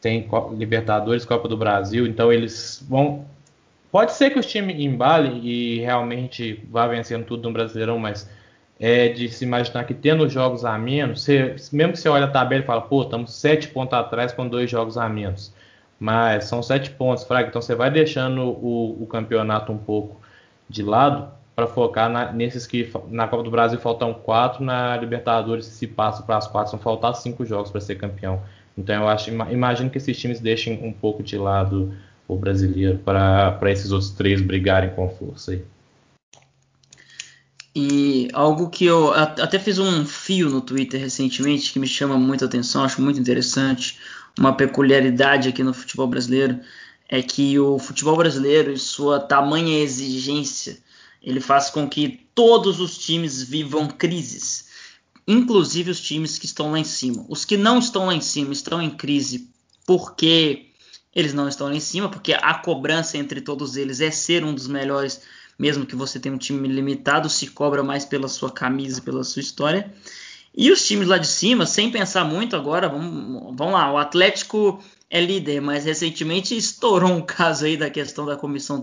Tem 0.00 0.28
Libertadores, 0.52 1.24
Copa 1.24 1.48
do 1.48 1.56
Brasil, 1.56 2.06
então 2.06 2.32
eles 2.32 2.84
vão 2.88 3.24
Pode 3.92 4.12
ser 4.12 4.30
que 4.30 4.38
o 4.38 4.42
time 4.42 4.72
embale 4.86 5.38
e 5.46 5.80
realmente 5.80 6.66
vá 6.70 6.86
vencendo 6.86 7.26
tudo 7.26 7.46
no 7.46 7.52
Brasileirão, 7.52 7.98
mas 7.98 8.26
é 8.80 9.08
de 9.08 9.28
se 9.28 9.44
imaginar 9.44 9.84
que 9.84 9.92
tendo 9.92 10.26
jogos 10.30 10.64
a 10.64 10.78
menos, 10.78 11.22
você, 11.22 11.54
mesmo 11.70 11.92
que 11.92 11.98
você 11.98 12.08
olhe 12.08 12.24
a 12.24 12.28
tabela 12.28 12.62
e 12.62 12.66
fala, 12.66 12.80
pô, 12.80 13.02
estamos 13.02 13.34
sete 13.34 13.68
pontos 13.68 13.92
atrás 13.92 14.32
com 14.32 14.48
dois 14.48 14.70
jogos 14.70 14.96
a 14.96 15.08
menos. 15.10 15.52
Mas 16.00 16.46
são 16.46 16.62
sete 16.62 16.90
pontos, 16.90 17.24
Fraga, 17.24 17.48
então 17.48 17.60
você 17.60 17.74
vai 17.74 17.90
deixando 17.90 18.42
o, 18.42 19.02
o 19.02 19.06
campeonato 19.06 19.70
um 19.70 19.78
pouco 19.78 20.18
de 20.70 20.82
lado 20.82 21.30
para 21.54 21.66
focar 21.66 22.08
na, 22.08 22.32
nesses 22.32 22.66
que 22.66 22.90
na 23.08 23.28
Copa 23.28 23.42
do 23.42 23.50
Brasil 23.50 23.78
faltam 23.78 24.14
quatro, 24.14 24.64
na 24.64 24.96
Libertadores, 24.96 25.66
se 25.66 25.86
passa 25.86 26.22
para 26.22 26.38
as 26.38 26.46
quatro, 26.46 26.72
vão 26.72 26.80
faltar 26.80 27.14
cinco 27.14 27.44
jogos 27.44 27.70
para 27.70 27.80
ser 27.80 27.96
campeão. 27.96 28.42
Então 28.76 29.02
eu 29.02 29.08
acho, 29.08 29.30
imagino 29.30 29.90
que 29.90 29.98
esses 29.98 30.18
times 30.18 30.40
deixem 30.40 30.82
um 30.82 30.92
pouco 30.92 31.22
de 31.22 31.36
lado 31.36 31.94
o 32.26 32.36
brasileiro 32.36 32.98
para 32.98 33.70
esses 33.70 33.92
outros 33.92 34.10
três 34.10 34.40
brigarem 34.40 34.90
com 34.90 35.08
força 35.10 35.52
aí. 35.52 35.62
E 37.74 38.28
algo 38.34 38.68
que 38.68 38.84
eu 38.84 39.12
até 39.14 39.58
fiz 39.58 39.78
um 39.78 40.04
fio 40.04 40.50
no 40.50 40.60
Twitter 40.60 41.00
recentemente 41.00 41.72
que 41.72 41.78
me 41.78 41.86
chama 41.86 42.18
muita 42.18 42.44
atenção, 42.44 42.84
acho 42.84 43.00
muito 43.00 43.18
interessante, 43.18 43.98
uma 44.38 44.54
peculiaridade 44.54 45.48
aqui 45.48 45.62
no 45.62 45.72
futebol 45.72 46.06
brasileiro 46.06 46.60
é 47.08 47.22
que 47.22 47.58
o 47.58 47.78
futebol 47.78 48.16
brasileiro, 48.16 48.72
em 48.72 48.76
sua 48.76 49.20
tamanha 49.20 49.82
exigência, 49.82 50.78
ele 51.22 51.40
faz 51.40 51.70
com 51.70 51.88
que 51.88 52.26
todos 52.34 52.80
os 52.80 52.98
times 52.98 53.42
vivam 53.42 53.86
crises, 53.86 54.66
inclusive 55.26 55.90
os 55.90 56.00
times 56.00 56.38
que 56.38 56.46
estão 56.46 56.72
lá 56.72 56.78
em 56.78 56.84
cima. 56.84 57.24
Os 57.28 57.44
que 57.44 57.56
não 57.56 57.78
estão 57.78 58.06
lá 58.06 58.14
em 58.14 58.20
cima 58.20 58.52
estão 58.52 58.82
em 58.82 58.90
crise 58.90 59.48
porque 59.86 60.66
eles 61.14 61.34
não 61.34 61.48
estão 61.48 61.68
lá 61.68 61.74
em 61.74 61.80
cima, 61.80 62.08
porque 62.08 62.32
a 62.32 62.54
cobrança 62.54 63.18
entre 63.18 63.40
todos 63.40 63.76
eles 63.76 64.00
é 64.00 64.10
ser 64.10 64.44
um 64.44 64.54
dos 64.54 64.66
melhores, 64.66 65.22
mesmo 65.58 65.86
que 65.86 65.94
você 65.94 66.18
tenha 66.18 66.34
um 66.34 66.38
time 66.38 66.66
limitado, 66.66 67.28
se 67.28 67.48
cobra 67.48 67.82
mais 67.82 68.04
pela 68.04 68.28
sua 68.28 68.50
camisa 68.50 68.98
e 68.98 69.02
pela 69.02 69.22
sua 69.22 69.40
história. 69.40 69.92
E 70.54 70.70
os 70.70 70.86
times 70.86 71.08
lá 71.08 71.18
de 71.18 71.26
cima, 71.26 71.64
sem 71.64 71.90
pensar 71.90 72.24
muito 72.24 72.56
agora, 72.56 72.88
vamos, 72.88 73.56
vamos 73.56 73.74
lá, 73.74 73.92
o 73.92 73.96
Atlético 73.96 74.82
é 75.10 75.20
líder, 75.20 75.60
mas 75.60 75.84
recentemente 75.84 76.56
estourou 76.56 77.10
um 77.10 77.20
caso 77.24 77.66
aí 77.66 77.76
da 77.76 77.90
questão 77.90 78.24
da 78.24 78.36
comissão 78.36 78.82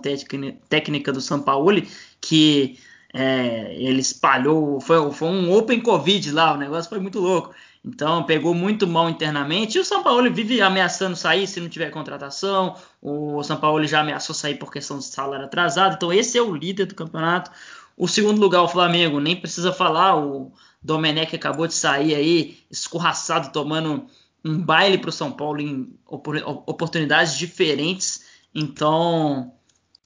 técnica 0.70 1.12
do 1.12 1.22
São 1.22 1.42
Paulo, 1.42 1.82
que 2.30 2.78
é, 3.12 3.74
ele 3.76 4.02
espalhou, 4.02 4.80
foi, 4.80 5.12
foi 5.12 5.28
um 5.28 5.52
Open 5.52 5.82
Covid 5.82 6.32
lá, 6.32 6.54
o 6.54 6.58
negócio 6.58 6.88
foi 6.88 7.00
muito 7.00 7.20
louco. 7.20 7.56
Então 7.84 8.24
pegou 8.24 8.54
muito 8.54 8.86
mal 8.86 9.10
internamente. 9.10 9.78
E 9.78 9.82
o 9.82 9.86
São 9.86 10.04
Paulo 10.04 10.32
vive 10.32 10.62
ameaçando 10.62 11.16
sair 11.16 11.48
se 11.48 11.60
não 11.60 11.68
tiver 11.70 11.90
contratação. 11.90 12.76
O 13.02 13.42
São 13.42 13.58
Paulo 13.58 13.84
já 13.88 14.02
ameaçou 14.02 14.36
sair 14.36 14.56
por 14.60 14.72
questão 14.72 15.00
de 15.00 15.06
salário 15.06 15.46
atrasado. 15.46 15.96
Então 15.96 16.14
esse 16.14 16.38
é 16.38 16.42
o 16.42 16.54
líder 16.54 16.86
do 16.86 16.94
campeonato. 16.94 17.50
O 17.98 18.08
segundo 18.08 18.40
lugar, 18.40 18.62
o 18.62 18.68
Flamengo, 18.68 19.20
nem 19.20 19.36
precisa 19.36 19.74
falar. 19.74 20.16
O 20.18 20.52
Domenech 20.84 21.36
acabou 21.36 21.66
de 21.66 21.74
sair 21.74 22.14
aí, 22.14 22.60
escorraçado, 22.70 23.52
tomando 23.52 24.06
um 24.46 24.62
baile 24.62 25.00
para 25.00 25.10
o 25.10 25.14
São 25.14 25.32
Paulo 25.32 25.60
em 25.62 25.98
oportunidades 26.06 27.36
diferentes. 27.36 28.24
Então, 28.54 29.52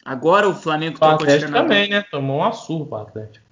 agora 0.03 0.47
o 0.47 0.53
Flamengo 0.53 0.97
o 1.01 1.05
Atlético 1.05 1.51
também, 1.51 1.89
né? 1.89 2.01
Tomou 2.09 2.37
uma 2.37 2.51
surra 2.51 2.85
para 2.85 2.97
o 2.97 3.01
Atlético. 3.01 3.45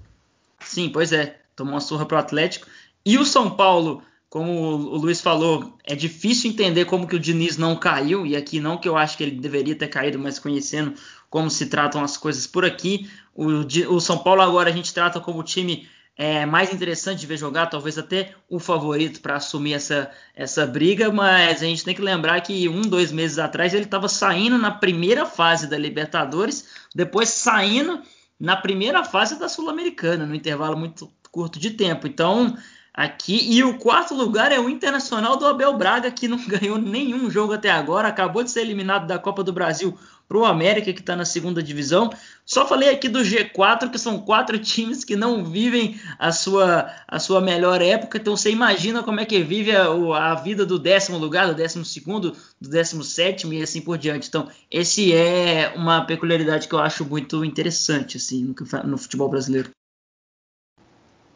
Sim, 0.59 0.89
pois 0.89 1.11
é. 1.11 1.37
Tomou 1.55 1.73
uma 1.73 1.81
surra 1.81 2.05
para 2.05 2.17
o 2.17 2.19
Atlético. 2.19 2.67
E 3.05 3.17
o 3.17 3.25
São 3.25 3.49
Paulo 3.51 4.03
como 4.31 4.49
o 4.49 4.95
Luiz 4.95 5.19
falou, 5.19 5.77
é 5.83 5.93
difícil 5.93 6.51
entender 6.51 6.85
como 6.85 7.05
que 7.05 7.17
o 7.17 7.19
Diniz 7.19 7.57
não 7.57 7.75
caiu, 7.75 8.25
e 8.25 8.33
aqui 8.33 8.61
não 8.61 8.77
que 8.77 8.87
eu 8.87 8.95
acho 8.95 9.17
que 9.17 9.23
ele 9.23 9.37
deveria 9.37 9.75
ter 9.75 9.89
caído, 9.89 10.17
mas 10.17 10.39
conhecendo 10.39 10.93
como 11.29 11.49
se 11.49 11.65
tratam 11.65 12.01
as 12.01 12.15
coisas 12.15 12.47
por 12.47 12.63
aqui. 12.63 13.11
O, 13.35 13.47
o 13.93 13.99
São 13.99 14.19
Paulo 14.19 14.41
agora 14.41 14.69
a 14.69 14.73
gente 14.73 14.93
trata 14.93 15.19
como 15.19 15.41
o 15.41 15.43
time 15.43 15.85
é, 16.17 16.45
mais 16.45 16.73
interessante 16.73 17.19
de 17.19 17.27
ver 17.27 17.37
jogar, 17.37 17.67
talvez 17.67 17.97
até 17.97 18.33
o 18.49 18.59
favorito 18.59 19.21
para 19.21 19.37
assumir 19.37 19.73
essa, 19.73 20.11
essa 20.35 20.65
briga, 20.65 21.11
mas 21.11 21.61
a 21.61 21.65
gente 21.65 21.83
tem 21.83 21.95
que 21.95 22.01
lembrar 22.01 22.41
que 22.41 22.67
um, 22.69 22.81
dois 22.81 23.11
meses 23.11 23.39
atrás 23.39 23.73
ele 23.73 23.85
estava 23.85 24.07
saindo 24.07 24.57
na 24.57 24.71
primeira 24.71 25.25
fase 25.25 25.67
da 25.67 25.77
Libertadores, 25.77 26.67
depois 26.93 27.29
saindo 27.29 28.01
na 28.39 28.55
primeira 28.55 29.03
fase 29.03 29.39
da 29.39 29.47
Sul-Americana, 29.47 30.25
no 30.25 30.35
intervalo 30.35 30.77
muito 30.77 31.11
curto 31.31 31.59
de 31.59 31.71
tempo. 31.71 32.07
Então 32.07 32.55
aqui. 32.93 33.39
E 33.49 33.63
o 33.63 33.77
quarto 33.77 34.13
lugar 34.13 34.51
é 34.51 34.59
o 34.59 34.69
Internacional 34.69 35.37
do 35.37 35.45
Abel 35.45 35.77
Braga, 35.77 36.11
que 36.11 36.27
não 36.27 36.37
ganhou 36.45 36.77
nenhum 36.77 37.29
jogo 37.29 37.53
até 37.53 37.69
agora, 37.69 38.07
acabou 38.07 38.43
de 38.43 38.51
ser 38.51 38.61
eliminado 38.61 39.07
da 39.07 39.17
Copa 39.17 39.43
do 39.43 39.53
Brasil 39.53 39.97
para 40.31 40.39
o 40.39 40.45
América, 40.45 40.93
que 40.93 41.01
está 41.01 41.13
na 41.13 41.25
segunda 41.25 41.61
divisão. 41.61 42.09
Só 42.45 42.65
falei 42.65 42.89
aqui 42.89 43.09
do 43.09 43.19
G4, 43.19 43.91
que 43.91 43.99
são 43.99 44.21
quatro 44.21 44.57
times 44.57 45.03
que 45.03 45.17
não 45.17 45.43
vivem 45.43 45.99
a 46.17 46.31
sua, 46.31 46.89
a 47.05 47.19
sua 47.19 47.41
melhor 47.41 47.81
época. 47.81 48.17
Então 48.17 48.37
você 48.37 48.49
imagina 48.49 49.03
como 49.03 49.19
é 49.19 49.25
que 49.25 49.43
vive 49.43 49.75
a, 49.75 49.87
a 49.87 50.35
vida 50.35 50.65
do 50.65 50.79
décimo 50.79 51.17
lugar, 51.17 51.47
do 51.47 51.53
décimo 51.53 51.83
segundo, 51.83 52.33
do 52.61 52.69
décimo 52.69 53.03
sétimo 53.03 53.51
e 53.51 53.61
assim 53.61 53.81
por 53.81 53.97
diante. 53.97 54.29
Então, 54.29 54.47
esse 54.71 55.13
é 55.13 55.73
uma 55.75 56.05
peculiaridade 56.05 56.69
que 56.69 56.75
eu 56.75 56.79
acho 56.79 57.03
muito 57.03 57.43
interessante 57.43 58.15
assim, 58.15 58.55
no, 58.57 58.83
no 58.85 58.97
futebol 58.97 59.27
brasileiro. 59.27 59.69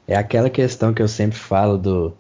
É 0.08 0.16
aquela 0.16 0.50
questão 0.50 0.93
que 0.93 1.02
eu 1.02 1.08
sempre 1.10 1.38
falo 1.38 1.78
do 1.78 2.16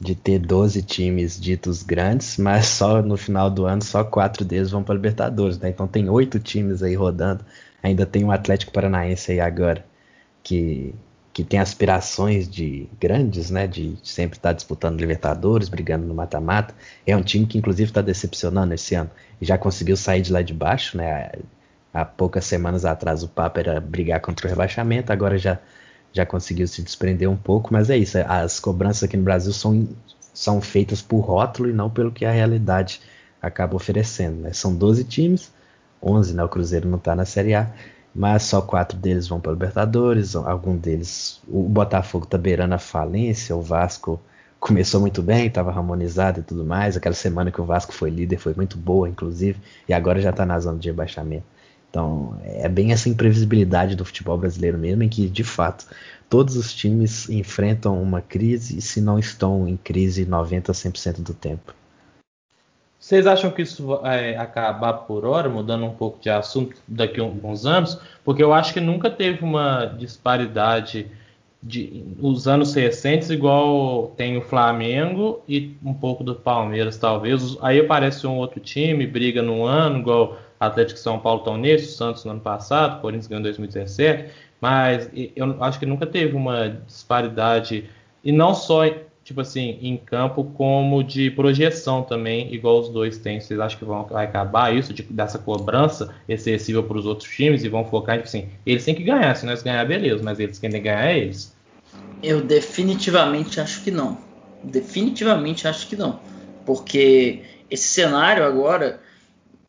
de 0.00 0.14
ter 0.14 0.38
12 0.38 0.82
times 0.82 1.40
ditos 1.40 1.82
grandes, 1.82 2.36
mas 2.38 2.66
só 2.66 3.02
no 3.02 3.16
final 3.16 3.50
do 3.50 3.66
ano 3.66 3.82
só 3.82 4.04
quatro 4.04 4.44
deles 4.44 4.70
vão 4.70 4.82
para 4.82 4.94
Libertadores, 4.94 5.58
né? 5.58 5.70
Então 5.70 5.88
tem 5.88 6.08
oito 6.08 6.38
times 6.38 6.82
aí 6.82 6.94
rodando. 6.94 7.44
Ainda 7.82 8.06
tem 8.06 8.24
o 8.24 8.30
Atlético 8.30 8.72
Paranaense 8.72 9.32
aí 9.32 9.40
agora 9.40 9.84
que 10.42 10.94
que 11.32 11.44
tem 11.44 11.60
aspirações 11.60 12.48
de 12.48 12.88
grandes, 13.00 13.48
né? 13.48 13.66
De 13.68 13.96
sempre 14.02 14.36
estar 14.36 14.48
tá 14.48 14.52
disputando 14.52 14.98
Libertadores, 14.98 15.68
brigando 15.68 16.04
no 16.04 16.12
mata-mata. 16.12 16.74
É 17.06 17.16
um 17.16 17.22
time 17.22 17.46
que 17.46 17.56
inclusive 17.56 17.90
está 17.90 18.02
decepcionando 18.02 18.74
esse 18.74 18.96
ano 18.96 19.10
e 19.40 19.46
já 19.46 19.56
conseguiu 19.56 19.96
sair 19.96 20.20
de 20.20 20.32
lá 20.32 20.42
de 20.42 20.52
baixo, 20.52 20.96
né? 20.96 21.30
Há 21.94 22.04
poucas 22.04 22.44
semanas 22.44 22.84
atrás 22.84 23.22
o 23.22 23.28
papo 23.28 23.60
era 23.60 23.80
brigar 23.80 24.20
contra 24.20 24.46
o 24.46 24.50
rebaixamento, 24.50 25.12
agora 25.12 25.38
já 25.38 25.60
já 26.12 26.24
conseguiu 26.26 26.66
se 26.66 26.82
desprender 26.82 27.28
um 27.28 27.36
pouco, 27.36 27.72
mas 27.72 27.90
é 27.90 27.96
isso. 27.96 28.18
As 28.26 28.58
cobranças 28.60 29.04
aqui 29.04 29.16
no 29.16 29.24
Brasil 29.24 29.52
são, 29.52 29.88
são 30.34 30.60
feitas 30.60 31.02
por 31.02 31.20
rótulo 31.20 31.68
e 31.68 31.72
não 31.72 31.90
pelo 31.90 32.10
que 32.10 32.24
a 32.24 32.32
realidade 32.32 33.00
acaba 33.40 33.76
oferecendo. 33.76 34.42
Né? 34.42 34.52
São 34.52 34.74
12 34.74 35.04
times, 35.04 35.52
11, 36.02 36.34
né? 36.34 36.44
O 36.44 36.48
Cruzeiro 36.48 36.88
não 36.88 36.98
está 36.98 37.14
na 37.14 37.24
Série 37.24 37.54
A, 37.54 37.70
mas 38.14 38.42
só 38.44 38.60
quatro 38.60 38.98
deles 38.98 39.28
vão 39.28 39.40
para 39.40 39.52
Libertadores. 39.52 40.34
Algum 40.34 40.76
deles, 40.76 41.40
o 41.46 41.62
Botafogo 41.62 42.24
está 42.24 42.38
beirando 42.38 42.74
a 42.74 42.78
falência, 42.78 43.54
o 43.56 43.62
Vasco 43.62 44.20
começou 44.58 45.00
muito 45.00 45.22
bem, 45.22 45.46
estava 45.46 45.70
harmonizado 45.70 46.40
e 46.40 46.42
tudo 46.42 46.64
mais. 46.64 46.96
Aquela 46.96 47.14
semana 47.14 47.50
que 47.50 47.60
o 47.60 47.64
Vasco 47.64 47.92
foi 47.92 48.10
líder 48.10 48.38
foi 48.38 48.54
muito 48.54 48.76
boa, 48.76 49.08
inclusive, 49.08 49.60
e 49.88 49.92
agora 49.92 50.20
já 50.20 50.30
está 50.30 50.44
na 50.44 50.58
zona 50.58 50.78
de 50.78 50.88
rebaixamento. 50.88 51.44
Então, 51.90 52.38
é 52.44 52.68
bem 52.68 52.92
essa 52.92 53.08
imprevisibilidade 53.08 53.96
do 53.96 54.04
futebol 54.04 54.36
brasileiro 54.36 54.78
mesmo, 54.78 55.02
em 55.02 55.08
que, 55.08 55.28
de 55.28 55.42
fato, 55.42 55.86
todos 56.28 56.56
os 56.56 56.74
times 56.74 57.28
enfrentam 57.28 58.00
uma 58.02 58.20
crise 58.20 58.80
se 58.80 59.00
não 59.00 59.18
estão 59.18 59.66
em 59.66 59.76
crise 59.76 60.26
90 60.26 60.70
a 60.70 60.74
100% 60.74 61.22
do 61.22 61.32
tempo. 61.32 61.74
Vocês 62.98 63.26
acham 63.26 63.50
que 63.50 63.62
isso 63.62 63.86
vai 63.86 64.34
acabar 64.34 64.92
por 64.92 65.24
hora, 65.24 65.48
mudando 65.48 65.84
um 65.84 65.94
pouco 65.94 66.20
de 66.20 66.28
assunto 66.28 66.76
daqui 66.86 67.20
a 67.20 67.22
alguns 67.22 67.64
anos? 67.64 67.98
Porque 68.24 68.42
eu 68.42 68.52
acho 68.52 68.74
que 68.74 68.80
nunca 68.80 69.08
teve 69.08 69.44
uma 69.44 69.86
disparidade 69.86 71.06
de, 71.62 72.04
os 72.20 72.46
anos 72.46 72.74
recentes, 72.74 73.30
igual 73.30 74.12
tem 74.16 74.36
o 74.36 74.42
Flamengo 74.42 75.42
e 75.48 75.76
um 75.84 75.92
pouco 75.92 76.22
do 76.22 76.34
Palmeiras, 76.34 76.96
talvez. 76.96 77.56
Aí 77.60 77.80
aparece 77.80 78.26
um 78.26 78.36
outro 78.36 78.60
time, 78.60 79.06
briga 79.06 79.42
num 79.42 79.64
ano, 79.64 79.98
igual 79.98 80.38
Atlético 80.58 80.98
São 80.98 81.18
Paulo 81.18 81.40
estão 81.40 81.56
nesse, 81.56 81.86
o 81.86 81.96
Santos 81.96 82.24
no 82.24 82.32
ano 82.32 82.40
passado, 82.40 82.98
o 82.98 83.00
Corinthians 83.00 83.26
ganhou 83.26 83.40
em 83.40 83.44
2017. 83.44 84.30
Mas 84.60 85.10
eu 85.36 85.62
acho 85.62 85.78
que 85.78 85.86
nunca 85.86 86.04
teve 86.06 86.36
uma 86.36 86.68
disparidade, 86.86 87.88
e 88.24 88.32
não 88.32 88.54
só 88.54 88.84
tipo 89.28 89.42
assim, 89.42 89.78
em 89.82 89.94
campo, 89.94 90.42
como 90.42 91.04
de 91.04 91.30
projeção 91.30 92.02
também, 92.02 92.50
igual 92.54 92.80
os 92.80 92.88
dois 92.88 93.18
têm. 93.18 93.38
Vocês 93.38 93.60
acham 93.60 93.78
que 93.78 93.84
vão 93.84 94.02
vai 94.06 94.24
acabar 94.24 94.74
isso, 94.74 94.94
de, 94.94 95.02
dessa 95.02 95.38
cobrança 95.38 96.14
excessiva 96.26 96.82
para 96.82 96.96
os 96.96 97.04
outros 97.04 97.28
times 97.28 97.62
e 97.62 97.68
vão 97.68 97.84
focar 97.84 98.16
tipo 98.16 98.26
assim, 98.26 98.48
eles 98.64 98.86
têm 98.86 98.94
que 98.94 99.04
ganhar, 99.04 99.36
se 99.36 99.44
nós 99.44 99.62
ganhar, 99.62 99.84
beleza, 99.84 100.22
mas 100.24 100.40
eles 100.40 100.58
quem 100.58 100.70
tem 100.70 100.80
que 100.80 100.88
ganhar 100.88 101.10
é 101.10 101.18
eles. 101.18 101.54
Eu 102.22 102.40
definitivamente 102.40 103.60
acho 103.60 103.82
que 103.82 103.90
não. 103.90 104.16
Definitivamente 104.64 105.68
acho 105.68 105.86
que 105.88 105.94
não. 105.94 106.20
Porque 106.64 107.42
esse 107.70 107.86
cenário 107.86 108.42
agora, 108.42 108.98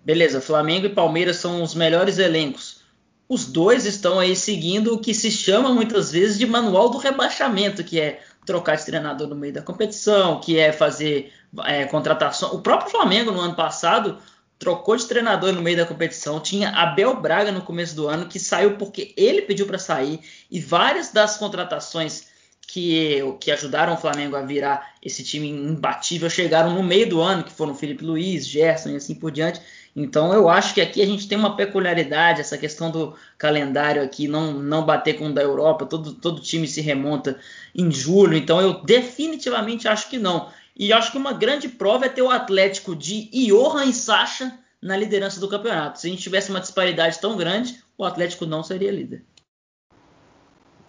beleza, 0.06 0.40
Flamengo 0.40 0.86
e 0.86 0.90
Palmeiras 0.90 1.36
são 1.36 1.62
os 1.62 1.76
melhores 1.76 2.18
elencos. 2.18 2.80
Os 3.28 3.46
dois 3.46 3.86
estão 3.86 4.20
aí 4.20 4.38
seguindo 4.38 4.94
o 4.94 5.00
que 5.00 5.14
se 5.14 5.30
chama 5.30 5.74
muitas 5.74 6.14
vezes 6.14 6.40
de 6.40 6.48
manual 6.48 6.90
do 6.90 6.98
rebaixamento, 6.98 7.84
que 7.84 8.00
é 8.00 8.22
trocar 8.46 8.76
de 8.76 8.86
treinador 8.86 9.28
no 9.28 9.36
meio 9.36 9.54
da 9.54 9.62
competição, 9.62 10.40
que 10.40 10.58
é 10.58 10.72
fazer 10.72 11.32
é, 11.66 11.86
contratação. 11.86 12.54
O 12.54 12.62
próprio 12.62 12.92
Flamengo 12.92 13.32
no 13.32 13.40
ano 13.40 13.56
passado 13.56 14.18
trocou 14.58 14.96
de 14.96 15.06
treinador 15.06 15.54
no 15.54 15.62
meio 15.62 15.78
da 15.78 15.86
competição. 15.86 16.40
Tinha 16.40 16.70
Abel 16.70 17.16
Braga 17.20 17.52
no 17.52 17.62
começo 17.62 17.96
do 17.96 18.08
ano 18.08 18.28
que 18.28 18.40
saiu 18.40 18.76
porque 18.78 19.14
ele 19.16 19.44
pediu 19.44 19.66
para 19.66 19.78
sair 19.78 20.20
e 20.52 20.60
várias 20.60 21.12
das 21.12 21.38
contratações 21.38 22.28
que, 22.68 23.20
que 23.40 23.52
ajudaram 23.52 23.94
o 23.94 23.98
Flamengo 23.98 24.36
a 24.36 24.42
virar 24.42 24.94
esse 25.02 25.24
time 25.24 25.50
imbatível 25.50 26.30
chegaram 26.30 26.74
no 26.74 26.84
meio 26.84 27.10
do 27.10 27.20
ano, 27.20 27.44
que 27.44 27.52
foram 27.52 27.74
Felipe 27.74 28.04
Luiz, 28.04 28.46
Gerson 28.46 28.90
e 28.90 28.96
assim 28.98 29.16
por 29.16 29.32
diante. 29.32 29.60
Então 30.02 30.34
eu 30.34 30.48
acho 30.48 30.74
que 30.74 30.80
aqui 30.80 31.02
a 31.02 31.06
gente 31.06 31.28
tem 31.28 31.38
uma 31.38 31.58
peculiaridade, 31.58 32.40
essa 32.40 32.58
questão 32.58 32.90
do 32.90 33.16
calendário 33.38 34.02
aqui 34.02 34.30
não, 34.30 34.54
não 34.54 34.86
bater 34.86 35.18
com 35.18 35.28
o 35.28 35.34
da 35.34 35.42
Europa, 35.42 35.86
todo, 35.86 36.14
todo 36.14 36.42
time 36.42 36.66
se 36.68 36.80
remonta 36.80 37.38
em 37.76 37.92
julho, 37.92 38.38
então 38.38 38.62
eu 38.62 38.82
definitivamente 38.82 39.90
acho 39.90 40.10
que 40.10 40.18
não. 40.18 40.50
E 40.76 40.94
acho 40.94 41.12
que 41.12 41.18
uma 41.18 41.34
grande 41.34 41.68
prova 41.68 42.06
é 42.06 42.10
ter 42.10 42.22
o 42.22 42.30
Atlético 42.30 42.96
de 42.96 43.30
Johan 43.34 43.86
e 43.86 43.94
Sacha 43.94 44.58
na 44.82 44.96
liderança 44.96 45.42
do 45.42 45.50
campeonato. 45.50 46.00
Se 46.00 46.08
a 46.08 46.10
gente 46.10 46.24
tivesse 46.24 46.50
uma 46.50 46.62
disparidade 46.62 47.20
tão 47.20 47.36
grande, 47.36 47.84
o 47.98 48.06
Atlético 48.06 48.46
não 48.46 48.64
seria 48.64 48.92
líder. 48.92 49.26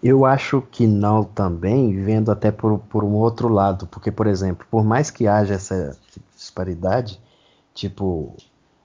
Eu 0.01 0.25
acho 0.25 0.63
que 0.71 0.87
não 0.87 1.25
também, 1.25 2.01
vendo 2.01 2.31
até 2.31 2.53
por, 2.53 2.79
por 2.79 3.03
um 3.03 3.15
outro 3.15 3.49
lado, 3.49 3.89
porque, 3.89 4.13
por 4.13 4.29
exemplo, 4.29 4.65
por 4.71 4.85
mais 4.85 5.11
que 5.11 5.27
haja 5.27 5.55
essa 5.55 5.99
disparidade, 6.37 7.21
tipo, 7.75 8.37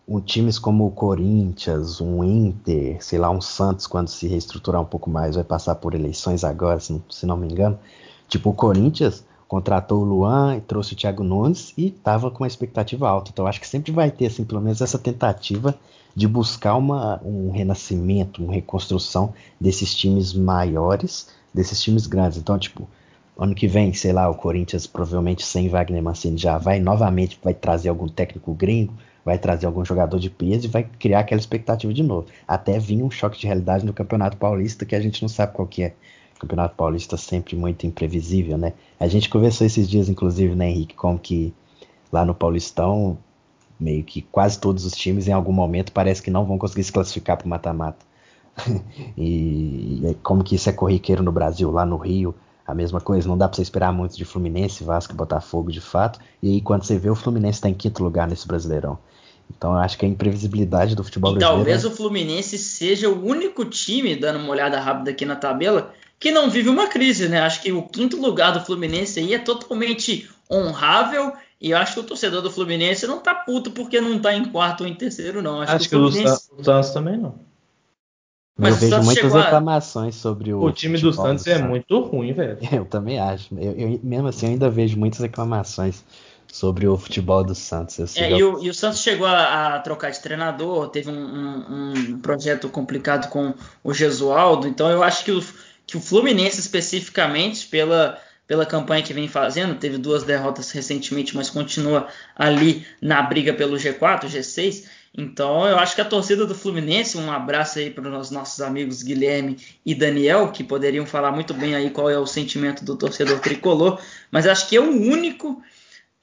um 0.08 0.20
times 0.20 0.60
como 0.60 0.86
o 0.86 0.92
Corinthians, 0.92 2.00
um 2.00 2.24
Inter, 2.24 3.04
sei 3.04 3.18
lá, 3.18 3.30
um 3.30 3.42
Santos, 3.42 3.88
quando 3.88 4.08
se 4.08 4.28
reestruturar 4.28 4.82
um 4.82 4.86
pouco 4.86 5.10
mais, 5.10 5.36
vai 5.36 5.44
passar 5.44 5.76
por 5.76 5.96
eleições 5.96 6.44
agora, 6.44 6.80
se 6.80 6.94
não, 6.94 7.04
se 7.10 7.26
não 7.26 7.38
me 7.38 7.48
engano. 7.48 7.80
Tipo, 8.28 8.52
o 8.52 8.54
Corinthians 8.54 9.24
contratou 9.48 10.02
o 10.02 10.06
Luan 10.06 10.58
e 10.58 10.62
trouxe 10.62 10.94
o 10.94 10.96
Thiago 10.96 11.24
Nunes 11.24 11.74
e 11.78 11.88
estava 11.88 12.30
com 12.30 12.44
uma 12.44 12.48
expectativa 12.48 13.10
alta. 13.10 13.32
Então, 13.32 13.48
acho 13.48 13.60
que 13.60 13.68
sempre 13.68 13.92
vai 13.92 14.12
ter, 14.12 14.28
assim, 14.28 14.44
pelo 14.44 14.62
menos 14.62 14.82
essa 14.82 15.00
tentativa 15.00 15.76
de 16.16 16.28
buscar 16.28 16.76
uma, 16.76 17.20
um 17.24 17.52
renascimento, 17.52 18.44
uma 18.44 18.54
reconstrução 18.54 19.34
desses 19.60 19.94
times 19.94 20.34
maiores, 20.34 21.30
desses 21.54 21.82
times 21.82 22.08
grandes. 22.08 22.38
Então, 22.38 22.58
tipo, 22.58 22.88
ano 23.38 23.54
que 23.54 23.68
vem, 23.68 23.94
sei 23.94 24.14
lá, 24.14 24.30
o 24.30 24.36
Corinthians 24.36 24.88
provavelmente 24.88 25.46
sem 25.46 25.68
Wagner 25.68 26.02
Mancini 26.02 26.38
já 26.38 26.58
vai 26.58 26.80
novamente 26.80 27.38
vai 27.44 27.54
trazer 27.54 27.90
algum 27.90 28.08
técnico 28.08 28.54
gringo, 28.54 28.94
vai 29.26 29.40
trazer 29.40 29.66
algum 29.66 29.84
jogador 29.84 30.20
de 30.20 30.30
peso 30.30 30.68
e 30.68 30.70
vai 30.70 30.84
criar 30.84 31.22
aquela 31.22 31.40
expectativa 31.40 31.92
de 31.92 32.04
novo. 32.04 32.28
Até 32.48 32.78
vir 32.78 33.02
um 33.02 33.10
choque 33.10 33.40
de 33.40 33.48
realidade 33.48 33.84
no 33.84 33.92
Campeonato 33.92 34.38
Paulista 34.38 34.86
que 34.86 34.96
a 34.96 35.02
gente 35.02 35.24
não 35.24 35.28
sabe 35.28 35.54
qual 35.54 35.68
que 35.68 35.82
é. 35.82 35.96
O 36.36 36.40
Campeonato 36.40 36.76
Paulista 36.76 37.18
sempre 37.18 37.56
muito 37.56 37.88
imprevisível, 37.88 38.58
né? 38.58 38.74
A 39.00 39.08
gente 39.08 39.30
conversou 39.30 39.66
esses 39.66 39.90
dias, 39.90 40.10
inclusive, 40.10 40.54
né, 40.54 40.70
Henrique, 40.70 40.94
como 40.94 41.18
que 41.18 41.54
lá 42.12 42.24
no 42.24 42.36
Paulistão, 42.36 43.18
meio 43.80 44.04
que 44.04 44.22
quase 44.22 44.60
todos 44.60 44.86
os 44.86 44.94
times 44.94 45.28
em 45.28 45.32
algum 45.32 45.54
momento 45.54 45.92
parece 45.92 46.22
que 46.22 46.30
não 46.30 46.46
vão 46.46 46.58
conseguir 46.58 46.84
se 46.84 46.92
classificar 46.92 47.38
para 47.38 47.46
o 47.46 47.50
mata-mata. 47.50 48.06
e, 49.18 50.02
e 50.06 50.18
como 50.22 50.44
que 50.44 50.56
isso 50.56 50.70
é 50.70 50.74
corriqueiro 50.74 51.24
no 51.24 51.32
Brasil, 51.32 51.72
lá 51.72 51.86
no 51.86 51.98
Rio, 51.98 52.36
a 52.66 52.74
mesma 52.74 53.00
coisa, 53.00 53.28
não 53.28 53.38
dá 53.38 53.48
para 53.48 53.56
você 53.56 53.62
esperar 53.62 53.92
muito 53.92 54.18
de 54.18 54.26
Fluminense, 54.26 54.84
Vasco 54.84 55.14
Botafogo 55.16 55.72
de 55.72 55.82
fato. 55.82 56.20
E 56.42 56.50
aí 56.50 56.62
quando 56.62 56.84
você 56.84 56.98
vê 56.98 57.10
o 57.10 57.16
Fluminense 57.16 57.58
está 57.58 57.70
em 57.70 57.74
quinto 57.74 58.04
lugar 58.04 58.28
nesse 58.28 58.48
Brasileirão. 58.48 58.98
Então 59.58 59.74
eu 59.74 59.80
acho 59.80 59.98
que 59.98 60.06
a 60.06 60.10
imprevisibilidade 60.10 60.96
do 60.96 61.04
futebol 61.04 61.32
e 61.32 61.36
brasileiro. 61.36 61.58
Talvez 61.58 61.86
é 61.86 61.88
o 61.88 61.92
Fluminense 61.92 62.58
seja 62.58 63.10
o 63.10 63.26
único 63.26 63.66
time, 63.66 64.16
dando 64.16 64.40
uma 64.40 64.50
olhada 64.50 64.80
rápida 64.80 65.12
aqui 65.12 65.26
na 65.26 65.36
tabela, 65.36 65.94
que 66.20 66.32
não 66.32 66.50
vive 66.50 66.70
uma 66.70 66.88
crise, 66.88 67.28
né? 67.30 67.42
Acho 67.42 67.62
que 67.62 67.72
o 67.72 67.84
quinto 67.84 68.20
lugar 68.20 68.52
do 68.52 68.66
Fluminense 68.66 69.20
aí 69.20 69.34
é 69.34 69.40
totalmente 69.40 70.30
honrável. 70.52 71.34
E 71.60 71.72
eu 71.72 71.78
acho 71.78 71.94
que 71.94 72.00
o 72.02 72.04
torcedor 72.04 72.42
do 72.42 72.52
Fluminense 72.52 73.08
não 73.08 73.20
tá 73.20 73.34
puto 73.34 73.72
porque 73.72 74.02
não 74.02 74.20
tá 74.20 74.34
em 74.34 74.46
quarto 74.46 74.82
ou 74.82 74.88
em 74.88 74.94
terceiro, 74.94 75.42
não. 75.42 75.62
Acho, 75.62 75.76
acho 75.76 75.90
que, 75.90 75.96
o, 75.96 76.12
Fluminense... 76.12 76.50
o 76.58 76.64
Santos 76.64 76.92
também 76.92 77.18
não. 77.18 77.36
Mas 78.58 78.82
eu 78.82 78.90
vejo 78.90 79.04
muitas 79.04 79.34
reclamações 79.34 80.16
a... 80.16 80.20
sobre 80.20 80.54
o. 80.54 80.62
O 80.62 80.72
time 80.72 80.98
do 80.98 81.12
Santos 81.12 81.46
é 81.48 81.62
muito 81.62 82.00
ruim, 82.00 82.34
velho. 82.34 82.58
Eu 82.72 82.86
também 82.86 83.20
acho. 83.20 83.54
Eu, 83.58 83.74
eu, 83.74 84.00
mesmo 84.02 84.28
assim, 84.28 84.46
eu 84.46 84.52
ainda 84.54 84.70
vejo 84.70 84.98
muitas 84.98 85.20
reclamações 85.20 86.04
sobre 86.52 86.88
o 86.88 86.98
futebol 86.98 87.44
do 87.44 87.54
Santos. 87.54 88.16
É, 88.16 88.32
e, 88.32 88.44
o, 88.44 88.64
e, 88.64 88.70
o, 88.70 88.74
Santos 88.74 89.02
chegou 89.02 89.28
a, 89.28 89.76
a, 89.76 89.80
trocar 89.80 90.12
de 90.12 90.20
treinador, 90.22 90.90
teve 90.90 91.10
um, 91.10 91.14
um, 91.14 91.94
um, 91.94 92.20
projeto 92.20 92.70
complicado 92.70 93.30
com 93.30 93.54
o 93.84 93.94
Gesualdo, 93.94 94.68
então 94.68 94.90
eu 94.90 95.04
acho 95.04 95.24
que 95.26 95.32
o, 95.32 95.44
que 95.86 95.98
o 95.98 96.02
Fluminense 96.02 96.60
especificamente, 96.60 97.68
pela, 97.68 98.18
pela 98.48 98.66
campanha 98.66 99.04
que 99.04 99.14
vem 99.14 99.28
fazendo, 99.28 99.76
teve 99.76 99.98
duas 99.98 100.24
derrotas 100.24 100.72
recentemente, 100.72 101.36
mas 101.36 101.50
continua 101.50 102.08
ali 102.36 102.86
na 103.02 103.22
briga 103.22 103.54
pelo 103.54 103.78
G4, 103.78 104.26
G6. 104.26 104.86
Então 105.18 105.66
eu 105.66 105.78
acho 105.78 105.96
que 105.96 106.02
a 106.02 106.06
torcida 106.06 106.46
do 106.46 106.54
Fluminense, 106.54 107.18
um 107.18 107.32
abraço 107.32 107.80
aí 107.80 107.90
para 107.90 108.20
os 108.20 108.30
nossos 108.30 108.60
amigos 108.60 109.02
Guilherme 109.02 109.58
e 109.86 109.96
Daniel, 109.96 110.52
que 110.52 110.64
poderiam 110.64 111.06
falar 111.06 111.32
muito 111.32 111.54
bem 111.54 111.74
aí 111.74 111.90
qual 111.90 112.10
é 112.10 112.18
o 112.18 112.28
sentimento 112.28 112.84
do 112.84 112.98
torcedor 112.98 113.40
tricolor, 113.40 114.00
mas 114.30 114.46
acho 114.46 114.68
que 114.68 114.76
é 114.76 114.82
o 114.82 114.90
único 114.90 115.64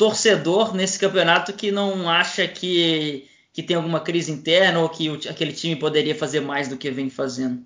torcedor 0.03 0.75
nesse 0.75 0.99
campeonato 0.99 1.53
que 1.53 1.71
não 1.71 2.11
acha 2.11 2.49
que, 2.49 3.29
que 3.53 3.63
tem 3.63 3.77
alguma 3.77 4.01
crise 4.01 4.33
interna 4.33 4.81
ou 4.81 4.89
que 4.89 5.09
o, 5.09 5.15
aquele 5.15 5.53
time 5.53 5.77
poderia 5.77 6.13
fazer 6.13 6.41
mais 6.41 6.67
do 6.67 6.77
que 6.77 6.91
vem 6.91 7.09
fazendo. 7.09 7.63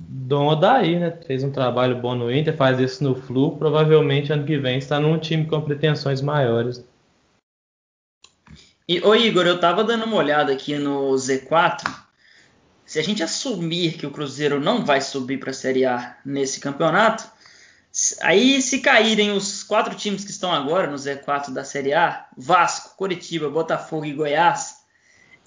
Dom 0.00 0.46
Odaí, 0.46 0.98
né? 0.98 1.10
Fez 1.26 1.44
um 1.44 1.50
trabalho 1.50 2.00
bom 2.00 2.14
no 2.14 2.32
Inter, 2.32 2.56
faz 2.56 2.80
isso 2.80 3.04
no 3.04 3.14
Flu. 3.14 3.58
Provavelmente 3.58 4.32
ano 4.32 4.46
que 4.46 4.56
vem 4.56 4.78
está 4.78 4.98
num 4.98 5.18
time 5.18 5.44
com 5.44 5.60
pretensões 5.60 6.22
maiores. 6.22 6.82
E, 8.88 8.98
ô 9.02 9.14
Igor, 9.14 9.46
eu 9.46 9.60
tava 9.60 9.84
dando 9.84 10.06
uma 10.06 10.16
olhada 10.16 10.50
aqui 10.50 10.78
no 10.78 11.10
Z4. 11.12 11.84
Se 12.86 12.98
a 12.98 13.02
gente 13.02 13.22
assumir 13.22 13.98
que 13.98 14.06
o 14.06 14.10
Cruzeiro 14.10 14.58
não 14.58 14.82
vai 14.82 15.02
subir 15.02 15.38
para 15.38 15.50
a 15.50 15.54
Série 15.54 15.84
A 15.84 16.16
nesse 16.24 16.58
campeonato, 16.58 17.30
Aí, 18.20 18.62
se 18.62 18.78
caírem 18.78 19.32
os 19.32 19.64
quatro 19.64 19.94
times 19.94 20.24
que 20.24 20.30
estão 20.30 20.52
agora 20.52 20.88
no 20.88 20.96
Z4 20.96 21.52
da 21.52 21.64
Série 21.64 21.92
A, 21.92 22.26
Vasco, 22.36 22.96
Coritiba, 22.96 23.50
Botafogo 23.50 24.04
e 24.04 24.12
Goiás, 24.12 24.78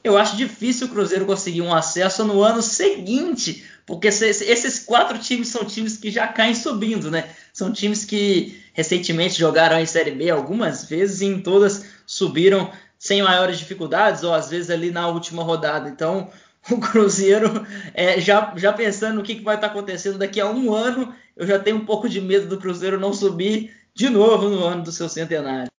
eu 0.04 0.18
acho 0.18 0.36
difícil 0.36 0.88
o 0.88 0.89
Cruzeiro 0.89 1.26
conseguir 1.26 1.62
um 1.62 1.74
acesso 1.74 2.26
no 2.26 2.41
ano 2.41 2.62
seguinte, 2.62 3.64
porque 3.86 4.08
esses 4.08 4.80
quatro 4.80 5.18
times 5.18 5.47
são 5.47 5.64
times 5.64 5.95
que 5.95 6.12
já 6.12 6.28
caem 6.28 6.56
subindo, 6.56 7.10
né? 7.10 7.30
São 7.54 7.72
times 7.72 8.04
que 8.04 8.62
recentemente 8.74 9.39
jogaram 9.39 9.80
em 9.80 9.86
Série 9.86 10.12
B 10.12 10.30
algumas 10.30 10.86
vezes 10.86 11.22
e 11.22 11.26
em 11.28 11.39
todas 11.39 11.86
subiram 12.06 12.72
sem 12.97 13.22
maiores 13.22 13.60
dificuldades, 13.60 14.24
ou 14.24 14.34
às 14.34 14.49
vezes 14.49 14.70
ali 14.70 14.91
na 14.91 15.08
última 15.08 15.43
rodada. 15.43 15.88
Então, 15.88 16.30
o 16.70 16.78
Cruzeiro, 16.80 17.66
é, 17.93 18.20
já, 18.20 18.53
já 18.55 18.72
pensando 18.72 19.16
no 19.16 19.24
que, 19.24 19.36
que 19.36 19.43
vai 19.43 19.55
estar 19.55 19.68
acontecendo 19.68 20.18
daqui 20.18 20.39
a 20.39 20.49
um 20.49 20.74
ano, 20.74 21.14
eu 21.36 21.47
já 21.47 21.57
tenho 21.57 21.78
um 21.78 21.86
pouco 21.86 22.07
de 22.07 22.22
medo 22.22 22.47
do 22.47 22.59
Cruzeiro 22.59 22.99
não 22.99 23.14
subir 23.14 23.74
de 23.93 24.09
novo 24.09 24.49
no 24.49 24.64
ano 24.64 24.84
do 24.84 24.91
seu 24.91 25.09
centenário. 25.09 25.72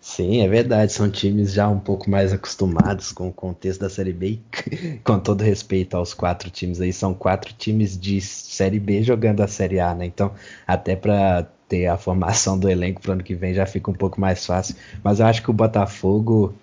Sim, 0.00 0.40
é 0.40 0.48
verdade. 0.48 0.92
São 0.92 1.10
times 1.10 1.52
já 1.52 1.68
um 1.68 1.80
pouco 1.80 2.08
mais 2.08 2.32
acostumados 2.32 3.10
com 3.10 3.28
o 3.28 3.32
contexto 3.32 3.80
da 3.80 3.90
Série 3.90 4.12
B. 4.12 4.38
com 5.02 5.18
todo 5.18 5.42
respeito 5.42 5.96
aos 5.96 6.14
quatro 6.14 6.48
times 6.48 6.80
aí, 6.80 6.92
são 6.92 7.12
quatro 7.12 7.52
times 7.52 7.98
de 7.98 8.20
Série 8.20 8.78
B 8.78 9.02
jogando 9.02 9.40
a 9.40 9.48
Série 9.48 9.80
A, 9.80 9.92
né? 9.94 10.06
Então, 10.06 10.32
até 10.64 10.94
para 10.94 11.42
ter 11.68 11.86
a 11.88 11.98
formação 11.98 12.56
do 12.56 12.70
elenco 12.70 13.00
para 13.00 13.10
o 13.10 13.12
ano 13.14 13.24
que 13.24 13.34
vem 13.34 13.52
já 13.52 13.66
fica 13.66 13.90
um 13.90 13.94
pouco 13.94 14.20
mais 14.20 14.46
fácil. 14.46 14.76
Mas 15.02 15.18
eu 15.18 15.26
acho 15.26 15.42
que 15.42 15.50
o 15.50 15.52
Botafogo, 15.52 16.54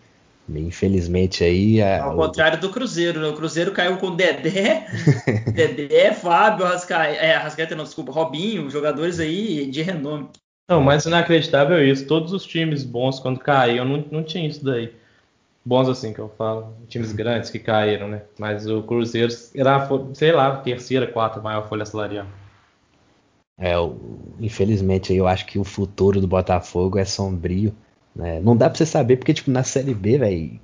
infelizmente 0.50 1.44
aí. 1.44 1.80
É, 1.80 2.00
Ao 2.00 2.16
contrário 2.16 2.60
do 2.60 2.70
Cruzeiro, 2.70 3.22
né? 3.22 3.28
O 3.28 3.36
Cruzeiro 3.36 3.72
caiu 3.72 3.98
com 3.98 4.16
Dedé, 4.16 4.88
Dedé, 5.54 6.14
Fábio, 6.14 6.66
Rascaeta, 6.66 7.22
é, 7.22 7.36
Rascaeta 7.36 7.76
não, 7.76 7.84
desculpa, 7.84 8.12
Robinho, 8.12 8.70
jogadores 8.70 9.20
aí 9.20 9.70
de 9.70 9.82
renome. 9.82 10.30
Não, 10.70 10.82
mas 10.82 11.06
inacreditável 11.06 11.78
é 11.78 11.86
isso. 11.86 12.08
Todos 12.08 12.32
os 12.34 12.46
times 12.46 12.84
bons 12.84 13.20
quando 13.20 13.40
caíam 13.40 13.86
não, 13.86 14.06
não 14.12 14.24
tinha 14.24 14.48
isso 14.48 14.64
daí. 14.64 14.94
Bons 15.66 15.88
assim 15.88 16.12
que 16.12 16.20
eu 16.20 16.30
falo, 16.38 16.76
times 16.90 17.14
grandes 17.14 17.50
que 17.50 17.60
caíram, 17.60 18.08
né? 18.10 18.24
Mas 18.38 18.68
o 18.68 18.84
Cruzeiro 18.84 19.34
era, 19.56 19.88
sei 20.14 20.32
lá, 20.34 20.58
terceira, 20.58 21.08
quarta 21.08 21.40
maior 21.40 21.68
folha 21.70 21.86
salarial. 21.86 22.28
É, 23.58 23.74
infelizmente 24.40 25.14
eu 25.14 25.28
acho 25.28 25.46
que 25.46 25.60
o 25.60 25.64
futuro 25.64 26.20
do 26.20 26.28
Botafogo 26.28 26.98
é 26.98 27.06
sombrio. 27.06 27.74
Né? 28.16 28.40
Não 28.40 28.56
dá 28.56 28.70
pra 28.70 28.78
você 28.78 28.86
saber, 28.86 29.18
porque 29.18 29.34
tipo, 29.34 29.50
na 29.52 29.64
Série 29.64 29.94
B, 29.94 30.18
velho, 30.18 30.60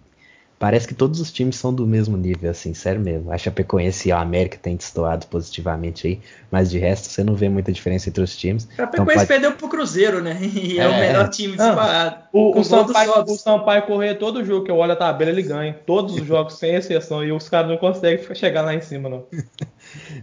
parece 0.59 0.85
que 0.85 0.93
todos 0.93 1.21
os 1.21 1.31
times 1.31 1.55
são 1.55 1.73
do 1.73 1.87
mesmo 1.87 2.17
nível, 2.17 2.51
assim, 2.51 2.73
sério 2.73 2.99
mesmo. 2.99 3.31
A 3.31 3.37
Chapecoense 3.37 4.09
e 4.09 4.11
a 4.11 4.19
América 4.19 4.57
têm 4.61 4.75
destoado 4.75 5.25
positivamente 5.27 6.05
aí, 6.05 6.19
mas 6.51 6.69
de 6.69 6.77
resto 6.77 7.07
você 7.07 7.23
não 7.23 7.33
vê 7.33 7.47
muita 7.47 7.71
diferença 7.71 8.09
entre 8.09 8.21
os 8.21 8.35
times. 8.35 8.67
A 8.73 8.75
Chapecoense 8.75 9.01
então, 9.01 9.15
pode... 9.15 9.27
perdeu 9.27 9.51
pro 9.53 9.69
Cruzeiro, 9.69 10.21
né? 10.21 10.37
E 10.59 10.77
é, 10.77 10.83
é 10.83 10.87
o 10.87 10.91
melhor 10.91 11.29
time 11.29 11.55
disparado. 11.55 12.23
O, 12.33 12.59
o, 12.59 12.63
Sampaio, 12.63 13.23
o 13.23 13.35
Sampaio 13.37 13.83
correr 13.83 14.15
todo 14.15 14.43
jogo 14.43 14.65
que 14.65 14.71
eu 14.71 14.75
olho 14.75 14.91
a 14.91 14.95
tabela, 14.95 15.31
ele 15.31 15.41
ganha. 15.41 15.73
Todos 15.85 16.15
os 16.15 16.25
jogos, 16.25 16.55
sem 16.55 16.75
exceção, 16.75 17.23
e 17.23 17.31
os 17.31 17.47
caras 17.47 17.69
não 17.69 17.77
conseguem 17.77 18.35
chegar 18.35 18.61
lá 18.61 18.75
em 18.75 18.81
cima, 18.81 19.07
não. 19.07 19.23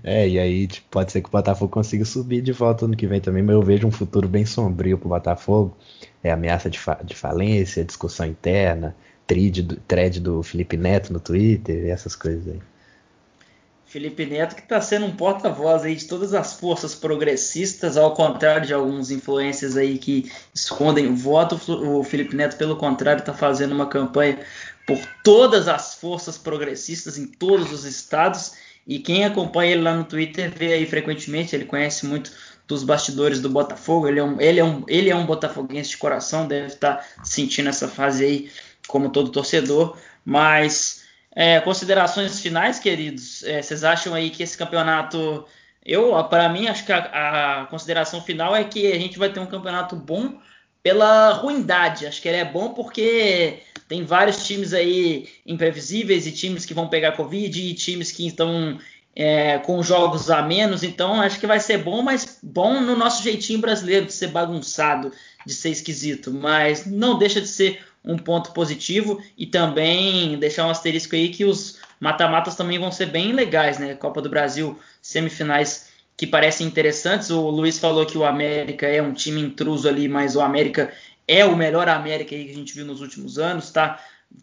É, 0.04 0.28
e 0.28 0.38
aí 0.38 0.68
tipo, 0.68 0.86
pode 0.90 1.10
ser 1.10 1.20
que 1.20 1.28
o 1.28 1.32
Botafogo 1.32 1.72
consiga 1.72 2.04
subir 2.04 2.40
de 2.40 2.52
volta 2.52 2.84
ano 2.84 2.96
que 2.96 3.06
vem 3.06 3.20
também, 3.20 3.42
mas 3.42 3.54
eu 3.54 3.62
vejo 3.62 3.84
um 3.84 3.90
futuro 3.90 4.28
bem 4.28 4.46
sombrio 4.46 4.96
pro 4.96 5.08
Botafogo. 5.08 5.76
É 6.26 6.32
ameaça 6.32 6.68
de, 6.68 6.78
fa 6.78 6.98
de 7.04 7.14
falência, 7.14 7.84
discussão 7.84 8.26
interna, 8.26 8.96
thread 9.26 9.62
do, 9.62 9.76
thread 9.76 10.20
do 10.20 10.42
Felipe 10.42 10.76
Neto 10.76 11.12
no 11.12 11.20
Twitter 11.20 11.88
essas 11.88 12.16
coisas 12.16 12.48
aí. 12.48 12.60
Felipe 13.86 14.26
Neto 14.26 14.56
que 14.56 14.62
está 14.62 14.80
sendo 14.80 15.06
um 15.06 15.14
porta-voz 15.14 15.84
aí 15.84 15.94
de 15.94 16.06
todas 16.06 16.34
as 16.34 16.54
forças 16.54 16.94
progressistas, 16.94 17.96
ao 17.96 18.12
contrário 18.14 18.66
de 18.66 18.74
alguns 18.74 19.12
influências 19.12 19.76
aí 19.76 19.96
que 19.96 20.30
escondem 20.52 21.06
o 21.06 21.14
voto, 21.14 21.54
o 21.72 22.02
Felipe 22.02 22.34
Neto, 22.34 22.56
pelo 22.56 22.76
contrário, 22.76 23.20
está 23.20 23.32
fazendo 23.32 23.72
uma 23.72 23.86
campanha 23.86 24.40
por 24.86 24.98
todas 25.22 25.68
as 25.68 25.94
forças 25.94 26.36
progressistas 26.36 27.16
em 27.16 27.26
todos 27.26 27.72
os 27.72 27.84
estados 27.84 28.54
e 28.86 28.98
quem 28.98 29.24
acompanha 29.24 29.72
ele 29.72 29.82
lá 29.82 29.96
no 29.96 30.04
Twitter 30.04 30.52
vê 30.54 30.72
aí 30.72 30.86
frequentemente, 30.86 31.54
ele 31.54 31.64
conhece 31.64 32.06
muito 32.06 32.32
dos 32.66 32.82
bastidores 32.82 33.40
do 33.40 33.48
Botafogo, 33.48 34.08
ele 34.08 34.18
é 34.18 34.24
um, 34.24 34.40
ele 34.40 34.60
é 34.60 34.64
um, 34.64 34.84
ele 34.88 35.10
é 35.10 35.16
um 35.16 35.26
botafoguense 35.26 35.90
de 35.90 35.96
coração, 35.96 36.48
deve 36.48 36.66
estar 36.66 37.06
sentindo 37.22 37.68
essa 37.68 37.86
fase 37.86 38.24
aí 38.24 38.50
como 38.88 39.10
todo 39.10 39.30
torcedor, 39.30 39.96
mas 40.24 41.04
é, 41.34 41.60
considerações 41.60 42.40
finais, 42.40 42.78
queridos, 42.78 43.44
é, 43.44 43.62
vocês 43.62 43.84
acham 43.84 44.14
aí 44.14 44.30
que 44.30 44.42
esse 44.42 44.56
campeonato, 44.56 45.44
eu, 45.84 46.12
para 46.24 46.48
mim, 46.48 46.66
acho 46.66 46.84
que 46.84 46.92
a, 46.92 47.62
a, 47.62 47.66
consideração 47.66 48.22
final 48.22 48.56
é 48.56 48.64
que 48.64 48.90
a 48.90 48.98
gente 48.98 49.18
vai 49.18 49.32
ter 49.32 49.38
um 49.38 49.46
campeonato 49.46 49.94
bom 49.94 50.40
pela 50.82 51.32
ruindade, 51.32 52.06
acho 52.06 52.22
que 52.22 52.28
ele 52.28 52.38
é 52.38 52.44
bom 52.44 52.72
porque 52.72 53.60
tem 53.88 54.04
vários 54.04 54.46
times 54.46 54.72
aí 54.72 55.28
imprevisíveis 55.44 56.26
e 56.26 56.32
times 56.32 56.64
que 56.64 56.74
vão 56.74 56.88
pegar 56.88 57.12
Covid 57.12 57.60
e 57.60 57.74
times 57.74 58.10
que 58.10 58.26
estão 58.26 58.78
é, 59.16 59.58
com 59.58 59.82
jogos 59.82 60.30
a 60.30 60.42
menos. 60.42 60.82
Então 60.82 61.20
acho 61.22 61.40
que 61.40 61.46
vai 61.46 61.58
ser 61.58 61.78
bom, 61.78 62.02
mas 62.02 62.38
bom 62.42 62.80
no 62.82 62.94
nosso 62.94 63.22
jeitinho 63.22 63.58
brasileiro 63.58 64.04
de 64.04 64.12
ser 64.12 64.28
bagunçado, 64.28 65.10
de 65.46 65.54
ser 65.54 65.70
esquisito. 65.70 66.30
Mas 66.30 66.84
não 66.84 67.18
deixa 67.18 67.40
de 67.40 67.48
ser 67.48 67.80
um 68.04 68.18
ponto 68.18 68.52
positivo 68.52 69.20
e 69.36 69.46
também 69.46 70.38
deixar 70.38 70.66
um 70.66 70.70
asterisco 70.70 71.16
aí 71.16 71.30
que 71.30 71.44
os 71.44 71.78
mata-matas 71.98 72.54
também 72.54 72.78
vão 72.78 72.92
ser 72.92 73.06
bem 73.06 73.32
legais, 73.32 73.78
né? 73.78 73.94
Copa 73.94 74.20
do 74.20 74.28
Brasil, 74.28 74.78
semifinais 75.00 75.88
que 76.16 76.26
parecem 76.26 76.66
interessantes. 76.66 77.30
O 77.30 77.48
Luiz 77.50 77.78
falou 77.78 78.06
que 78.06 78.18
o 78.18 78.24
América 78.24 78.86
é 78.86 79.02
um 79.02 79.12
time 79.12 79.40
intruso 79.40 79.88
ali, 79.88 80.08
mas 80.08 80.36
o 80.36 80.40
América 80.40 80.92
é 81.26 81.44
o 81.44 81.56
melhor 81.56 81.88
América 81.88 82.30
que 82.30 82.50
a 82.50 82.54
gente 82.54 82.72
viu 82.72 82.84
nos 82.84 83.00
últimos 83.00 83.38
anos, 83.38 83.70
tá? 83.70 84.00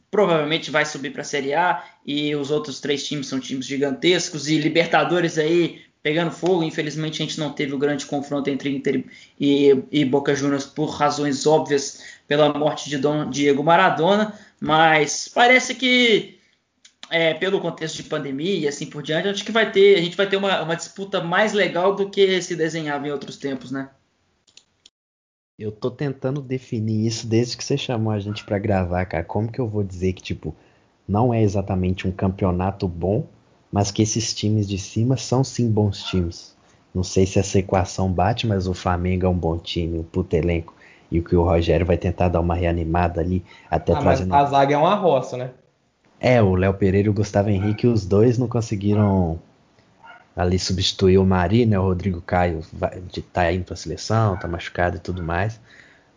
Provavelmente 0.09 0.71
vai 0.71 0.85
subir 0.85 1.11
para 1.11 1.21
a 1.21 1.25
Série 1.25 1.53
A 1.53 1.83
e 2.05 2.35
os 2.35 2.51
outros 2.51 2.79
três 2.79 3.05
times 3.05 3.27
são 3.27 3.39
times 3.39 3.65
gigantescos 3.65 4.47
e 4.47 4.57
Libertadores 4.57 5.37
aí 5.37 5.81
pegando 6.03 6.31
fogo. 6.31 6.63
Infelizmente 6.63 7.21
a 7.21 7.25
gente 7.25 7.39
não 7.39 7.51
teve 7.51 7.73
o 7.73 7.77
grande 7.77 8.05
confronto 8.05 8.49
entre 8.49 8.69
Inter 8.69 9.05
e, 9.39 9.83
e 9.91 10.05
Boca 10.05 10.35
Juniors 10.35 10.65
por 10.65 10.89
razões 10.89 11.47
óbvias 11.47 12.03
pela 12.27 12.53
morte 12.53 12.89
de 12.89 12.97
Dom 12.97 13.29
Diego 13.29 13.63
Maradona, 13.63 14.37
mas 14.59 15.29
parece 15.33 15.73
que 15.75 16.37
é, 17.09 17.33
pelo 17.33 17.61
contexto 17.61 17.97
de 17.97 18.03
pandemia 18.03 18.55
e 18.59 18.67
assim 18.67 18.85
por 18.85 19.03
diante, 19.03 19.27
acho 19.27 19.45
que 19.45 19.51
vai 19.51 19.71
ter, 19.71 19.97
a 19.97 20.01
gente 20.01 20.17
vai 20.17 20.27
ter 20.27 20.37
uma, 20.37 20.61
uma 20.61 20.75
disputa 20.75 21.21
mais 21.21 21.53
legal 21.53 21.95
do 21.95 22.09
que 22.09 22.41
se 22.41 22.55
desenhava 22.55 23.07
em 23.07 23.11
outros 23.11 23.37
tempos, 23.37 23.71
né? 23.71 23.89
Eu 25.57 25.71
tô 25.71 25.91
tentando 25.91 26.41
definir 26.41 27.05
isso 27.05 27.27
desde 27.27 27.55
que 27.55 27.63
você 27.63 27.77
chamou 27.77 28.11
a 28.11 28.19
gente 28.19 28.43
para 28.43 28.57
gravar, 28.57 29.05
cara. 29.05 29.23
Como 29.23 29.51
que 29.51 29.61
eu 29.61 29.67
vou 29.67 29.83
dizer 29.83 30.13
que, 30.13 30.21
tipo, 30.21 30.55
não 31.07 31.31
é 31.31 31.43
exatamente 31.43 32.07
um 32.07 32.11
campeonato 32.11 32.87
bom, 32.87 33.25
mas 33.71 33.91
que 33.91 34.01
esses 34.01 34.33
times 34.33 34.67
de 34.67 34.79
cima 34.79 35.15
são 35.15 35.43
sim 35.43 35.69
bons 35.69 36.03
times. 36.05 36.55
Não 36.93 37.03
sei 37.03 37.27
se 37.27 37.37
essa 37.37 37.59
equação 37.59 38.11
bate, 38.11 38.47
mas 38.47 38.67
o 38.67 38.73
Flamengo 38.73 39.27
é 39.27 39.29
um 39.29 39.37
bom 39.37 39.57
time, 39.57 39.99
um 39.99 40.03
puto 40.03 40.35
elenco. 40.35 40.73
E 41.11 41.19
o 41.19 41.23
que 41.23 41.35
o 41.35 41.43
Rogério 41.43 41.85
vai 41.85 41.97
tentar 41.97 42.29
dar 42.29 42.39
uma 42.39 42.55
reanimada 42.55 43.21
ali, 43.21 43.45
até 43.69 43.93
ah, 43.93 43.99
trazendo. 43.99 44.29
Mas 44.29 44.47
a 44.47 44.49
zaga 44.49 44.73
é 44.73 44.77
uma 44.77 44.95
roça, 44.95 45.37
né? 45.37 45.51
É, 46.19 46.41
o 46.41 46.55
Léo 46.55 46.73
Pereira 46.73 47.07
e 47.07 47.11
o 47.11 47.13
Gustavo 47.13 47.49
Henrique, 47.49 47.85
os 47.85 48.05
dois 48.05 48.39
não 48.39 48.47
conseguiram 48.47 49.39
ali 50.35 50.57
substituiu 50.57 51.21
o 51.21 51.25
Mari, 51.25 51.65
né? 51.65 51.77
O 51.77 51.83
Rodrigo 51.83 52.21
Caio 52.21 52.61
vai, 52.73 53.01
tá 53.31 53.51
indo 53.51 53.65
para 53.65 53.73
a 53.73 53.77
seleção, 53.77 54.37
tá 54.37 54.47
machucado 54.47 54.97
e 54.97 54.99
tudo 54.99 55.21
mais. 55.21 55.59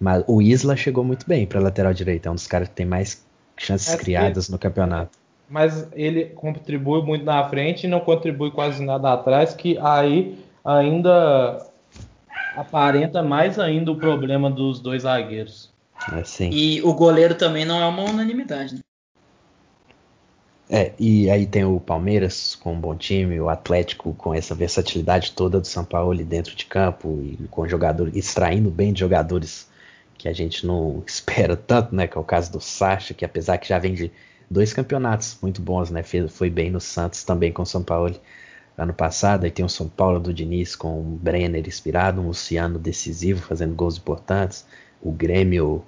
Mas 0.00 0.24
o 0.26 0.42
Isla 0.42 0.76
chegou 0.76 1.04
muito 1.04 1.26
bem 1.26 1.46
para 1.46 1.60
lateral 1.60 1.92
direito, 1.92 2.26
é 2.26 2.30
um 2.30 2.34
dos 2.34 2.46
caras 2.46 2.68
que 2.68 2.74
tem 2.74 2.86
mais 2.86 3.24
chances 3.56 3.94
é 3.94 3.96
criadas 3.96 4.48
no 4.48 4.58
campeonato. 4.58 5.18
Mas 5.48 5.88
ele 5.92 6.26
contribui 6.26 7.02
muito 7.02 7.24
na 7.24 7.48
frente 7.48 7.84
e 7.84 7.88
não 7.88 8.00
contribui 8.00 8.50
quase 8.50 8.84
nada 8.84 9.12
atrás, 9.12 9.54
que 9.54 9.78
aí 9.78 10.38
ainda 10.64 11.64
aparenta 12.56 13.22
mais 13.22 13.58
ainda 13.58 13.92
o 13.92 13.96
problema 13.96 14.50
dos 14.50 14.80
dois 14.80 15.02
zagueiros. 15.02 15.70
É, 16.12 16.24
sim. 16.24 16.50
E 16.52 16.82
o 16.82 16.92
goleiro 16.92 17.34
também 17.34 17.64
não 17.64 17.80
é 17.80 17.86
uma 17.86 18.02
unanimidade, 18.02 18.74
né? 18.74 18.80
É, 20.68 20.92
e 20.98 21.30
aí 21.30 21.46
tem 21.46 21.64
o 21.64 21.78
Palmeiras 21.78 22.56
com 22.56 22.72
um 22.74 22.80
bom 22.80 22.96
time, 22.96 23.38
o 23.40 23.48
Atlético 23.48 24.12
com 24.14 24.34
essa 24.34 24.52
versatilidade 24.54 25.32
toda 25.32 25.60
do 25.60 25.66
São 25.66 25.84
Paulo 25.84 26.16
dentro 26.24 26.56
de 26.56 26.66
campo 26.66 27.20
e 27.22 27.46
com 27.48 27.68
jogadores 27.68 28.16
extraindo 28.16 28.68
bem 28.68 28.92
de 28.92 28.98
jogadores 29.00 29.68
que 30.18 30.28
a 30.28 30.32
gente 30.32 30.66
não 30.66 31.02
espera 31.06 31.56
tanto, 31.56 31.94
né? 31.94 32.06
Que 32.08 32.18
é 32.18 32.20
o 32.20 32.24
caso 32.24 32.50
do 32.50 32.60
Sacha, 32.60 33.14
que 33.14 33.24
apesar 33.24 33.58
que 33.58 33.68
já 33.68 33.78
vem 33.78 33.94
de 33.94 34.10
dois 34.50 34.72
campeonatos 34.72 35.38
muito 35.40 35.62
bons, 35.62 35.90
né? 35.90 36.02
Foi 36.02 36.50
bem 36.50 36.70
no 36.70 36.80
Santos 36.80 37.22
também 37.22 37.52
com 37.52 37.62
o 37.62 37.66
São 37.66 37.82
Paulo 37.84 38.14
ano 38.76 38.92
passado. 38.92 39.44
Aí 39.44 39.50
tem 39.52 39.64
o 39.64 39.68
São 39.68 39.88
Paulo 39.88 40.18
do 40.18 40.34
Diniz 40.34 40.74
com 40.74 41.00
o 41.00 41.02
Brenner 41.02 41.66
inspirado, 41.66 42.20
um 42.20 42.28
Luciano 42.28 42.78
decisivo 42.78 43.40
fazendo 43.40 43.74
gols 43.74 43.98
importantes, 43.98 44.66
o 45.00 45.12
Grêmio 45.12 45.84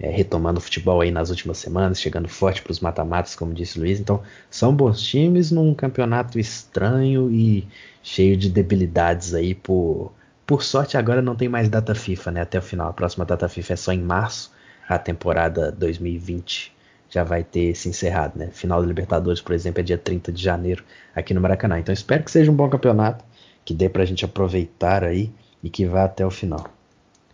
é, 0.00 0.10
retomando 0.10 0.58
o 0.58 0.62
futebol 0.62 1.00
aí 1.00 1.10
nas 1.10 1.30
últimas 1.30 1.58
semanas, 1.58 2.00
chegando 2.00 2.28
forte 2.28 2.62
para 2.62 2.70
os 2.70 2.80
mata-matas, 2.80 3.34
como 3.34 3.52
disse 3.52 3.78
o 3.78 3.80
Luiz. 3.80 3.98
Então, 3.98 4.22
são 4.48 4.74
bons 4.74 5.02
times 5.02 5.50
num 5.50 5.74
campeonato 5.74 6.38
estranho 6.38 7.30
e 7.30 7.66
cheio 8.02 8.36
de 8.36 8.48
debilidades 8.48 9.34
aí. 9.34 9.54
Por, 9.54 10.12
por 10.46 10.62
sorte, 10.62 10.96
agora 10.96 11.20
não 11.20 11.34
tem 11.34 11.48
mais 11.48 11.68
data 11.68 11.94
FIFA, 11.94 12.30
né? 12.30 12.40
Até 12.42 12.58
o 12.58 12.62
final. 12.62 12.88
A 12.88 12.92
próxima 12.92 13.24
data 13.24 13.48
FIFA 13.48 13.72
é 13.72 13.76
só 13.76 13.92
em 13.92 14.00
março. 14.00 14.52
A 14.88 14.98
temporada 14.98 15.72
2020 15.72 16.72
já 17.10 17.24
vai 17.24 17.42
ter 17.42 17.74
se 17.74 17.88
encerrado, 17.88 18.38
né? 18.38 18.50
Final 18.52 18.80
da 18.80 18.86
Libertadores, 18.86 19.40
por 19.40 19.54
exemplo, 19.54 19.80
é 19.80 19.82
dia 19.82 19.98
30 19.98 20.30
de 20.30 20.42
janeiro 20.42 20.84
aqui 21.14 21.34
no 21.34 21.40
Maracanã. 21.40 21.78
Então, 21.78 21.92
espero 21.92 22.22
que 22.22 22.30
seja 22.30 22.50
um 22.50 22.54
bom 22.54 22.68
campeonato, 22.68 23.24
que 23.64 23.74
dê 23.74 23.88
para 23.88 24.02
a 24.02 24.06
gente 24.06 24.24
aproveitar 24.24 25.02
aí 25.02 25.32
e 25.62 25.68
que 25.68 25.86
vá 25.86 26.04
até 26.04 26.24
o 26.24 26.30
final. 26.30 26.77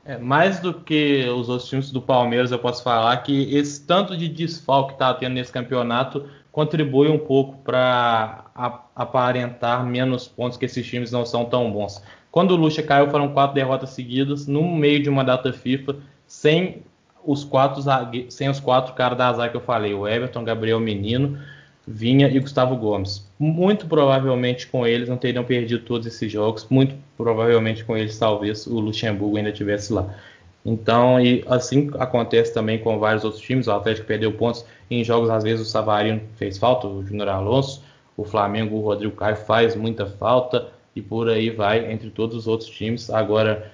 É, 0.07 0.19
mais 0.19 0.61
do 0.61 0.75
que 0.75 1.25
os 1.31 1.49
outros 1.49 1.69
times 1.69 1.91
do 1.91 2.03
Palmeiras, 2.03 2.53
eu 2.53 2.59
posso 2.59 2.83
falar 2.83 3.17
que 3.19 3.55
esse 3.57 3.87
tanto 3.87 4.15
de 4.17 4.29
desfalque 4.29 4.89
que 4.89 4.95
está 4.95 5.15
tendo 5.15 5.33
nesse 5.33 5.51
campeonato 5.51 6.29
contribui 6.53 7.09
um 7.09 7.19
pouco 7.19 7.57
para 7.65 8.45
aparentar 8.95 9.85
menos 9.85 10.29
pontos 10.29 10.59
que 10.59 10.67
esses 10.67 10.87
times 10.87 11.11
não 11.11 11.25
são 11.25 11.47
tão 11.47 11.73
bons. 11.73 12.03
Quando 12.31 12.51
o 12.51 12.57
Lucha 12.57 12.83
caiu, 12.83 13.11
foram 13.11 13.33
quatro 13.33 13.55
derrotas 13.55 13.91
seguidas 13.91 14.47
no 14.47 14.63
meio 14.63 15.03
de 15.03 15.09
uma 15.09 15.25
data 15.25 15.53
FIFA, 15.53 15.97
sem 16.27 16.83
os 17.25 17.43
quatro, 17.43 17.83
sem 18.29 18.51
os 18.51 18.61
quatro 18.61 18.93
caras 18.93 19.17
da 19.17 19.29
azar 19.29 19.51
que 19.51 19.57
eu 19.57 19.61
falei, 19.61 19.95
o 19.95 20.07
Everton, 20.07 20.45
Gabriel 20.45 20.79
Menino, 20.79 21.39
Vinha 21.87 22.29
e 22.29 22.39
Gustavo 22.39 22.77
Gomes. 22.77 23.27
Muito 23.39 23.87
provavelmente 23.87 24.67
com 24.67 24.87
eles 24.87 25.09
não 25.09 25.17
teriam 25.17 25.45
perdido 25.45 25.85
todos 25.85 26.07
esses 26.07 26.31
jogos. 26.31 26.67
Muito 26.71 26.95
provavelmente 27.17 27.85
com 27.85 27.97
eles 27.97 28.19
talvez 28.19 28.67
o 28.67 28.81
Luxemburgo 28.81 29.37
ainda 29.37 29.53
tivesse 29.53 29.93
lá. 29.93 30.15
Então, 30.65 31.21
e 31.21 31.45
assim 31.47 31.91
acontece 31.99 32.55
também 32.55 32.79
com 32.79 32.99
vários 32.99 33.23
outros 33.25 33.43
times. 33.43 33.67
O 33.67 33.73
Atlético 33.73 34.07
perdeu 34.07 34.33
pontos 34.33 34.65
em 34.91 35.05
jogos, 35.05 35.29
às 35.29 35.45
vezes 35.45 35.67
o 35.67 35.71
Savarino 35.71 36.23
fez 36.37 36.57
falta, 36.57 36.87
o 36.87 37.05
Júnior 37.05 37.29
Alonso, 37.29 37.83
o 38.17 38.25
Flamengo, 38.25 38.77
o 38.77 38.81
Rodrigo 38.81 39.15
Caio 39.15 39.37
faz 39.37 39.77
muita 39.77 40.07
falta 40.07 40.69
e 40.97 41.03
por 41.03 41.29
aí 41.29 41.51
vai 41.51 41.93
entre 41.93 42.09
todos 42.09 42.37
os 42.37 42.47
outros 42.47 42.71
times. 42.71 43.11
Agora, 43.11 43.71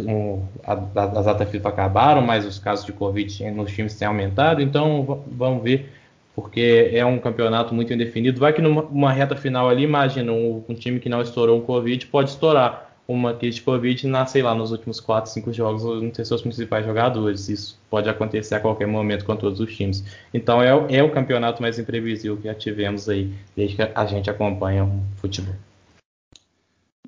um, 0.00 0.42
as 0.64 1.24
datas 1.24 1.48
FIFA 1.48 1.68
acabaram, 1.68 2.22
mas 2.22 2.44
os 2.44 2.58
casos 2.58 2.84
de 2.84 2.92
Covid 2.92 3.50
nos 3.50 3.72
times 3.72 3.94
têm 3.96 4.08
aumentado, 4.08 4.60
então 4.60 5.22
vamos 5.26 5.62
ver, 5.62 5.92
porque 6.36 6.90
é 6.92 7.02
um 7.04 7.18
campeonato 7.18 7.74
muito 7.74 7.94
indefinido. 7.94 8.38
Vai 8.38 8.52
que 8.52 8.60
numa 8.60 9.10
reta 9.10 9.34
final 9.34 9.70
ali, 9.70 9.84
imagina, 9.84 10.30
um, 10.30 10.62
um 10.68 10.74
time 10.74 11.00
que 11.00 11.08
não 11.08 11.22
estourou 11.22 11.58
o 11.58 11.62
Covid 11.62 12.06
pode 12.08 12.28
estourar 12.28 12.94
uma 13.08 13.32
crise 13.32 13.56
de 13.56 13.62
Covid 13.62 14.06
na, 14.06 14.26
sei 14.26 14.42
lá, 14.42 14.54
nos 14.54 14.70
últimos 14.70 15.00
4, 15.00 15.30
5 15.30 15.50
jogos 15.50 15.82
não 15.84 16.10
ter 16.10 16.26
seus 16.26 16.42
principais 16.42 16.84
jogadores. 16.84 17.48
Isso 17.48 17.80
pode 17.88 18.10
acontecer 18.10 18.54
a 18.54 18.60
qualquer 18.60 18.86
momento 18.86 19.24
com 19.24 19.34
todos 19.34 19.60
os 19.60 19.74
times. 19.74 20.04
Então 20.34 20.62
é, 20.62 20.98
é 20.98 21.02
o 21.02 21.10
campeonato 21.10 21.62
mais 21.62 21.78
imprevisível 21.78 22.36
que 22.36 22.44
já 22.44 22.54
tivemos 22.54 23.08
aí, 23.08 23.32
desde 23.56 23.76
que 23.76 23.82
a 23.82 24.04
gente 24.04 24.28
acompanha 24.28 24.84
o 24.84 25.02
futebol. 25.16 25.54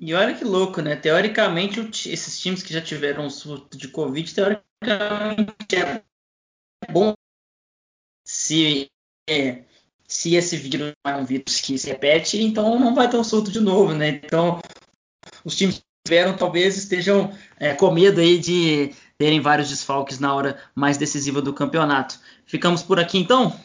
E 0.01 0.11
olha 0.15 0.33
que 0.33 0.43
louco, 0.43 0.81
né? 0.81 0.95
Teoricamente, 0.95 1.81
esses 2.09 2.39
times 2.39 2.63
que 2.63 2.73
já 2.73 2.81
tiveram 2.81 3.25
um 3.25 3.29
surto 3.29 3.77
de 3.77 3.89
Covid, 3.89 4.33
teoricamente 4.33 5.75
é 5.75 6.01
bom 6.89 7.13
se, 8.25 8.89
é, 9.29 9.63
se 10.07 10.35
esse 10.35 10.57
vírus 10.57 10.93
é 11.05 11.15
um 11.15 11.23
vírus 11.23 11.61
que 11.61 11.77
se 11.77 11.87
repete, 11.87 12.41
então 12.41 12.79
não 12.79 12.95
vai 12.95 13.09
ter 13.09 13.17
um 13.17 13.23
surto 13.23 13.51
de 13.51 13.59
novo, 13.59 13.93
né? 13.93 14.19
Então, 14.23 14.59
os 15.45 15.55
times 15.55 15.81
tiveram 16.05 16.35
talvez 16.35 16.77
estejam 16.77 17.31
é, 17.57 17.73
com 17.73 17.91
medo 17.91 18.19
aí 18.19 18.39
de 18.39 18.91
terem 19.17 19.39
vários 19.39 19.69
desfalques 19.69 20.19
na 20.19 20.33
hora 20.33 20.57
mais 20.73 20.97
decisiva 20.97 21.41
do 21.41 21.53
campeonato. 21.53 22.19
Ficamos 22.45 22.81
por 22.81 22.99
aqui 22.99 23.19
então? 23.19 23.55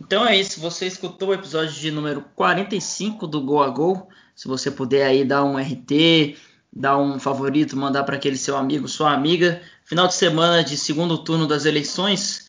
Então 0.00 0.26
é 0.26 0.36
isso, 0.36 0.60
você 0.60 0.86
escutou 0.86 1.30
o 1.30 1.34
episódio 1.34 1.72
de 1.72 1.90
número 1.90 2.22
45 2.34 3.26
do 3.26 3.40
Go 3.40 3.62
a 3.62 3.70
Go. 3.70 4.06
Se 4.34 4.48
você 4.48 4.70
puder 4.70 5.06
aí 5.06 5.24
dar 5.24 5.44
um 5.44 5.56
RT, 5.56 6.36
dar 6.70 6.98
um 6.98 7.18
favorito, 7.18 7.76
mandar 7.76 8.02
para 8.02 8.16
aquele 8.16 8.36
seu 8.36 8.56
amigo, 8.56 8.88
sua 8.88 9.12
amiga. 9.12 9.62
Final 9.84 10.08
de 10.08 10.14
semana 10.14 10.62
de 10.62 10.76
segundo 10.76 11.16
turno 11.18 11.46
das 11.46 11.64
eleições. 11.64 12.48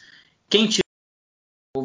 Quem 0.49 0.67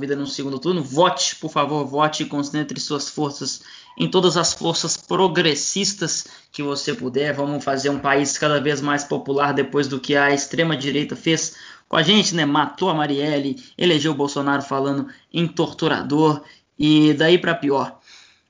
envolvida 0.01 0.17
no 0.17 0.27
segundo 0.27 0.59
turno, 0.59 0.83
vote, 0.83 1.37
por 1.37 1.51
favor, 1.51 1.85
vote 1.85 2.23
e 2.23 2.27
concentre 2.27 2.81
suas 2.81 3.11
forças 3.11 3.61
em 3.99 4.11
todas 4.11 4.39
as 4.39 4.55
forças 4.55 4.97
progressistas 4.97 6.27
que 6.51 6.63
você 6.63 6.95
puder. 6.95 7.35
Vamos 7.35 7.63
fazer 7.63 7.91
um 7.91 7.99
país 7.99 8.39
cada 8.39 8.59
vez 8.61 8.81
mais 8.81 9.05
popular 9.05 9.53
depois 9.53 9.87
do 9.87 10.01
que 10.01 10.17
a 10.17 10.33
extrema-direita 10.33 11.15
fez 11.15 11.55
com 11.87 11.97
a 11.97 12.03
gente, 12.03 12.35
né? 12.35 12.47
Matou 12.47 12.89
a 12.89 12.95
Marielle, 12.95 13.63
elegeu 13.77 14.13
o 14.13 14.15
Bolsonaro 14.15 14.63
falando 14.63 15.09
em 15.31 15.47
torturador 15.47 16.43
e 16.79 17.13
daí 17.13 17.37
para 17.37 17.55
pior. 17.55 17.99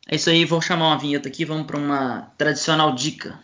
É 0.06 0.14
isso 0.14 0.30
aí, 0.30 0.44
vou 0.44 0.60
chamar 0.60 0.88
uma 0.88 0.98
vinheta 0.98 1.28
aqui, 1.28 1.44
vamos 1.44 1.66
para 1.66 1.78
uma 1.78 2.32
tradicional 2.38 2.94
dica. 2.94 3.38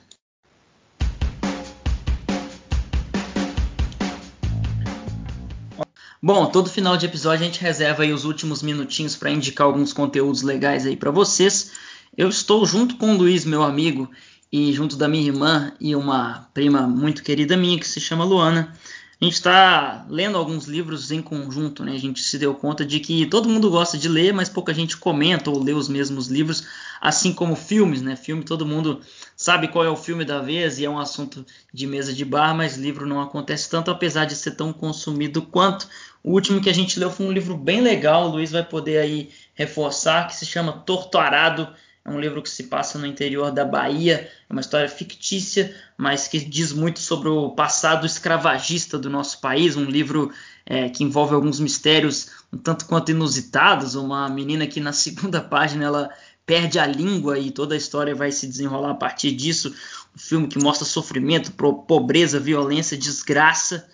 Bom, 6.26 6.46
todo 6.46 6.68
final 6.68 6.96
de 6.96 7.06
episódio 7.06 7.44
a 7.44 7.46
gente 7.46 7.60
reserva 7.60 8.02
aí 8.02 8.12
os 8.12 8.24
últimos 8.24 8.60
minutinhos 8.60 9.14
para 9.14 9.30
indicar 9.30 9.64
alguns 9.64 9.92
conteúdos 9.92 10.42
legais 10.42 10.84
aí 10.84 10.96
para 10.96 11.12
vocês. 11.12 11.70
Eu 12.16 12.28
estou 12.28 12.66
junto 12.66 12.96
com 12.96 13.12
o 13.12 13.16
Luiz, 13.16 13.44
meu 13.44 13.62
amigo, 13.62 14.10
e 14.50 14.72
junto 14.72 14.96
da 14.96 15.06
minha 15.06 15.24
irmã 15.24 15.72
e 15.78 15.94
uma 15.94 16.48
prima 16.52 16.80
muito 16.82 17.22
querida 17.22 17.56
minha 17.56 17.78
que 17.78 17.86
se 17.86 18.00
chama 18.00 18.24
Luana. 18.24 18.74
A 19.18 19.24
gente 19.24 19.34
está 19.34 20.04
lendo 20.10 20.36
alguns 20.36 20.66
livros 20.66 21.10
em 21.10 21.22
conjunto, 21.22 21.82
né? 21.82 21.92
A 21.92 21.98
gente 21.98 22.20
se 22.20 22.36
deu 22.36 22.54
conta 22.54 22.84
de 22.84 23.00
que 23.00 23.24
todo 23.24 23.48
mundo 23.48 23.70
gosta 23.70 23.96
de 23.96 24.10
ler, 24.10 24.34
mas 24.34 24.50
pouca 24.50 24.74
gente 24.74 24.94
comenta 24.94 25.48
ou 25.48 25.62
lê 25.62 25.72
os 25.72 25.88
mesmos 25.88 26.26
livros, 26.26 26.66
assim 27.00 27.32
como 27.32 27.56
filmes, 27.56 28.02
né? 28.02 28.14
Filme 28.14 28.42
todo 28.42 28.66
mundo 28.66 29.00
sabe 29.34 29.68
qual 29.68 29.86
é 29.86 29.88
o 29.88 29.96
filme 29.96 30.22
da 30.22 30.40
vez 30.40 30.78
e 30.78 30.84
é 30.84 30.90
um 30.90 30.98
assunto 30.98 31.46
de 31.72 31.86
mesa 31.86 32.12
de 32.12 32.26
bar, 32.26 32.54
mas 32.54 32.76
livro 32.76 33.06
não 33.06 33.18
acontece 33.18 33.70
tanto, 33.70 33.90
apesar 33.90 34.26
de 34.26 34.34
ser 34.34 34.50
tão 34.50 34.70
consumido 34.70 35.40
quanto. 35.40 35.88
O 36.26 36.32
último 36.32 36.60
que 36.60 36.68
a 36.68 36.74
gente 36.74 36.98
leu 36.98 37.10
foi 37.10 37.24
um 37.24 37.32
livro 37.32 37.56
bem 37.56 37.80
legal, 37.80 38.26
o 38.26 38.32
Luiz 38.32 38.50
vai 38.50 38.62
poder 38.62 38.98
aí 38.98 39.30
reforçar, 39.54 40.26
que 40.26 40.36
se 40.36 40.44
chama 40.44 40.72
Torturado 40.72 41.72
é 42.06 42.10
um 42.10 42.20
livro 42.20 42.40
que 42.40 42.48
se 42.48 42.64
passa 42.64 43.00
no 43.00 43.06
interior 43.06 43.50
da 43.50 43.64
Bahia, 43.64 44.30
é 44.48 44.52
uma 44.52 44.60
história 44.60 44.88
fictícia, 44.88 45.74
mas 45.98 46.28
que 46.28 46.38
diz 46.38 46.72
muito 46.72 47.00
sobre 47.00 47.28
o 47.28 47.50
passado 47.50 48.06
escravagista 48.06 48.96
do 48.96 49.10
nosso 49.10 49.40
país. 49.40 49.74
Um 49.74 49.86
livro 49.86 50.32
é, 50.64 50.88
que 50.88 51.02
envolve 51.02 51.34
alguns 51.34 51.58
mistérios 51.58 52.28
um 52.52 52.58
tanto 52.58 52.86
quanto 52.86 53.10
inusitados. 53.10 53.96
Uma 53.96 54.28
menina 54.28 54.68
que 54.68 54.78
na 54.78 54.92
segunda 54.94 55.40
página 55.40 55.84
ela 55.84 56.10
perde 56.46 56.78
a 56.78 56.86
língua 56.86 57.40
e 57.40 57.50
toda 57.50 57.74
a 57.74 57.78
história 57.78 58.14
vai 58.14 58.30
se 58.30 58.46
desenrolar 58.46 58.92
a 58.92 58.94
partir 58.94 59.32
disso. 59.32 59.74
Um 60.14 60.18
filme 60.18 60.46
que 60.46 60.62
mostra 60.62 60.86
sofrimento, 60.86 61.50
pobreza, 61.50 62.38
violência, 62.38 62.96
desgraça. 62.96 63.84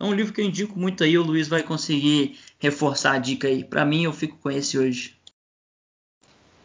É 0.00 0.04
um 0.04 0.14
livro 0.14 0.32
que 0.32 0.40
eu 0.40 0.46
indico 0.46 0.78
muito 0.78 1.04
aí. 1.04 1.18
O 1.18 1.22
Luiz 1.22 1.46
vai 1.46 1.62
conseguir 1.62 2.38
reforçar 2.58 3.12
a 3.12 3.18
dica 3.18 3.46
aí. 3.46 3.62
Para 3.62 3.84
mim, 3.84 4.04
eu 4.04 4.12
fico 4.14 4.38
com 4.38 4.50
esse 4.50 4.78
hoje. 4.78 5.14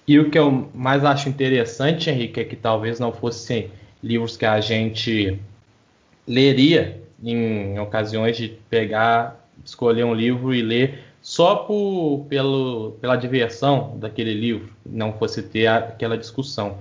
E 0.08 0.18
o 0.18 0.30
que 0.30 0.40
eu 0.40 0.70
mais 0.74 1.04
acho 1.04 1.28
interessante, 1.28 2.10
Henrique, 2.10 2.40
é 2.40 2.46
que 2.46 2.56
talvez 2.56 2.98
não 2.98 3.12
fossem 3.12 3.70
livros 4.02 4.38
que 4.38 4.46
a 4.46 4.62
gente 4.62 5.38
leria 6.26 7.02
em 7.22 7.78
ocasiões 7.80 8.38
de 8.38 8.50
pegar, 8.70 9.50
escolher 9.66 10.06
um 10.06 10.14
livro 10.14 10.54
e 10.54 10.62
ler 10.62 11.04
só 11.22 11.56
por, 11.56 12.26
pelo, 12.30 12.92
pela 13.02 13.16
diversão 13.16 13.98
daquele 13.98 14.34
livro, 14.34 14.72
não 14.86 15.12
fosse 15.12 15.42
ter 15.42 15.66
aquela 15.66 16.18
discussão. 16.18 16.78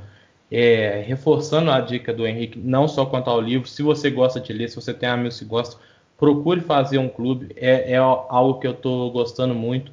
É, 0.50 1.02
reforçando 1.06 1.70
a 1.70 1.80
dica 1.80 2.12
do 2.12 2.26
Henrique, 2.26 2.58
não 2.58 2.86
só 2.86 3.06
quanto 3.06 3.30
ao 3.30 3.40
livro, 3.40 3.66
se 3.66 3.82
você 3.82 4.10
gosta 4.10 4.38
de 4.38 4.52
ler, 4.52 4.68
se 4.68 4.76
você 4.76 4.92
tem 4.92 5.08
amigos 5.08 5.38
que 5.38 5.46
gostam, 5.46 5.80
procure 6.24 6.62
fazer 6.62 6.96
um 6.96 7.08
clube, 7.08 7.54
é, 7.54 7.92
é 7.92 7.96
algo 7.96 8.58
que 8.58 8.66
eu 8.66 8.72
estou 8.72 9.10
gostando 9.10 9.54
muito 9.54 9.92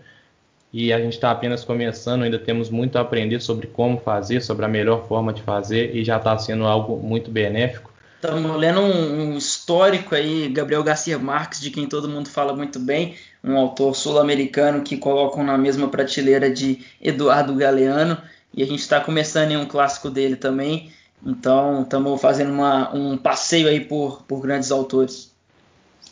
e 0.71 0.93
a 0.93 0.97
gente 0.97 1.13
está 1.13 1.29
apenas 1.29 1.65
começando, 1.65 2.23
ainda 2.23 2.39
temos 2.39 2.69
muito 2.69 2.97
a 2.97 3.01
aprender 3.01 3.41
sobre 3.41 3.67
como 3.67 3.99
fazer, 3.99 4.41
sobre 4.41 4.63
a 4.63 4.67
melhor 4.69 5.05
forma 5.07 5.34
de 5.34 5.41
fazer 5.41 5.93
e 5.93 6.05
já 6.05 6.15
está 6.15 6.38
sendo 6.38 6.65
algo 6.65 6.95
muito 6.95 7.29
benéfico. 7.29 7.91
Estamos 8.15 8.55
lendo 8.55 8.79
um, 8.79 9.34
um, 9.34 9.38
histórico 9.38 10.15
aí, 10.15 10.47
Gabriel 10.47 10.84
Garcia 10.84 11.19
Marques, 11.19 11.59
de 11.59 11.69
quem 11.69 11.86
todo 11.86 12.07
mundo 12.07 12.29
fala 12.29 12.55
muito 12.55 12.79
bem, 12.79 13.15
um 13.43 13.57
autor 13.57 13.93
sul-americano 13.93 14.84
que 14.84 14.95
colocam 14.95 15.43
na 15.43 15.57
mesma 15.57 15.89
prateleira 15.89 16.49
de 16.49 16.79
Eduardo 17.01 17.53
Galeano, 17.55 18.17
e 18.53 18.63
a 18.63 18.65
gente 18.65 18.79
está 18.79 19.01
começando 19.01 19.51
em 19.51 19.57
um 19.57 19.65
clássico 19.65 20.09
dele 20.09 20.38
também, 20.38 20.91
então 21.25 21.82
estamos 21.82 22.21
fazendo 22.21 22.53
uma, 22.53 22.95
um 22.95 23.17
passeio 23.17 23.67
aí 23.67 23.82
por, 23.82 24.21
por 24.23 24.39
grandes 24.39 24.71
autores. 24.71 25.30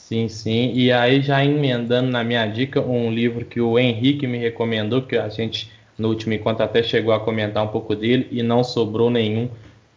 Sim, 0.10 0.28
sim. 0.28 0.74
E 0.74 0.91
aí, 0.91 1.22
já 1.22 1.45
emendando 1.45 2.10
na 2.10 2.24
minha 2.24 2.43
dica, 2.47 2.82
um 2.82 3.12
livro 3.12 3.45
que 3.45 3.62
o 3.62 3.78
Henrique 3.78 4.26
me 4.26 4.39
recomendou, 4.39 5.03
que 5.03 5.16
a 5.16 5.30
gente 5.30 5.72
no 5.99 6.07
último 6.07 6.34
encontro 6.34 6.64
até 6.66 6.82
chegou 6.82 7.14
a 7.14 7.20
comentar 7.20 7.64
um 7.64 7.68
pouco 7.68 7.95
dele 7.95 8.28
e 8.32 8.41
não 8.41 8.64
sobrou 8.64 9.12
nenhum. 9.12 9.47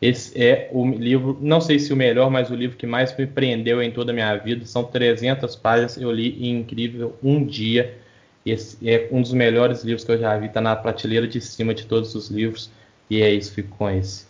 Esse 0.02 0.38
é 0.38 0.68
o 0.70 0.86
livro, 0.86 1.38
não 1.40 1.62
sei 1.62 1.78
se 1.78 1.94
o 1.94 1.96
melhor, 1.96 2.30
mas 2.30 2.50
o 2.50 2.54
livro 2.54 2.76
que 2.76 2.86
mais 2.86 3.16
me 3.16 3.26
prendeu 3.26 3.82
em 3.82 3.90
toda 3.90 4.12
a 4.12 4.14
minha 4.14 4.36
vida. 4.36 4.66
São 4.66 4.84
300 4.84 5.56
páginas, 5.56 5.96
eu 5.96 6.12
li 6.12 6.46
em 6.46 6.60
incrível 6.60 7.16
um 7.22 7.42
dia. 7.42 7.96
Esse 8.44 8.86
é 8.86 9.08
um 9.10 9.22
dos 9.22 9.32
melhores 9.32 9.82
livros 9.82 10.04
que 10.04 10.12
eu 10.12 10.18
já 10.18 10.36
vi, 10.36 10.44
está 10.46 10.60
na 10.60 10.76
prateleira 10.76 11.26
de 11.26 11.40
cima 11.40 11.72
de 11.72 11.86
todos 11.86 12.14
os 12.14 12.28
livros. 12.28 12.70
E 13.08 13.22
é 13.22 13.32
isso, 13.32 13.54
fico 13.54 13.74
com 13.78 13.88
esse. 13.88 14.26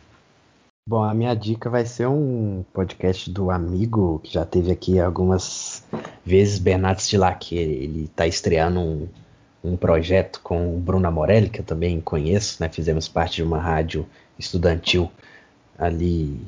Bom, 0.85 1.05
a 1.05 1.15
minha 1.15 1.33
dica 1.33 1.71
vai 1.71 1.87
ser 1.87 2.09
um 2.09 2.65
podcast 2.73 3.31
do 3.31 3.53
amigo 3.53 4.19
que 4.19 4.33
já 4.35 4.45
teve 4.45 4.73
aqui 4.73 4.99
algumas 4.99 5.85
vezes, 6.25 6.59
Bernardo 6.59 6.99
Stilac. 7.01 7.55
Ele 7.55 8.07
está 8.07 8.27
estreando 8.27 8.81
um, 8.81 9.09
um, 9.63 9.77
projeto 9.77 10.41
com 10.43 10.75
o 10.75 10.81
Bruno 10.81 11.11
Morelli, 11.13 11.49
que 11.49 11.61
eu 11.61 11.65
também 11.65 12.01
conheço, 12.01 12.61
né? 12.61 12.69
Fizemos 12.69 13.07
parte 13.09 13.37
de 13.37 13.45
uma 13.45 13.61
rádio 13.61 14.05
estudantil 14.37 15.09
ali 15.79 16.45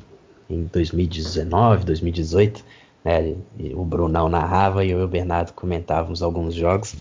em 0.51 0.65
2019, 0.65 1.85
2018. 1.85 2.65
Né? 3.05 3.37
O 3.75 3.85
Brunão 3.85 4.29
narrava 4.29 4.85
e 4.85 4.91
eu 4.91 4.99
e 4.99 5.05
o 5.05 5.09
Bernardo 5.09 5.53
comentávamos 5.53 6.23
alguns 6.25 6.55
jogos. 6.55 6.97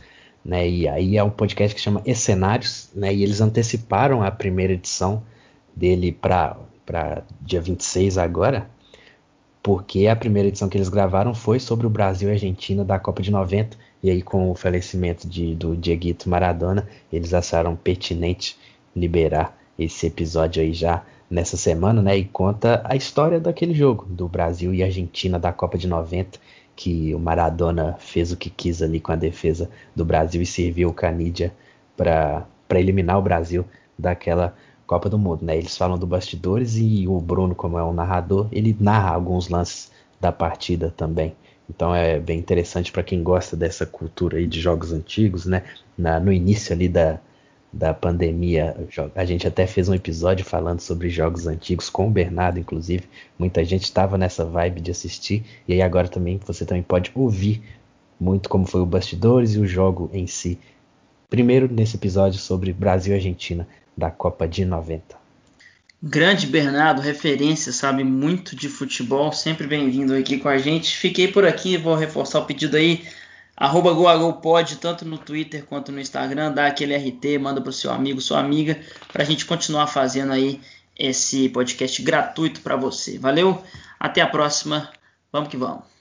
Né? 0.46 0.70
E 0.70 0.88
aí 0.88 1.18
é 1.18 1.24
um 1.24 1.32
podcast 1.32 1.74
que 1.74 1.82
chama 1.82 2.04
Escenários, 2.06 2.92
né? 2.94 3.12
E 3.12 3.24
eles 3.24 3.42
anteciparam 3.42 4.22
a 4.22 4.30
primeira 4.30 4.74
edição 4.74 5.24
dele 5.76 6.12
para 6.12 6.56
para 6.86 7.24
dia 7.42 7.62
26 7.62 8.18
agora, 8.18 8.70
porque 9.62 10.08
a 10.08 10.16
primeira 10.16 10.50
edição 10.50 10.68
que 10.68 10.78
eles 10.78 10.90
gravaram 10.90 11.34
foi 11.34 11.60
sobre 11.60 11.88
o 11.88 11.90
Brasil 11.90 12.30
e 12.30 12.34
Argentina 12.34 12.84
da 12.84 13.00
Copa 13.00 13.22
de 13.22 13.32
90, 13.32 13.78
E 14.04 14.10
aí, 14.10 14.22
com 14.22 14.52
o 14.52 14.56
falecimento 14.56 15.26
de, 15.26 15.56
do 15.56 15.78
Dieguito 15.78 16.30
Maradona, 16.30 16.88
eles 17.12 17.34
acharam 17.34 17.74
pertinente 17.74 18.58
liberar 18.94 19.58
esse 19.80 20.08
episódio 20.08 20.62
aí 20.62 20.74
já 20.74 21.04
nessa 21.30 21.56
semana, 21.56 22.02
né? 22.02 22.18
E 22.18 22.26
conta 22.26 22.82
a 22.84 22.96
história 22.96 23.40
daquele 23.40 23.74
jogo, 23.74 24.06
do 24.10 24.28
Brasil 24.28 24.74
e 24.74 24.84
Argentina 24.84 25.40
da 25.40 25.54
Copa 25.54 25.78
de 25.78 25.88
90, 25.88 26.38
que 26.76 27.16
o 27.16 27.20
Maradona 27.20 27.96
fez 28.00 28.32
o 28.32 28.38
que 28.38 28.50
quis 28.50 28.82
ali 28.82 29.00
com 29.00 29.12
a 29.12 29.16
defesa 29.16 29.70
do 29.96 30.04
Brasil 30.04 30.42
e 30.42 30.46
serviu 30.46 30.90
o 30.90 30.94
Canidia 30.94 31.54
para 31.96 32.46
eliminar 32.72 33.18
o 33.18 33.22
Brasil 33.22 33.66
daquela 33.98 34.56
Copa 34.86 35.10
do 35.10 35.18
Mundo, 35.18 35.44
né? 35.44 35.58
Eles 35.58 35.78
falam 35.78 35.98
do 35.98 36.06
bastidores 36.06 36.76
e 36.78 37.08
o 37.08 37.20
Bruno, 37.20 37.56
como 37.56 37.78
é 37.78 37.84
um 37.84 37.94
narrador, 37.94 38.48
ele 38.52 38.76
narra 38.80 39.12
alguns 39.12 39.50
lances 39.50 39.92
da 40.20 40.32
partida 40.32 40.94
também. 40.96 41.36
Então 41.70 41.96
é 41.96 42.20
bem 42.20 42.40
interessante 42.40 42.92
para 42.92 43.04
quem 43.04 43.24
gosta 43.24 43.56
dessa 43.56 43.86
cultura 43.86 44.38
aí 44.38 44.48
de 44.48 44.60
jogos 44.60 44.92
antigos, 44.92 45.46
né? 45.46 45.64
Na, 45.98 46.20
no 46.20 46.32
início 46.32 46.74
ali 46.74 46.90
da, 46.90 47.20
da 47.72 47.94
pandemia, 47.94 48.76
a 49.16 49.26
gente 49.26 49.48
até 49.48 49.66
fez 49.66 49.90
um 49.90 49.94
episódio 49.94 50.46
falando 50.46 50.82
sobre 50.82 51.10
jogos 51.10 51.48
antigos 51.48 51.90
com 51.90 52.08
o 52.08 52.12
Bernardo, 52.12 52.60
inclusive. 52.60 53.06
Muita 53.40 53.64
gente 53.64 53.84
estava 53.84 54.18
nessa 54.18 54.46
vibe 54.46 54.82
de 54.82 54.92
assistir 54.92 55.44
e 55.68 55.74
aí 55.74 55.82
agora 55.82 56.08
também 56.08 56.40
você 56.46 56.66
também 56.66 56.84
pode 56.84 57.12
ouvir 57.16 57.64
muito 58.20 58.48
como 58.48 58.66
foi 58.66 58.82
o 58.82 58.86
bastidores 58.86 59.56
e 59.56 59.60
o 59.60 59.66
jogo 59.66 60.10
em 60.14 60.28
si. 60.28 60.60
Primeiro 61.30 61.72
nesse 61.72 61.96
episódio 61.96 62.40
sobre 62.40 62.72
Brasil 62.72 63.14
e 63.14 63.16
Argentina 63.16 63.68
da 63.98 64.10
Copa 64.10 64.48
de 64.48 64.66
90. 64.66 65.24
Grande 66.06 66.48
Bernardo, 66.48 67.02
referência, 67.02 67.72
sabe 67.72 68.04
muito 68.04 68.56
de 68.56 68.68
futebol, 68.68 69.32
sempre 69.32 69.66
bem-vindo 69.66 70.14
aqui 70.14 70.38
com 70.38 70.50
a 70.50 70.58
gente. 70.58 70.98
Fiquei 70.98 71.30
por 71.30 71.46
aqui, 71.46 71.78
vou 71.78 71.96
reforçar 71.96 72.40
o 72.40 72.46
pedido 72.46 72.76
aí. 72.76 73.08
Arroba 73.56 73.94
GoAGOPod, 73.94 74.78
tanto 74.78 75.06
no 75.06 75.18
Twitter 75.18 75.64
quanto 75.64 75.92
no 75.92 76.00
Instagram, 76.02 76.52
dá 76.52 76.68
aquele 76.68 76.94
RT, 76.96 77.38
manda 77.40 77.62
para 77.62 77.70
o 77.70 77.74
seu 77.74 77.92
amigo, 77.92 78.20
sua 78.20 78.40
amiga, 78.40 78.78
para 79.12 79.24
a 79.24 79.26
gente 79.26 79.46
continuar 79.46 79.88
fazendo 79.88 80.34
aí 80.34 80.60
esse 81.00 81.48
podcast 81.50 82.02
gratuito 82.02 82.62
para 82.62 82.76
você. 82.76 83.18
Valeu, 83.18 83.64
até 84.00 84.20
a 84.20 84.28
próxima, 84.28 84.92
vamos 85.32 85.50
que 85.50 85.56
vamos. 85.56 85.93